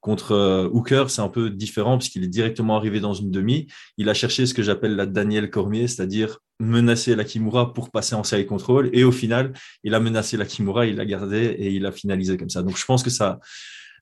contre 0.00 0.32
euh, 0.32 0.68
Hooker, 0.72 1.06
c'est 1.08 1.22
un 1.22 1.28
peu 1.28 1.50
différent 1.50 1.96
puisqu'il 1.98 2.22
est 2.22 2.28
directement 2.28 2.76
arrivé 2.76 3.00
dans 3.00 3.14
une 3.14 3.30
demi. 3.30 3.66
Il 3.96 4.08
a 4.08 4.14
cherché 4.14 4.46
ce 4.46 4.52
que 4.52 4.62
j'appelle 4.62 4.94
la 4.94 5.06
Daniel 5.06 5.50
Cormier, 5.50 5.88
c'est-à-dire 5.88 6.38
menacer 6.60 7.16
la 7.16 7.24
Kimura 7.24 7.72
pour 7.72 7.90
passer 7.90 8.14
en 8.14 8.22
side 8.22 8.46
control. 8.46 8.90
Et 8.92 9.04
au 9.04 9.10
final, 9.10 9.52
il 9.84 9.94
a 9.94 10.00
menacé 10.00 10.36
la 10.36 10.44
Kimura, 10.44 10.86
il 10.86 10.96
l'a 10.96 11.06
gardé 11.06 11.38
et 11.38 11.70
il 11.72 11.86
a 11.86 11.92
finalisé 11.92 12.36
comme 12.36 12.50
ça. 12.50 12.62
Donc 12.62 12.76
je 12.76 12.84
pense 12.84 13.02
que 13.02 13.10
ça 13.10 13.40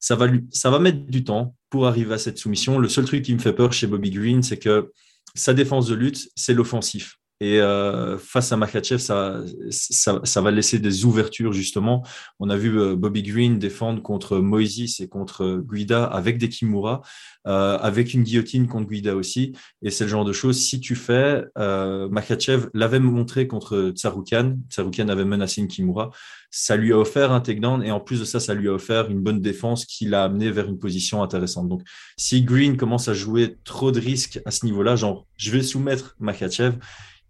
ça 0.05 0.17
va, 0.17 0.79
mettre 0.79 1.07
du 1.07 1.25
temps 1.25 1.57
pour 1.71 1.87
arriver 1.87 2.13
à 2.13 2.19
cette 2.19 2.37
soumission. 2.37 2.79
Le 2.79 2.91
seul 2.91 3.07
truc 3.07 3.23
qui 3.23 3.33
me 3.33 3.39
fait 3.39 3.55
peur 3.55 3.73
chez 3.73 3.87
Bobby 3.87 4.11
Green, 4.11 4.43
c'est 4.43 4.59
que 4.59 4.93
sa 5.35 5.55
défense 5.55 5.87
de 5.87 5.95
lutte, 5.95 6.29
c'est 6.37 6.53
l'offensif. 6.53 7.19
Et 7.41 7.61
euh, 7.61 8.17
face 8.17 8.53
à 8.53 8.57
Makachev, 8.57 8.99
ça, 8.99 9.43
ça, 9.71 10.21
ça, 10.23 10.41
va 10.41 10.51
laisser 10.51 10.79
des 10.79 11.05
ouvertures, 11.05 11.53
justement. 11.53 12.05
On 12.39 12.49
a 12.49 12.57
vu 12.57 12.79
euh, 12.79 12.95
Bobby 12.95 13.23
Green 13.23 13.59
défendre 13.59 14.01
contre 14.03 14.39
Moises 14.39 15.01
et 15.01 15.09
contre 15.09 15.63
Guida 15.69 16.05
avec 16.05 16.39
des 16.39 16.49
Kimura, 16.49 17.03
euh, 17.47 17.77
avec 17.79 18.15
une 18.15 18.23
guillotine 18.23 18.69
contre 18.69 18.89
Guida 18.89 19.17
aussi. 19.17 19.53
Et 19.83 19.91
c'est 19.91 20.05
le 20.05 20.11
genre 20.11 20.25
de 20.25 20.33
choses, 20.33 20.59
si 20.59 20.81
tu 20.81 20.95
fais, 20.95 21.45
euh, 21.59 22.09
Makachev 22.09 22.69
l'avait 22.73 23.01
montré 23.01 23.49
contre 23.49 23.93
Tsaroukan. 23.95 24.57
Tsaroukan 24.71 25.09
avait 25.09 25.25
menacé 25.25 25.61
une 25.61 25.69
Kimura. 25.69 26.11
Ça 26.51 26.77
lui 26.77 26.93
a 26.93 26.99
offert 26.99 27.33
un 27.33 27.41
takedown 27.41 27.83
et 27.83 27.91
en 27.91 27.99
plus 27.99 28.21
de 28.21 28.25
ça, 28.25 28.39
ça 28.39 28.55
lui 28.55 28.69
a 28.69 28.73
offert 28.73 29.11
une 29.11 29.21
bonne 29.21 29.41
défense 29.41 29.85
qui 29.87 30.07
l'a 30.07 30.23
amené 30.23 30.53
vers 30.53 30.69
une 30.69 30.79
position 30.79 31.23
intéressante. 31.23 31.69
Donc, 31.69 31.83
si 32.17 32.43
Green 32.43 32.77
commence 32.77 33.09
à 33.09 33.13
jouer 33.13 33.57
trop 33.65 33.91
de 33.91 33.99
risques 33.99 34.41
à 34.47 34.53
ce 34.53 34.65
niveau-là, 34.65 34.95
genre, 34.95 35.27
je 35.37 35.51
vais 35.51 35.63
soumettre 35.63 36.17
Makachev, 36.19 36.77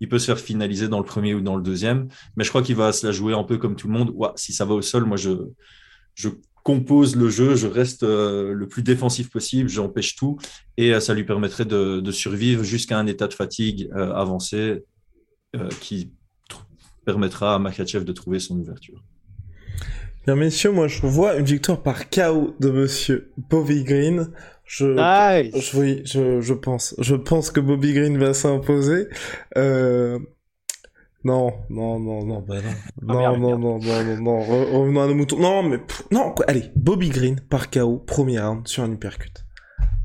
il 0.00 0.08
peut 0.08 0.18
se 0.18 0.26
faire 0.26 0.38
finaliser 0.38 0.88
dans 0.88 0.98
le 0.98 1.04
premier 1.04 1.34
ou 1.34 1.40
dans 1.40 1.56
le 1.56 1.62
deuxième. 1.62 2.08
Mais 2.36 2.44
je 2.44 2.48
crois 2.48 2.62
qu'il 2.62 2.76
va 2.76 2.92
se 2.92 3.06
la 3.06 3.12
jouer 3.12 3.34
un 3.34 3.44
peu 3.44 3.58
comme 3.58 3.76
tout 3.76 3.88
le 3.88 3.94
monde. 3.94 4.14
Si 4.36 4.52
ça 4.52 4.64
va 4.64 4.74
au 4.74 4.82
sol, 4.82 5.04
moi, 5.04 5.16
je, 5.16 6.28
compose 6.62 7.14
le 7.14 7.28
jeu, 7.28 7.56
je 7.56 7.66
reste 7.66 8.04
euh, 8.04 8.54
le 8.54 8.66
plus 8.66 8.82
défensif 8.82 9.28
possible, 9.28 9.68
j'empêche 9.68 10.16
tout. 10.16 10.38
Et 10.78 10.94
euh, 10.94 11.00
ça 11.00 11.12
lui 11.12 11.24
permettrait 11.24 11.66
de, 11.66 12.10
survivre 12.10 12.64
jusqu'à 12.64 12.98
un 12.98 13.06
état 13.06 13.28
de 13.28 13.34
fatigue 13.34 13.90
euh, 13.94 14.12
avancé 14.12 14.82
qui 15.80 16.10
permettra 17.04 17.54
à 17.54 17.58
Makachev 17.60 18.04
de 18.04 18.12
trouver 18.12 18.40
son 18.40 18.58
ouverture. 18.58 19.04
Bien, 20.26 20.34
messieurs, 20.34 20.72
moi, 20.72 20.88
je 20.88 21.06
vois 21.06 21.36
une 21.36 21.44
victoire 21.44 21.80
par 21.80 22.10
KO 22.10 22.56
de 22.58 22.70
monsieur 22.70 23.30
Bobby 23.36 23.84
Green. 23.84 24.30
Je, 24.64 24.86
nice. 24.86 25.54
je, 25.54 25.78
oui, 25.78 26.02
je, 26.04 26.40
je 26.40 26.54
pense. 26.54 26.94
Je 26.98 27.14
pense 27.14 27.50
que 27.50 27.60
Bobby 27.60 27.92
Green 27.92 28.18
va 28.18 28.34
s'imposer. 28.34 29.08
Euh... 29.56 30.18
Non, 31.24 31.54
non, 31.70 31.98
non, 31.98 32.24
non, 32.24 32.40
bah 32.40 32.56
non. 32.60 32.70
Ah, 33.08 33.36
non, 33.36 33.38
non, 33.38 33.58
non, 33.58 33.78
non, 33.78 34.04
non, 34.04 34.16
non, 34.20 34.40
revenons 34.40 35.02
à 35.02 35.06
nos 35.06 35.14
moutons. 35.14 35.38
Non, 35.38 35.62
mais, 35.62 35.78
pff, 35.78 36.02
non, 36.10 36.32
quoi, 36.32 36.44
allez, 36.48 36.70
Bobby 36.76 37.08
Green 37.08 37.40
par 37.40 37.70
KO, 37.70 37.96
premier 37.96 38.40
round 38.40 38.68
sur 38.68 38.82
un 38.82 38.92
uppercut. 38.92 39.44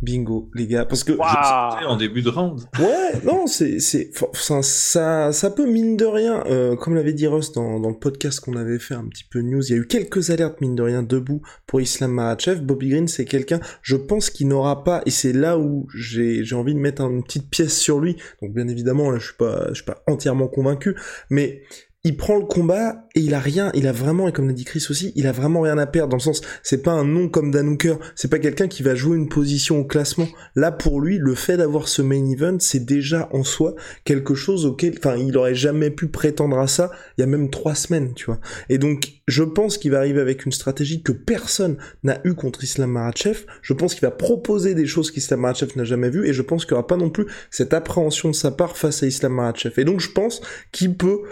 Bingo, 0.01 0.49
les 0.53 0.67
gars, 0.67 0.85
parce 0.85 1.03
que 1.03 1.11
wow. 1.11 1.87
en 1.87 1.97
début 1.97 2.21
de 2.21 2.29
round. 2.29 2.61
Ouais, 2.79 3.21
non, 3.25 3.47
c'est 3.47 3.79
c'est 3.79 4.11
ça, 4.33 4.61
ça 4.61 5.31
ça 5.33 5.51
peut 5.51 5.69
mine 5.69 5.97
de 5.97 6.05
rien, 6.05 6.43
euh, 6.45 6.75
comme 6.75 6.95
l'avait 6.95 7.13
dit 7.13 7.27
Ross 7.27 7.51
dans, 7.51 7.79
dans 7.79 7.89
le 7.89 7.97
podcast 7.97 8.39
qu'on 8.39 8.55
avait 8.55 8.79
fait 8.79 8.93
un 8.93 9.05
petit 9.05 9.25
peu 9.25 9.41
news, 9.41 9.61
il 9.67 9.71
y 9.71 9.73
a 9.73 9.77
eu 9.77 9.87
quelques 9.87 10.29
alertes 10.29 10.61
mine 10.61 10.75
de 10.75 10.83
rien 10.83 11.03
debout 11.03 11.41
pour 11.67 11.81
Islam 11.81 12.11
Makhachev. 12.11 12.61
Bobby 12.61 12.89
Green, 12.89 13.07
c'est 13.07 13.25
quelqu'un, 13.25 13.59
je 13.81 13.97
pense 13.97 14.29
qu'il 14.29 14.47
n'aura 14.47 14.83
pas, 14.83 15.01
et 15.05 15.11
c'est 15.11 15.33
là 15.33 15.57
où 15.57 15.87
j'ai 15.93 16.43
j'ai 16.43 16.55
envie 16.55 16.73
de 16.73 16.79
mettre 16.79 17.01
une 17.01 17.23
petite 17.23 17.49
pièce 17.49 17.77
sur 17.77 17.99
lui. 17.99 18.15
Donc 18.41 18.53
bien 18.53 18.67
évidemment, 18.67 19.11
là, 19.11 19.19
je 19.19 19.25
suis 19.25 19.37
pas 19.37 19.67
je 19.69 19.75
suis 19.75 19.85
pas 19.85 20.01
entièrement 20.07 20.47
convaincu, 20.47 20.95
mais 21.29 21.63
il 22.05 22.15
prend 22.15 22.37
le 22.37 22.45
combat 22.45 23.07
et 23.13 23.19
il 23.19 23.33
a 23.33 23.39
rien, 23.39 23.71
il 23.73 23.85
a 23.85 23.91
vraiment, 23.91 24.29
et 24.29 24.31
comme 24.31 24.47
l'a 24.47 24.53
dit 24.53 24.63
Chris 24.63 24.85
aussi, 24.89 25.11
il 25.15 25.27
a 25.27 25.33
vraiment 25.33 25.61
rien 25.61 25.77
à 25.77 25.85
perdre, 25.85 26.11
dans 26.11 26.17
le 26.17 26.21
sens, 26.21 26.39
c'est 26.63 26.81
pas 26.81 26.91
un 26.91 27.03
nom 27.03 27.27
comme 27.27 27.51
Dan 27.51 27.67
Hooker, 27.67 27.95
c'est 28.15 28.29
pas 28.29 28.39
quelqu'un 28.39 28.69
qui 28.69 28.83
va 28.83 28.95
jouer 28.95 29.17
une 29.17 29.27
position 29.27 29.79
au 29.79 29.83
classement. 29.83 30.27
Là, 30.55 30.71
pour 30.71 31.01
lui, 31.01 31.17
le 31.17 31.35
fait 31.35 31.57
d'avoir 31.57 31.89
ce 31.89 32.01
main 32.01 32.25
event, 32.29 32.57
c'est 32.59 32.85
déjà 32.85 33.27
en 33.33 33.43
soi 33.43 33.75
quelque 34.05 34.33
chose 34.33 34.65
auquel, 34.65 34.95
enfin, 34.97 35.17
il 35.17 35.35
aurait 35.37 35.55
jamais 35.55 35.89
pu 35.89 36.07
prétendre 36.07 36.57
à 36.59 36.67
ça 36.67 36.89
il 37.17 37.21
y 37.21 37.23
a 37.23 37.27
même 37.27 37.49
trois 37.49 37.75
semaines, 37.75 38.13
tu 38.13 38.25
vois. 38.25 38.39
Et 38.69 38.77
donc, 38.77 39.19
je 39.27 39.43
pense 39.43 39.77
qu'il 39.77 39.91
va 39.91 39.97
arriver 39.97 40.21
avec 40.21 40.45
une 40.45 40.53
stratégie 40.53 41.03
que 41.03 41.11
personne 41.11 41.77
n'a 42.03 42.21
eu 42.23 42.33
contre 42.33 42.63
Islam 42.63 42.91
Makhachev. 42.91 43.45
Je 43.61 43.73
pense 43.73 43.93
qu'il 43.93 44.01
va 44.01 44.11
proposer 44.11 44.73
des 44.73 44.87
choses 44.87 45.11
qu'Islam 45.11 45.41
Makhachev 45.41 45.73
n'a 45.75 45.83
jamais 45.83 46.09
vues, 46.09 46.27
et 46.27 46.33
je 46.33 46.41
pense 46.41 46.65
qu'il 46.65 46.75
n'y 46.75 46.79
aura 46.79 46.87
pas 46.87 46.97
non 46.97 47.09
plus 47.09 47.25
cette 47.51 47.73
appréhension 47.73 48.29
de 48.29 48.35
sa 48.35 48.51
part 48.51 48.77
face 48.77 49.03
à 49.03 49.07
Islam 49.07 49.33
Makhachev. 49.33 49.81
Et 49.81 49.83
donc, 49.83 49.99
je 49.99 50.11
pense 50.11 50.41
qu'il 50.71 50.95
peut 50.95 51.23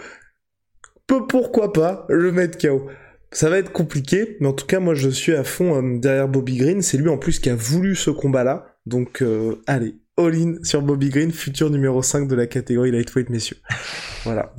peut 1.08 1.26
pourquoi 1.26 1.72
pas 1.72 2.06
le 2.08 2.30
mettre 2.30 2.56
KO. 2.56 2.86
Ça 3.32 3.50
va 3.50 3.58
être 3.58 3.72
compliqué, 3.72 4.36
mais 4.40 4.46
en 4.46 4.52
tout 4.52 4.66
cas, 4.66 4.78
moi 4.78 4.94
je 4.94 5.08
suis 5.08 5.34
à 5.34 5.42
fond 5.42 5.82
euh, 5.82 5.98
derrière 5.98 6.28
Bobby 6.28 6.56
Green. 6.56 6.80
C'est 6.80 6.98
lui 6.98 7.08
en 7.08 7.18
plus 7.18 7.40
qui 7.40 7.50
a 7.50 7.56
voulu 7.56 7.96
ce 7.96 8.10
combat-là. 8.10 8.76
Donc, 8.86 9.20
euh, 9.20 9.56
allez, 9.66 9.96
all-in 10.16 10.54
sur 10.62 10.80
Bobby 10.80 11.10
Green, 11.10 11.32
futur 11.32 11.70
numéro 11.70 12.02
5 12.02 12.28
de 12.28 12.34
la 12.34 12.46
catégorie 12.46 12.92
lightweight, 12.92 13.28
messieurs. 13.28 13.58
Voilà. 14.24 14.52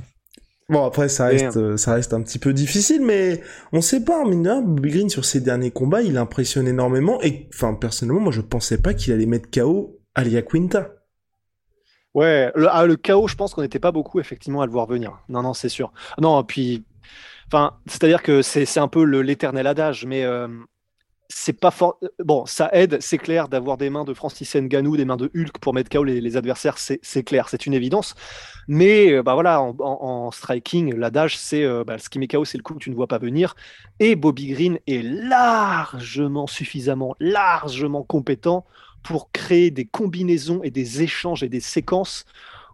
Bon, 0.68 0.84
après, 0.84 1.08
ça 1.08 1.26
reste, 1.26 1.56
euh, 1.56 1.76
ça 1.76 1.94
reste 1.94 2.14
un 2.14 2.22
petit 2.22 2.38
peu 2.38 2.52
difficile, 2.52 3.02
mais 3.04 3.40
on 3.72 3.80
sait 3.80 4.04
pas, 4.04 4.24
mine 4.24 4.44
de 4.44 4.48
rien, 4.48 4.62
Bobby 4.62 4.90
Green, 4.90 5.10
sur 5.10 5.24
ses 5.24 5.40
derniers 5.40 5.72
combats, 5.72 6.00
il 6.02 6.16
impressionne 6.16 6.68
énormément. 6.68 7.20
Et, 7.22 7.48
enfin, 7.52 7.74
personnellement, 7.74 8.20
moi 8.20 8.32
je 8.32 8.40
pensais 8.40 8.78
pas 8.78 8.94
qu'il 8.94 9.12
allait 9.12 9.26
mettre 9.26 9.50
KO 9.50 10.00
Alia 10.14 10.42
Quinta. 10.42 10.99
Ouais, 12.14 12.50
le, 12.56 12.68
ah, 12.68 12.86
le 12.86 12.96
chaos, 12.96 13.28
je 13.28 13.36
pense 13.36 13.54
qu'on 13.54 13.62
n'était 13.62 13.78
pas 13.78 13.92
beaucoup 13.92 14.18
effectivement 14.18 14.62
à 14.62 14.66
le 14.66 14.72
voir 14.72 14.86
venir. 14.86 15.18
Non, 15.28 15.42
non, 15.42 15.54
c'est 15.54 15.68
sûr. 15.68 15.92
Non, 16.20 16.42
puis, 16.42 16.84
enfin, 17.46 17.78
c'est-à-dire 17.86 18.22
que 18.22 18.42
c'est 18.42 18.78
un 18.78 18.88
peu 18.88 19.02
l'éternel 19.04 19.66
adage, 19.66 20.06
mais 20.06 20.24
euh, 20.24 20.48
c'est 21.28 21.52
pas 21.52 21.70
fort. 21.70 22.00
Bon, 22.18 22.44
ça 22.46 22.68
aide, 22.72 22.98
c'est 23.00 23.18
clair, 23.18 23.48
d'avoir 23.48 23.76
des 23.76 23.90
mains 23.90 24.04
de 24.04 24.12
Francis 24.12 24.54
Ngannou, 24.56 24.96
des 24.96 25.04
mains 25.04 25.16
de 25.16 25.30
Hulk 25.36 25.58
pour 25.60 25.72
mettre 25.72 25.88
KO 25.88 26.02
les, 26.02 26.36
adversaires, 26.36 26.76
c'est 26.78 27.22
clair, 27.22 27.48
c'est 27.48 27.66
une 27.66 27.74
évidence. 27.74 28.16
Mais 28.66 29.12
euh, 29.12 29.22
bah 29.22 29.34
voilà, 29.34 29.62
en, 29.62 29.70
en, 29.78 29.98
en 30.26 30.30
striking, 30.32 30.94
l'adage, 30.96 31.38
c'est 31.38 31.64
euh, 31.64 31.84
bah, 31.84 31.98
ce 31.98 32.08
qui 32.08 32.18
met 32.18 32.26
KO, 32.26 32.44
c'est 32.44 32.58
le 32.58 32.64
coup 32.64 32.74
que 32.74 32.80
tu 32.80 32.90
ne 32.90 32.96
vois 32.96 33.06
pas 33.06 33.18
venir. 33.18 33.54
Et 34.00 34.16
Bobby 34.16 34.48
Green 34.48 34.78
est 34.88 35.02
largement, 35.02 36.48
suffisamment, 36.48 37.14
largement 37.20 38.02
compétent 38.02 38.66
pour 39.02 39.30
créer 39.32 39.70
des 39.70 39.84
combinaisons 39.84 40.62
et 40.62 40.70
des 40.70 41.02
échanges 41.02 41.42
et 41.42 41.48
des 41.48 41.60
séquences 41.60 42.24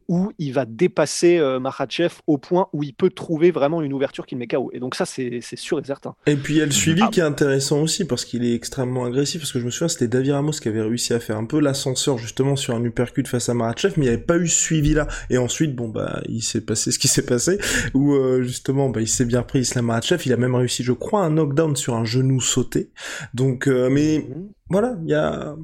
où 0.08 0.32
il 0.38 0.52
va 0.52 0.64
dépasser 0.64 1.38
euh, 1.38 1.58
Makhachev 1.58 2.14
au 2.26 2.38
point 2.38 2.68
où 2.72 2.82
il 2.82 2.94
peut 2.94 3.10
trouver 3.10 3.50
vraiment 3.50 3.82
une 3.82 3.92
ouverture 3.92 4.26
qui 4.26 4.34
le 4.34 4.40
met 4.40 4.46
KO. 4.46 4.70
Et 4.72 4.78
donc 4.78 4.94
ça, 4.94 5.04
c'est 5.04 5.40
sûr 5.54 5.78
et 5.78 5.84
certain. 5.84 6.14
Et 6.26 6.36
puis 6.36 6.54
il 6.54 6.58
y 6.58 6.62
a 6.62 6.66
le 6.66 6.70
suivi 6.70 7.02
ah. 7.04 7.08
qui 7.10 7.20
est 7.20 7.24
intéressant 7.24 7.80
aussi, 7.80 8.04
parce 8.04 8.24
qu'il 8.24 8.44
est 8.44 8.54
extrêmement 8.54 9.04
agressif, 9.04 9.40
parce 9.40 9.52
que 9.52 9.58
je 9.58 9.64
me 9.64 9.70
souviens, 9.70 9.88
c'était 9.88 10.08
David 10.08 10.32
Ramos 10.32 10.52
qui 10.52 10.68
avait 10.68 10.82
réussi 10.82 11.12
à 11.12 11.20
faire 11.20 11.36
un 11.36 11.44
peu 11.44 11.60
l'ascenseur 11.60 12.18
justement 12.18 12.56
sur 12.56 12.74
un 12.74 12.84
uppercut 12.84 13.26
face 13.26 13.48
à 13.48 13.54
Makhachev, 13.54 13.94
mais 13.96 14.06
il 14.06 14.08
n'y 14.08 14.14
avait 14.14 14.24
pas 14.24 14.36
eu 14.36 14.48
ce 14.48 14.60
suivi 14.60 14.94
là. 14.94 15.06
Et 15.30 15.38
ensuite, 15.38 15.74
bon 15.74 15.88
bah, 15.88 16.20
il 16.28 16.42
s'est 16.42 16.60
passé 16.60 16.92
ce 16.92 16.98
qui 16.98 17.08
s'est 17.08 17.26
passé, 17.26 17.58
où 17.94 18.14
euh, 18.14 18.42
justement, 18.42 18.88
bah, 18.90 19.00
il 19.00 19.08
s'est 19.08 19.24
bien 19.24 19.42
pris 19.42 19.60
Islam 19.60 19.86
Makhachev, 19.86 20.22
il 20.26 20.32
a 20.32 20.36
même 20.36 20.54
réussi, 20.54 20.82
je 20.82 20.92
crois, 20.92 21.24
un 21.24 21.30
knockdown 21.30 21.74
sur 21.74 21.94
un 21.94 22.04
genou 22.04 22.40
sauté. 22.40 22.90
Donc, 23.34 23.66
euh, 23.66 23.88
mais 23.90 24.18
mm 24.18 24.32
-hmm. 24.32 24.46
voilà, 24.70 24.96
il 25.02 25.10
y 25.10 25.14
a 25.14 25.56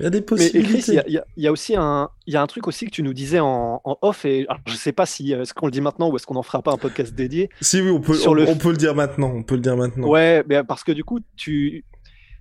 Il 0.00 0.04
y 0.04 0.06
a 0.06 0.10
des 0.10 0.22
possibilités. 0.22 1.00
il 1.06 1.22
y, 1.36 1.46
a 1.46 1.52
aussi 1.52 1.76
un, 1.76 2.08
il 2.26 2.32
y 2.32 2.36
a 2.36 2.42
un 2.42 2.46
truc 2.46 2.66
aussi 2.66 2.86
que 2.86 2.90
tu 2.90 3.02
nous 3.02 3.12
disais 3.12 3.38
en, 3.38 3.80
off, 3.84 4.24
et 4.24 4.46
je 4.66 4.74
sais 4.74 4.92
pas 4.92 5.06
si 5.06 5.32
est-ce 5.32 5.52
qu'on 5.52 5.66
le 5.66 5.72
dit 5.72 5.82
maintenant 5.82 6.10
ou 6.10 6.16
est-ce 6.16 6.26
qu'on 6.26 6.36
en 6.36 6.42
fera 6.42 6.62
pas 6.62 6.72
un 6.72 6.78
podcast 6.78 7.14
dédié. 7.14 7.50
Si 7.60 7.80
oui, 7.80 7.90
on 7.90 8.00
peut, 8.00 8.18
on, 8.26 8.36
on, 8.36 8.56
peut 8.56 8.70
le 8.70 8.76
dire 8.76 8.94
maintenant. 8.94 9.30
On 9.34 9.42
peut 9.42 9.54
le 9.54 9.60
dire 9.60 9.76
maintenant. 9.76 10.08
Ouais, 10.08 10.42
parce 10.66 10.82
que 10.82 10.92
du 10.92 11.04
coup, 11.04 11.20
tu, 11.36 11.84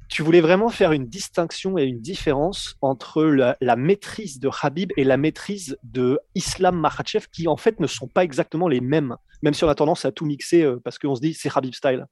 tu 0.09 0.23
voulais 0.23 0.41
vraiment 0.41 0.69
faire 0.69 0.91
une 0.91 1.05
distinction 1.05 1.77
et 1.77 1.83
une 1.83 2.01
différence 2.01 2.75
entre 2.81 3.23
la, 3.23 3.75
maîtrise 3.75 4.39
de 4.39 4.49
Habib 4.61 4.91
et 4.97 5.03
la 5.03 5.17
maîtrise 5.17 5.77
de 5.83 6.19
Islam 6.35 6.79
Makhachev, 6.79 7.27
qui 7.31 7.47
en 7.47 7.57
fait 7.57 7.79
ne 7.79 7.87
sont 7.87 8.07
pas 8.07 8.23
exactement 8.23 8.67
les 8.67 8.81
mêmes, 8.81 9.15
même 9.43 9.53
si 9.53 9.63
on 9.63 9.69
a 9.69 9.75
tendance 9.75 10.05
à 10.05 10.11
tout 10.11 10.25
mixer 10.25 10.63
euh, 10.63 10.79
parce 10.83 10.97
qu'on 10.97 11.15
se 11.15 11.21
dit 11.21 11.33
c'est 11.33 11.55
Habib 11.55 11.73
style. 11.73 12.07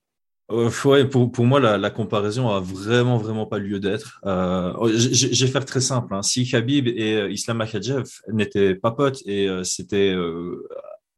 Euh, 0.50 0.70
pour, 1.06 1.32
pour, 1.32 1.46
moi, 1.46 1.60
la, 1.60 1.90
comparaison 1.90 2.50
a 2.50 2.62
vraiment, 2.62 3.18
vraiment 3.18 3.46
pas 3.46 3.58
lieu 3.58 3.80
d'être. 3.80 4.22
Euh, 4.26 4.74
je 4.94 5.46
vais 5.46 5.52
faire 5.52 5.66
très 5.66 5.82
simple. 5.82 6.14
Hein. 6.14 6.22
Si 6.22 6.56
Habib 6.56 6.88
et 6.88 7.16
euh, 7.16 7.32
Islam 7.32 7.58
Makhachev 7.58 8.06
n'étaient 8.32 8.76
pas 8.76 8.92
potes 8.92 9.22
et 9.26 9.50
s'étaient 9.64 10.16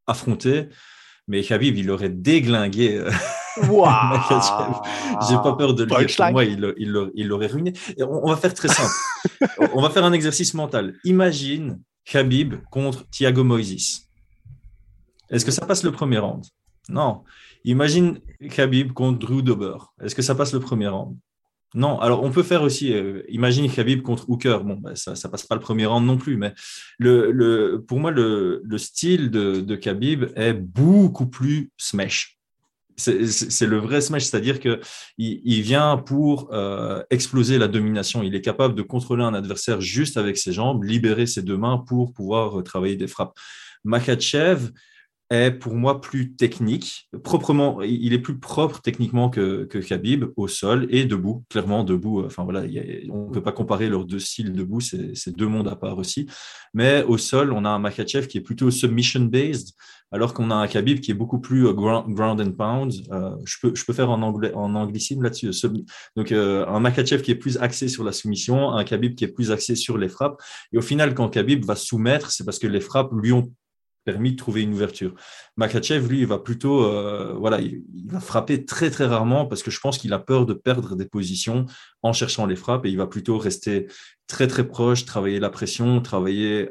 affrontés, 0.07 0.69
mais 1.27 1.49
Habib, 1.51 1.77
il 1.77 1.91
aurait 1.91 2.09
déglingué 2.09 3.03
Wow. 3.67 3.87
J'ai 5.27 5.35
pas 5.35 5.53
peur 5.57 5.73
de 5.73 5.83
le 5.83 6.05
dire. 6.05 6.15
Pour 6.15 6.31
moi, 6.31 6.45
il 6.45 7.27
l'aurait 7.27 7.47
ruiné. 7.47 7.73
on, 7.99 8.29
va 8.29 8.37
faire 8.37 8.53
très 8.53 8.69
simple. 8.69 8.93
on 9.73 9.81
va 9.81 9.89
faire 9.89 10.05
un 10.05 10.13
exercice 10.13 10.53
mental. 10.53 10.95
Imagine 11.03 11.79
Khabib 12.05 12.55
contre 12.71 13.07
Thiago 13.09 13.43
Moises. 13.43 14.07
Est-ce 15.29 15.45
que 15.45 15.51
ça 15.51 15.65
passe 15.65 15.83
le 15.83 15.91
premier 15.91 16.19
round? 16.19 16.45
Non. 16.87 17.23
Imagine 17.65 18.19
Khabib 18.49 18.93
contre 18.93 19.19
Drew 19.19 19.41
Dober. 19.41 19.77
Est-ce 20.01 20.15
que 20.15 20.21
ça 20.21 20.35
passe 20.35 20.53
le 20.53 20.59
premier 20.59 20.87
round? 20.87 21.17
Non, 21.75 21.99
alors 21.99 22.23
on 22.23 22.31
peut 22.31 22.41
faire 22.41 22.63
aussi, 22.63 22.93
euh, 22.93 23.21
imagine 23.29 23.71
Khabib 23.71 24.01
contre 24.01 24.27
Hooker, 24.27 24.57
bon, 24.63 24.77
bah, 24.77 24.95
ça 24.95 25.11
ne 25.11 25.31
passe 25.31 25.45
pas 25.45 25.53
le 25.53 25.61
premier 25.61 25.85
round 25.85 26.03
non 26.03 26.17
plus, 26.17 26.35
mais 26.35 26.55
le, 26.97 27.77
pour 27.87 27.99
moi, 27.99 28.09
le, 28.09 28.63
style 28.77 29.29
de, 29.29 29.61
de 29.61 29.75
Khabib 29.75 30.31
est 30.35 30.53
beaucoup 30.53 31.27
plus 31.27 31.69
smash 31.77 32.39
c'est 32.99 33.65
le 33.65 33.77
vrai 33.77 34.01
smash, 34.01 34.23
c'est-à-dire 34.25 34.59
que 34.59 34.79
il, 35.17 35.61
vient 35.61 35.97
pour 35.97 36.53
euh, 36.53 37.01
exploser 37.09 37.57
la 37.57 37.67
domination. 37.67 38.23
Il 38.23 38.35
est 38.35 38.41
capable 38.41 38.75
de 38.75 38.81
contrôler 38.81 39.23
un 39.23 39.33
adversaire 39.33 39.81
juste 39.81 40.17
avec 40.17 40.37
ses 40.37 40.51
jambes, 40.51 40.83
libérer 40.83 41.25
ses 41.25 41.41
deux 41.41 41.57
mains 41.57 41.77
pour 41.77 42.13
pouvoir 42.13 42.63
travailler 42.63 42.95
des 42.95 43.07
frappes. 43.07 43.37
Makachev 43.83 44.71
est 45.29 45.51
pour 45.51 45.75
moi 45.75 46.01
plus 46.01 46.33
technique, 46.33 47.09
proprement, 47.23 47.81
il 47.81 48.13
est 48.13 48.19
plus 48.19 48.39
propre 48.39 48.81
techniquement 48.81 49.29
que, 49.29 49.65
que 49.65 49.77
Khabib 49.77 50.25
au 50.35 50.47
sol 50.47 50.87
et 50.89 51.05
debout, 51.05 51.43
clairement 51.49 51.83
debout. 51.83 52.23
Enfin 52.25 52.43
voilà, 52.43 52.61
on 53.09 53.27
ne 53.27 53.33
peut 53.33 53.43
pas 53.43 53.51
comparer 53.51 53.89
leurs 53.89 54.05
deux 54.05 54.19
styles 54.19 54.53
debout, 54.53 54.79
c'est 54.81 55.35
deux 55.35 55.47
mondes 55.47 55.67
à 55.67 55.75
part 55.75 55.97
aussi. 55.97 56.27
Mais 56.73 57.03
au 57.03 57.17
sol, 57.17 57.51
on 57.53 57.65
a 57.65 57.69
un 57.69 57.79
Makachev 57.79 58.27
qui 58.27 58.37
est 58.37 58.41
plutôt 58.41 58.71
submission 58.71 59.21
based, 59.21 59.73
alors 60.11 60.33
qu'on 60.33 60.49
a 60.51 60.55
un 60.55 60.67
Khabib 60.67 60.99
qui 60.99 61.11
est 61.11 61.15
beaucoup 61.15 61.39
plus 61.39 61.67
euh, 61.67 61.73
ground, 61.73 62.41
and 62.41 62.51
pound. 62.53 62.93
Euh, 63.11 63.35
je, 63.45 63.57
peux, 63.61 63.75
je 63.75 63.85
peux 63.85 63.93
faire 63.93 64.09
en, 64.09 64.21
anglais, 64.21 64.51
en 64.53 64.73
anglicisme 64.75 65.21
là-dessus. 65.21 65.51
Donc, 66.15 66.31
euh, 66.31 66.65
un 66.67 66.79
Makachev 66.79 67.21
qui 67.21 67.31
est 67.31 67.35
plus 67.35 67.57
axé 67.57 67.87
sur 67.87 68.03
la 68.03 68.11
soumission, 68.11 68.71
un 68.71 68.83
Khabib 68.83 69.15
qui 69.15 69.23
est 69.23 69.29
plus 69.29 69.51
axé 69.51 69.75
sur 69.75 69.97
les 69.97 70.09
frappes. 70.09 70.41
Et 70.73 70.77
au 70.77 70.81
final, 70.81 71.13
quand 71.13 71.29
Khabib 71.29 71.63
va 71.65 71.75
soumettre, 71.75 72.31
c'est 72.31 72.43
parce 72.43 72.59
que 72.59 72.67
les 72.67 72.81
frappes 72.81 73.11
lui 73.13 73.31
ont 73.31 73.53
permis 74.11 74.31
de 74.31 74.37
trouver 74.37 74.61
une 74.61 74.73
ouverture. 74.73 75.13
Makachev, 75.57 76.07
lui, 76.07 76.19
il 76.19 76.27
va 76.27 76.39
plutôt, 76.39 76.79
voilà, 77.37 77.59
il, 77.59 77.83
va 78.05 78.19
frapper 78.19 78.65
très 78.65 78.89
très 78.89 79.05
rarement 79.05 79.45
parce 79.45 79.61
que 79.63 79.71
je 79.71 79.79
pense 79.79 79.97
qu'il 79.97 80.13
a 80.13 80.19
peur 80.19 80.45
de 80.45 80.53
perdre 80.53 80.95
des 80.95 81.05
positions 81.05 81.65
en 82.01 82.13
cherchant 82.13 82.45
les 82.45 82.55
frappes 82.55 82.85
et 82.85 82.89
il 82.89 82.97
va 82.97 83.07
plutôt 83.07 83.37
rester 83.37 83.87
très 84.27 84.47
très 84.47 84.67
proche, 84.67 85.05
travailler 85.05 85.39
la 85.39 85.49
pression, 85.49 86.01
travailler 86.01 86.69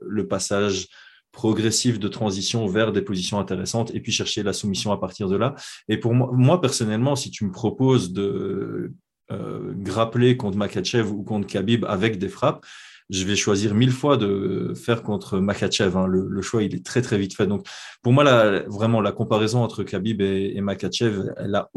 le 0.00 0.26
passage 0.26 0.88
progressif 1.36 2.00
de 2.00 2.08
transition 2.08 2.66
vers 2.66 2.92
des 2.92 3.02
positions 3.02 3.38
intéressantes 3.38 3.94
et 3.94 4.00
puis 4.00 4.10
chercher 4.10 4.42
la 4.42 4.54
soumission 4.54 4.90
à 4.90 4.96
partir 4.98 5.28
de 5.28 5.36
là. 5.36 5.54
Et 5.86 5.98
pour 5.98 6.14
moi, 6.14 6.30
moi 6.32 6.60
personnellement, 6.62 7.14
si 7.14 7.30
tu 7.30 7.44
me 7.44 7.52
proposes 7.52 8.14
de 8.14 8.94
euh, 9.30 9.74
grappler 9.74 10.36
contre 10.38 10.56
Makachev 10.56 11.10
ou 11.10 11.24
contre 11.24 11.46
Khabib 11.46 11.84
avec 11.84 12.18
des 12.18 12.30
frappes, 12.30 12.64
je 13.10 13.24
vais 13.24 13.36
choisir 13.36 13.74
mille 13.74 13.92
fois 13.92 14.16
de 14.16 14.72
faire 14.74 15.02
contre 15.02 15.38
Makachev. 15.38 15.96
Hein. 15.96 16.06
Le, 16.06 16.42
choix, 16.42 16.62
il 16.62 16.74
est 16.74 16.84
très, 16.84 17.02
très 17.02 17.18
vite 17.18 17.36
fait. 17.36 17.46
Donc, 17.46 17.66
pour 18.02 18.12
moi, 18.12 18.24
la, 18.24 18.62
vraiment, 18.68 19.00
la 19.00 19.12
comparaison 19.12 19.62
entre 19.62 19.84
Khabib 19.84 20.20
et, 20.20 20.60
Makachev, 20.60 21.32
elle 21.36 21.54
a, 21.54 21.70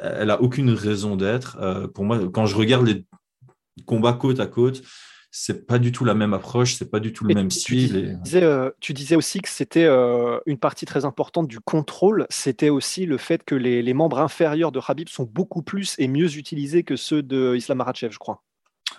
elle 0.00 0.30
a 0.30 0.40
aucune 0.40 0.70
raison 0.70 1.16
d'être. 1.16 1.58
Euh, 1.60 1.86
pour 1.86 2.04
moi, 2.04 2.18
quand 2.32 2.46
je 2.46 2.56
regarde 2.56 2.86
les 2.86 3.04
combats 3.84 4.14
côte 4.14 4.40
à 4.40 4.46
côte, 4.46 4.82
c'est 5.30 5.66
pas 5.66 5.78
du 5.78 5.92
tout 5.92 6.04
la 6.04 6.14
même 6.14 6.32
approche, 6.32 6.74
c'est 6.74 6.90
pas 6.90 7.00
du 7.00 7.12
tout 7.12 7.24
le 7.24 7.34
même 7.34 7.50
style. 7.50 8.18
Euh, 8.34 8.70
tu, 8.80 8.94
disais, 8.94 9.14
aussi 9.14 9.40
que 9.40 9.48
c'était 9.48 9.84
euh, 9.84 10.38
une 10.46 10.58
partie 10.58 10.86
très 10.86 11.04
importante 11.04 11.48
du 11.48 11.60
contrôle, 11.60 12.26
c'était 12.30 12.70
aussi 12.70 13.04
le 13.04 13.18
fait 13.18 13.44
que 13.44 13.54
les, 13.54 13.94
membres 13.94 14.20
inférieurs 14.20 14.72
de 14.72 14.80
Habib 14.86 15.08
sont 15.08 15.24
beaucoup 15.24 15.62
plus 15.62 15.94
et 15.98 16.08
mieux 16.08 16.36
utilisés 16.36 16.82
que 16.82 16.96
ceux 16.96 17.22
de 17.22 17.54
Islam 17.56 17.78
Makhachev, 17.78 18.12
je 18.12 18.18
crois. 18.18 18.42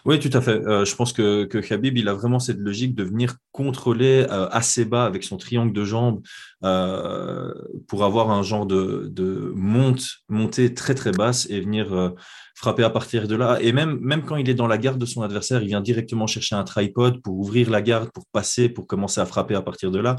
Oui, 0.06 0.20
tout 0.20 0.30
à 0.34 0.42
fait. 0.42 0.66
Euh, 0.66 0.86
je 0.86 0.96
pense 0.96 1.14
que, 1.14 1.46
que 1.46 1.58
Khabib, 1.58 1.98
il 1.98 2.08
a 2.08 2.14
vraiment 2.14 2.40
cette 2.40 2.60
logique 2.60 2.96
de 2.96 3.04
venir 3.04 3.36
contrôler 3.52 4.26
assez 4.30 4.86
bas 4.86 5.06
avec 5.06 5.24
son 5.24 5.38
triangle 5.38 5.74
de 5.74 5.84
jambes 5.84 6.22
pour 6.62 8.04
avoir 8.04 8.32
un 8.32 8.44
genre 8.44 8.66
de, 8.66 9.10
de 9.12 9.52
monte, 9.56 10.06
montée 10.30 10.74
très 10.74 10.96
très 10.96 11.12
basse 11.12 11.48
et 11.50 11.60
venir 11.60 12.14
frapper 12.60 12.84
à 12.84 12.90
partir 12.90 13.26
de 13.28 13.36
là. 13.36 13.58
Et 13.62 13.72
même, 13.72 14.00
même 14.02 14.24
quand 14.24 14.36
il 14.36 14.50
est 14.50 14.54
dans 14.54 14.68
la 14.68 14.78
garde 14.78 15.00
de 15.00 15.06
son 15.06 15.22
adversaire, 15.22 15.62
il 15.62 15.68
vient 15.68 15.80
directement 15.80 16.28
chercher 16.28 16.56
un 16.56 16.66
tripod 16.66 17.22
pour 17.22 17.40
ouvrir 17.40 17.70
la 17.70 17.82
garde, 17.82 18.12
pour 18.12 18.26
passer, 18.34 18.68
pour 18.68 18.86
commencer 18.86 19.22
à 19.22 19.26
frapper 19.26 19.56
à 19.56 19.62
partir 19.62 19.92
de 19.92 20.00
là. 20.00 20.18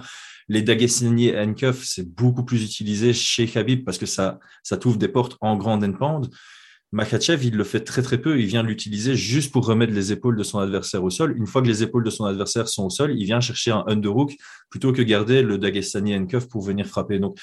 Les 0.48 0.62
Dagestani 0.62 1.36
handcuffs, 1.36 1.84
c'est 1.84 2.08
beaucoup 2.08 2.42
plus 2.42 2.64
utilisé 2.64 3.12
chez 3.12 3.46
Khabib 3.46 3.84
parce 3.84 3.98
que 3.98 4.06
ça, 4.06 4.38
ça 4.62 4.78
t'ouvre 4.78 4.96
des 4.96 5.08
portes 5.08 5.36
en 5.42 5.56
grande 5.56 5.84
and 5.84 6.22
Makachev, 6.92 7.46
il 7.46 7.54
le 7.54 7.62
fait 7.62 7.80
très 7.80 8.02
très 8.02 8.18
peu. 8.18 8.40
Il 8.40 8.46
vient 8.46 8.64
l'utiliser 8.64 9.14
juste 9.14 9.52
pour 9.52 9.64
remettre 9.64 9.92
les 9.92 10.10
épaules 10.10 10.36
de 10.36 10.42
son 10.42 10.58
adversaire 10.58 11.04
au 11.04 11.10
sol. 11.10 11.36
Une 11.36 11.46
fois 11.46 11.62
que 11.62 11.68
les 11.68 11.84
épaules 11.84 12.02
de 12.02 12.10
son 12.10 12.24
adversaire 12.24 12.68
sont 12.68 12.86
au 12.86 12.90
sol, 12.90 13.14
il 13.16 13.24
vient 13.24 13.40
chercher 13.40 13.70
un 13.70 13.84
underhook 13.86 14.34
plutôt 14.70 14.92
que 14.92 15.00
garder 15.02 15.42
le 15.42 15.56
Dagestani 15.56 16.16
handcuff 16.16 16.48
pour 16.48 16.62
venir 16.62 16.86
frapper. 16.86 17.20
Donc, 17.20 17.38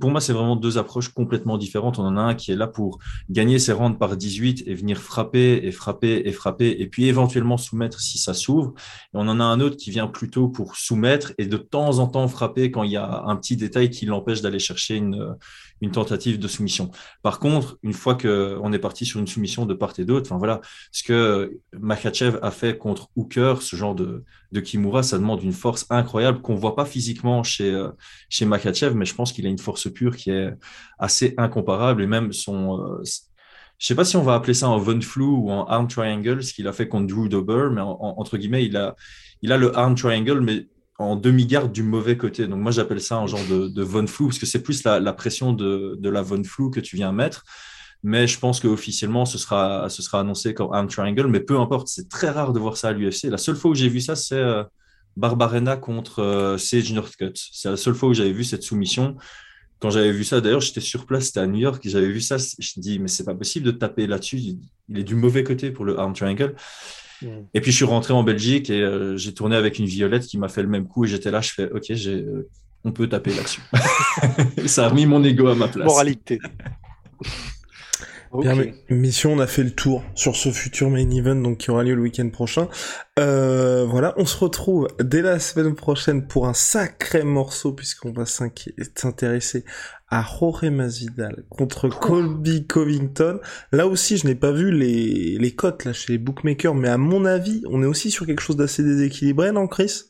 pour 0.00 0.10
moi, 0.10 0.22
c'est 0.22 0.32
vraiment 0.32 0.56
deux 0.56 0.78
approches 0.78 1.10
complètement 1.10 1.58
différentes. 1.58 1.98
On 1.98 2.04
en 2.04 2.16
a 2.16 2.22
un 2.22 2.34
qui 2.34 2.52
est 2.52 2.56
là 2.56 2.66
pour 2.66 2.98
gagner 3.28 3.58
ses 3.58 3.72
rounds 3.72 3.98
par 3.98 4.16
18 4.16 4.64
et 4.66 4.74
venir 4.74 4.98
frapper 4.98 5.60
et 5.62 5.72
frapper 5.72 6.22
et 6.24 6.32
frapper 6.32 6.76
et 6.78 6.86
puis 6.86 7.06
éventuellement 7.06 7.58
soumettre 7.58 8.00
si 8.00 8.16
ça 8.16 8.32
s'ouvre. 8.32 8.72
Et 9.12 9.18
on 9.18 9.28
en 9.28 9.40
a 9.40 9.44
un 9.44 9.60
autre 9.60 9.76
qui 9.76 9.90
vient 9.90 10.06
plutôt 10.06 10.48
pour 10.48 10.76
soumettre 10.76 11.34
et 11.36 11.44
de 11.44 11.58
temps 11.58 11.98
en 11.98 12.06
temps 12.06 12.28
frapper 12.28 12.70
quand 12.70 12.82
il 12.82 12.92
y 12.92 12.96
a 12.96 13.24
un 13.26 13.36
petit 13.36 13.56
détail 13.56 13.90
qui 13.90 14.06
l'empêche 14.06 14.40
d'aller 14.40 14.58
chercher 14.58 14.96
une, 14.96 15.36
une 15.80 15.90
tentative 15.90 16.38
de 16.38 16.48
soumission. 16.48 16.90
Par 17.22 17.38
contre, 17.38 17.78
une 17.82 17.92
fois 17.92 18.14
qu'on 18.14 18.72
est 18.72 18.78
parti 18.78 19.04
sur 19.04 19.20
une 19.20 19.26
soumission 19.26 19.66
de 19.66 19.74
part 19.74 19.92
et 19.98 20.04
d'autre, 20.04 20.26
enfin 20.26 20.38
voilà, 20.38 20.60
ce 20.90 21.02
que 21.02 21.58
Makachev 21.78 22.38
a 22.42 22.50
fait 22.50 22.78
contre 22.78 23.08
Hooker, 23.16 23.60
ce 23.60 23.76
genre 23.76 23.94
de, 23.94 24.24
de 24.52 24.60
Kimura, 24.60 25.02
ça 25.02 25.18
demande 25.18 25.42
une 25.42 25.52
force 25.52 25.86
incroyable 25.90 26.40
qu'on 26.40 26.54
voit 26.54 26.76
pas 26.76 26.84
physiquement 26.84 27.42
chez, 27.42 27.70
euh, 27.70 27.88
chez 28.28 28.46
Makachev, 28.46 28.94
mais 28.94 29.04
je 29.04 29.14
pense 29.14 29.32
qu'il 29.32 29.46
a 29.46 29.50
une 29.50 29.58
force 29.58 29.90
pure 29.92 30.16
qui 30.16 30.30
est 30.30 30.50
assez 30.98 31.34
incomparable 31.36 32.02
et 32.02 32.06
même 32.06 32.32
son, 32.32 32.80
euh, 32.80 33.02
je 33.78 33.86
sais 33.86 33.94
pas 33.94 34.04
si 34.04 34.16
on 34.16 34.22
va 34.22 34.34
appeler 34.34 34.54
ça 34.54 34.68
un 34.68 34.78
Von 34.78 35.00
Flou 35.00 35.44
ou 35.44 35.52
un 35.52 35.66
arm 35.68 35.86
triangle, 35.86 36.42
ce 36.42 36.54
qu'il 36.54 36.66
a 36.66 36.72
fait 36.72 36.88
contre 36.88 37.06
Drew 37.08 37.28
Dober, 37.28 37.68
mais 37.72 37.82
entre 37.82 38.38
guillemets, 38.38 38.64
il 38.64 38.76
a, 38.76 38.96
il 39.42 39.52
a 39.52 39.58
le 39.58 39.76
arm 39.76 39.94
triangle, 39.94 40.40
mais 40.40 40.66
en 40.98 41.16
demi-garde 41.16 41.72
du 41.72 41.82
mauvais 41.82 42.16
côté. 42.16 42.46
Donc 42.46 42.60
moi 42.60 42.72
j'appelle 42.72 43.00
ça 43.00 43.16
un 43.16 43.26
genre 43.26 43.44
de, 43.48 43.82
von 43.82 44.06
flou 44.06 44.28
parce 44.28 44.38
que 44.38 44.46
c'est 44.46 44.62
plus 44.62 44.84
la, 44.84 45.12
pression 45.12 45.52
de, 45.52 46.08
la 46.08 46.22
von 46.22 46.42
flou 46.42 46.70
que 46.70 46.80
tu 46.80 46.96
viens 46.96 47.12
mettre. 47.12 47.44
Mais 48.02 48.26
je 48.26 48.38
pense 48.38 48.60
qu'officiellement 48.60 49.24
ce 49.24 49.38
sera, 49.38 49.88
ce 49.88 50.02
sera 50.02 50.20
annoncé 50.20 50.54
comme 50.54 50.72
arm 50.72 50.86
triangle. 50.86 51.26
Mais 51.28 51.40
peu 51.40 51.58
importe, 51.58 51.88
c'est 51.88 52.08
très 52.08 52.30
rare 52.30 52.52
de 52.52 52.60
voir 52.60 52.76
ça 52.76 52.88
à 52.88 52.92
l'UFC. 52.92 53.24
La 53.24 53.38
seule 53.38 53.56
fois 53.56 53.72
où 53.72 53.74
j'ai 53.74 53.88
vu 53.88 54.00
ça, 54.00 54.16
c'est 54.16 54.36
euh, 54.36 54.62
Barbarena 55.16 55.76
contre 55.76 56.20
euh, 56.20 56.58
Sage 56.58 56.92
Northcutt. 56.92 57.36
C'est 57.52 57.70
la 57.70 57.76
seule 57.76 57.94
fois 57.94 58.10
où 58.10 58.14
j'avais 58.14 58.32
vu 58.32 58.44
cette 58.44 58.62
soumission. 58.62 59.16
Quand 59.78 59.90
j'avais 59.90 60.12
vu 60.12 60.24
ça, 60.24 60.40
d'ailleurs, 60.40 60.60
j'étais 60.60 60.80
sur 60.80 61.04
place, 61.04 61.26
c'était 61.26 61.40
à 61.40 61.46
New 61.46 61.58
York, 61.58 61.82
j'avais 61.86 62.08
vu 62.08 62.22
ça, 62.22 62.38
je 62.38 62.72
me 62.78 62.82
dis, 62.82 62.98
mais 62.98 63.08
c'est 63.08 63.24
pas 63.24 63.34
possible 63.34 63.66
de 63.66 63.72
taper 63.72 64.06
là-dessus. 64.06 64.38
Il 64.88 64.98
est 64.98 65.04
du 65.04 65.14
mauvais 65.14 65.44
côté 65.44 65.70
pour 65.70 65.84
le 65.84 65.98
arm 65.98 66.14
triangle. 66.14 66.54
Mm. 67.22 67.28
Et 67.54 67.60
puis 67.60 67.70
je 67.70 67.76
suis 67.76 67.84
rentré 67.84 68.12
en 68.12 68.22
Belgique 68.22 68.70
et 68.70 68.80
euh, 68.80 69.16
j'ai 69.16 69.34
tourné 69.34 69.56
avec 69.56 69.78
une 69.78 69.86
violette 69.86 70.26
qui 70.26 70.38
m'a 70.38 70.48
fait 70.48 70.62
le 70.62 70.68
même 70.68 70.86
coup 70.86 71.04
et 71.04 71.08
j'étais 71.08 71.30
là, 71.30 71.40
je 71.40 71.52
fais 71.52 71.70
ok, 71.70 71.90
euh, 71.90 72.48
on 72.84 72.92
peut 72.92 73.08
taper 73.08 73.34
là-dessus. 73.34 73.62
ça 74.66 74.86
a 74.86 74.88
remis 74.88 75.06
mon 75.06 75.22
ego 75.24 75.48
à 75.48 75.54
ma 75.54 75.68
place. 75.68 75.86
Moralité. 75.86 76.38
Mission, 78.90 79.32
on 79.32 79.38
a 79.38 79.46
fait 79.46 79.62
le 79.62 79.70
tour 79.70 80.02
sur 80.14 80.36
ce 80.36 80.50
futur 80.50 80.90
main 80.90 81.08
event 81.10 81.36
donc 81.36 81.58
qui 81.58 81.70
aura 81.70 81.82
lieu 81.84 81.94
le 81.94 82.02
week-end 82.02 82.28
prochain. 82.28 82.68
Euh, 83.18 83.86
voilà, 83.88 84.14
on 84.16 84.26
se 84.26 84.36
retrouve 84.36 84.88
dès 85.00 85.22
la 85.22 85.38
semaine 85.38 85.74
prochaine 85.74 86.26
pour 86.26 86.46
un 86.46 86.54
sacré 86.54 87.22
morceau 87.22 87.72
puisqu'on 87.72 88.12
va 88.12 88.24
s'intéresser 88.26 89.64
à 90.08 90.22
Jorge 90.22 90.64
Masvidal 90.64 91.44
contre 91.48 91.88
Colby 91.88 92.66
Covington. 92.66 93.40
Là 93.72 93.86
aussi, 93.86 94.16
je 94.16 94.26
n'ai 94.26 94.34
pas 94.34 94.52
vu 94.52 94.70
les, 94.70 95.38
les 95.38 95.54
cotes 95.54 95.84
là 95.84 95.92
chez 95.92 96.12
les 96.12 96.18
bookmakers, 96.18 96.74
mais 96.74 96.88
à 96.88 96.98
mon 96.98 97.24
avis, 97.24 97.62
on 97.68 97.82
est 97.82 97.86
aussi 97.86 98.10
sur 98.10 98.26
quelque 98.26 98.42
chose 98.42 98.56
d'assez 98.56 98.82
déséquilibré, 98.82 99.50
non, 99.52 99.66
Chris? 99.66 100.04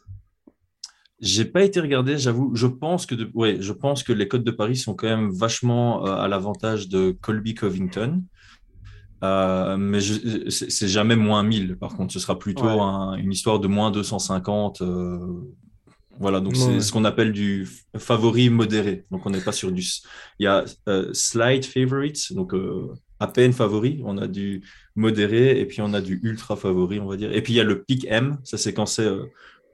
J'ai 1.21 1.47
pas 1.47 1.63
été 1.63 1.81
regardé, 1.81 2.19
j'avoue. 2.19 2.55
Je 2.55 2.67
pense 2.67 3.07
que 3.07 3.15
ouais, 3.35 3.57
je 3.61 3.73
pense 3.73 4.03
que 4.03 4.13
les 4.13 4.29
codes 4.29 4.45
de 4.45 4.51
Paris 4.51 4.77
sont 4.77 4.95
quand 4.95 5.07
même 5.07 5.31
vachement 5.31 6.07
euh, 6.07 6.15
à 6.15 6.29
l'avantage 6.29 6.89
de 6.89 7.17
Colby 7.21 7.55
Covington. 7.55 8.23
Euh, 9.25 9.79
mais 9.79 10.01
c'est 10.51 10.89
jamais 10.89 11.17
moins 11.17 11.43
1000. 11.43 11.77
Par 11.77 11.97
contre, 11.97 12.13
ce 12.13 12.19
sera 12.19 12.39
plutôt 12.39 12.69
une 12.69 13.33
histoire 13.33 13.61
de 13.61 13.67
moins 13.67 13.91
250. 13.91 14.83
Euh, 14.83 15.19
voilà, 16.21 16.41
donc 16.41 16.57
c'est 16.57 16.81
ce 16.81 16.93
qu'on 16.93 17.05
appelle 17.05 17.33
du 17.33 17.67
favori 17.97 18.51
modéré. 18.51 19.07
Donc 19.11 19.25
on 19.25 19.31
n'est 19.31 19.41
pas 19.41 19.53
sur 19.53 19.73
du. 19.73 19.83
Il 20.39 20.45
y 20.45 20.47
a 20.47 20.65
slight 21.13 21.65
favorites, 21.65 22.35
donc 22.35 22.55
à 23.21 23.27
peine 23.27 23.55
favori. 23.55 24.03
On 24.05 24.19
a 24.19 24.27
du 24.27 24.63
modéré 24.95 25.61
et 25.61 25.65
puis 25.65 25.81
on 25.81 25.95
a 25.95 26.03
du 26.03 26.21
ultra 26.23 26.57
favori, 26.57 27.01
on 27.01 27.07
va 27.07 27.17
dire. 27.17 27.33
Et 27.33 27.43
puis 27.43 27.55
il 27.55 27.57
y 27.57 27.61
a 27.61 27.65
le 27.65 27.85
pic 27.85 28.07
M. 28.09 28.39
Ça 28.45 28.59
c'est 28.59 28.75
quand 28.75 28.87
c'est 28.87 29.09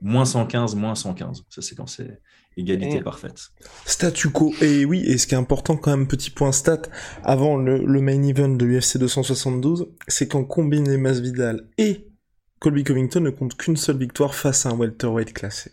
moins 0.03 0.25
115, 0.25 0.75
moins 0.75 0.95
115. 0.95 1.43
Ça, 1.49 1.61
c'est 1.61 1.75
quand 1.75 1.87
c'est 1.87 2.21
égalité 2.57 3.01
parfaite. 3.01 3.49
Statu 3.85 4.29
quo. 4.29 4.53
Et 4.61 4.85
oui, 4.85 5.01
et 5.05 5.17
ce 5.17 5.25
qui 5.25 5.33
est 5.33 5.37
important 5.37 5.77
quand 5.77 5.91
même, 5.91 6.07
petit 6.07 6.29
point 6.29 6.51
stat, 6.51 6.83
avant 7.23 7.57
le, 7.57 8.01
main 8.01 8.21
event 8.21 8.49
de 8.49 8.65
l'UFC 8.65 8.97
272, 8.97 9.87
c'est 10.07 10.27
qu'en 10.27 10.43
combiné 10.43 10.97
Masvidal 10.97 11.67
et 11.77 12.07
Colby 12.59 12.83
Covington 12.83 13.21
ne 13.21 13.29
compte 13.29 13.55
qu'une 13.55 13.77
seule 13.77 13.97
victoire 13.97 14.35
face 14.35 14.65
à 14.65 14.69
un 14.69 14.77
welterweight 14.77 15.33
classé. 15.33 15.71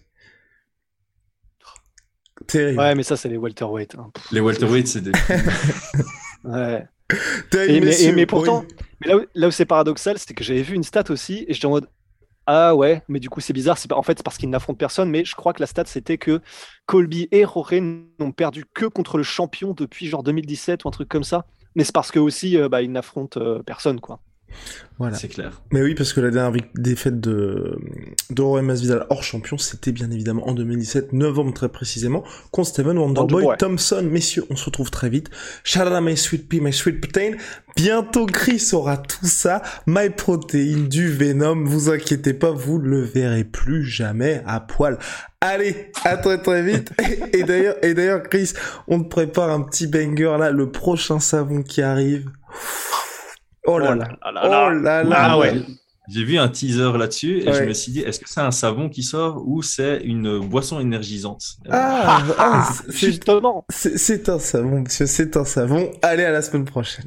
Terrible. 2.46 2.78
Ouais, 2.78 2.94
mais 2.94 3.02
ça, 3.02 3.16
c'est 3.16 3.28
les 3.28 3.36
welterweight. 3.36 3.96
Hein. 3.96 4.10
Les 4.32 4.40
welterweight, 4.40 4.88
c'est 4.88 5.02
des... 5.02 5.12
ouais. 6.44 6.86
Et, 7.68 8.12
mais, 8.12 8.26
pourtant, 8.26 8.64
mais 9.00 9.08
là 9.08 9.16
où, 9.16 9.20
là 9.34 9.48
où 9.48 9.50
c'est 9.50 9.64
paradoxal, 9.64 10.16
c'est 10.18 10.32
que 10.32 10.44
j'avais 10.44 10.62
vu 10.62 10.74
une 10.74 10.84
stat 10.84 11.04
aussi, 11.10 11.44
et 11.48 11.54
j'étais 11.54 11.66
en 11.66 11.70
mode, 11.70 11.88
ah 12.52 12.74
ouais, 12.74 13.04
mais 13.06 13.20
du 13.20 13.30
coup 13.30 13.40
c'est 13.40 13.52
bizarre. 13.52 13.78
C'est 13.78 13.92
en 13.92 14.02
fait 14.02 14.18
c'est 14.18 14.24
parce 14.24 14.36
qu'ils 14.36 14.50
n'affrontent 14.50 14.76
personne, 14.76 15.08
mais 15.08 15.24
je 15.24 15.36
crois 15.36 15.52
que 15.52 15.60
la 15.60 15.68
stat 15.68 15.84
c'était 15.86 16.18
que 16.18 16.40
Colby 16.86 17.28
et 17.30 17.44
Roré 17.44 17.80
n'ont 17.80 18.32
perdu 18.32 18.64
que 18.74 18.86
contre 18.86 19.18
le 19.18 19.22
champion 19.22 19.72
depuis 19.72 20.08
genre 20.08 20.24
2017 20.24 20.84
ou 20.84 20.88
un 20.88 20.90
truc 20.90 21.08
comme 21.08 21.22
ça. 21.22 21.46
Mais 21.76 21.84
c'est 21.84 21.94
parce 21.94 22.10
que 22.10 22.18
aussi 22.18 22.56
euh, 22.58 22.68
bah, 22.68 22.82
ils 22.82 22.90
n'affrontent 22.90 23.38
euh, 23.40 23.62
personne 23.62 24.00
quoi. 24.00 24.20
Voilà. 25.00 25.16
C'est 25.16 25.28
clair. 25.28 25.62
Mais 25.70 25.80
oui, 25.82 25.94
parce 25.94 26.12
que 26.12 26.20
la 26.20 26.30
dernière 26.30 26.60
défaite 26.74 27.20
de, 27.20 27.78
de 28.28 28.60
Masvidal 28.60 29.06
hors 29.08 29.22
champion, 29.22 29.56
c'était 29.56 29.92
bien 29.92 30.10
évidemment 30.10 30.46
en 30.46 30.52
2017, 30.52 31.14
novembre 31.14 31.54
très 31.54 31.70
précisément, 31.70 32.22
contre 32.50 32.68
Steven 32.68 32.98
Wonderboy 32.98 33.56
Thompson. 33.58 34.02
Messieurs, 34.02 34.44
on 34.50 34.56
se 34.56 34.66
retrouve 34.66 34.90
très 34.90 35.08
vite. 35.08 35.30
Shout 35.64 35.80
out 35.80 36.02
my 36.02 36.18
sweet 36.18 36.50
pea, 36.50 36.60
my 36.60 36.70
sweet 36.70 37.00
protein. 37.00 37.32
Bientôt, 37.76 38.26
Chris 38.26 38.70
aura 38.74 38.98
tout 38.98 39.24
ça. 39.24 39.62
My 39.86 40.10
protein, 40.10 40.86
du 40.90 41.10
Venom. 41.10 41.64
Vous 41.64 41.88
inquiétez 41.88 42.34
pas, 42.34 42.50
vous 42.50 42.78
le 42.78 43.00
verrez 43.00 43.44
plus 43.44 43.84
jamais 43.84 44.42
à 44.46 44.60
poil. 44.60 44.98
Allez, 45.40 45.92
à 46.04 46.18
très 46.18 46.36
très 46.42 46.62
vite. 46.62 46.92
et 47.32 47.44
d'ailleurs, 47.44 47.76
et 47.82 47.94
d'ailleurs, 47.94 48.22
Chris, 48.24 48.52
on 48.86 49.02
te 49.02 49.08
prépare 49.08 49.48
un 49.48 49.62
petit 49.62 49.86
banger 49.86 50.36
là, 50.38 50.50
le 50.50 50.70
prochain 50.70 51.20
savon 51.20 51.62
qui 51.62 51.80
arrive. 51.80 52.30
Oh 53.66 53.78
là 53.78 53.94
là, 53.94 54.08
oh 54.24 54.30
là 54.32 55.04
là, 55.04 55.16
ah 55.16 55.38
ouais. 55.38 55.62
J'ai 56.08 56.24
vu 56.24 56.38
un 56.38 56.48
teaser 56.48 56.98
là-dessus 56.98 57.38
et 57.46 57.52
je 57.52 57.62
me 57.62 57.72
suis 57.72 57.92
dit, 57.92 58.00
est-ce 58.00 58.18
que 58.18 58.28
c'est 58.28 58.40
un 58.40 58.50
savon 58.50 58.88
qui 58.88 59.02
sort 59.04 59.44
ou 59.46 59.62
c'est 59.62 60.00
une 60.02 60.40
boisson 60.40 60.80
énergisante? 60.80 61.42
Ah, 61.70 62.22
ah 62.36 62.68
justement. 62.88 63.64
C'est 63.68 64.28
un 64.28 64.38
savon, 64.40 64.80
monsieur, 64.80 65.06
c'est 65.06 65.36
un 65.36 65.44
savon. 65.44 65.92
Allez, 66.02 66.24
à 66.24 66.32
la 66.32 66.42
semaine 66.42 66.64
prochaine. 66.64 67.06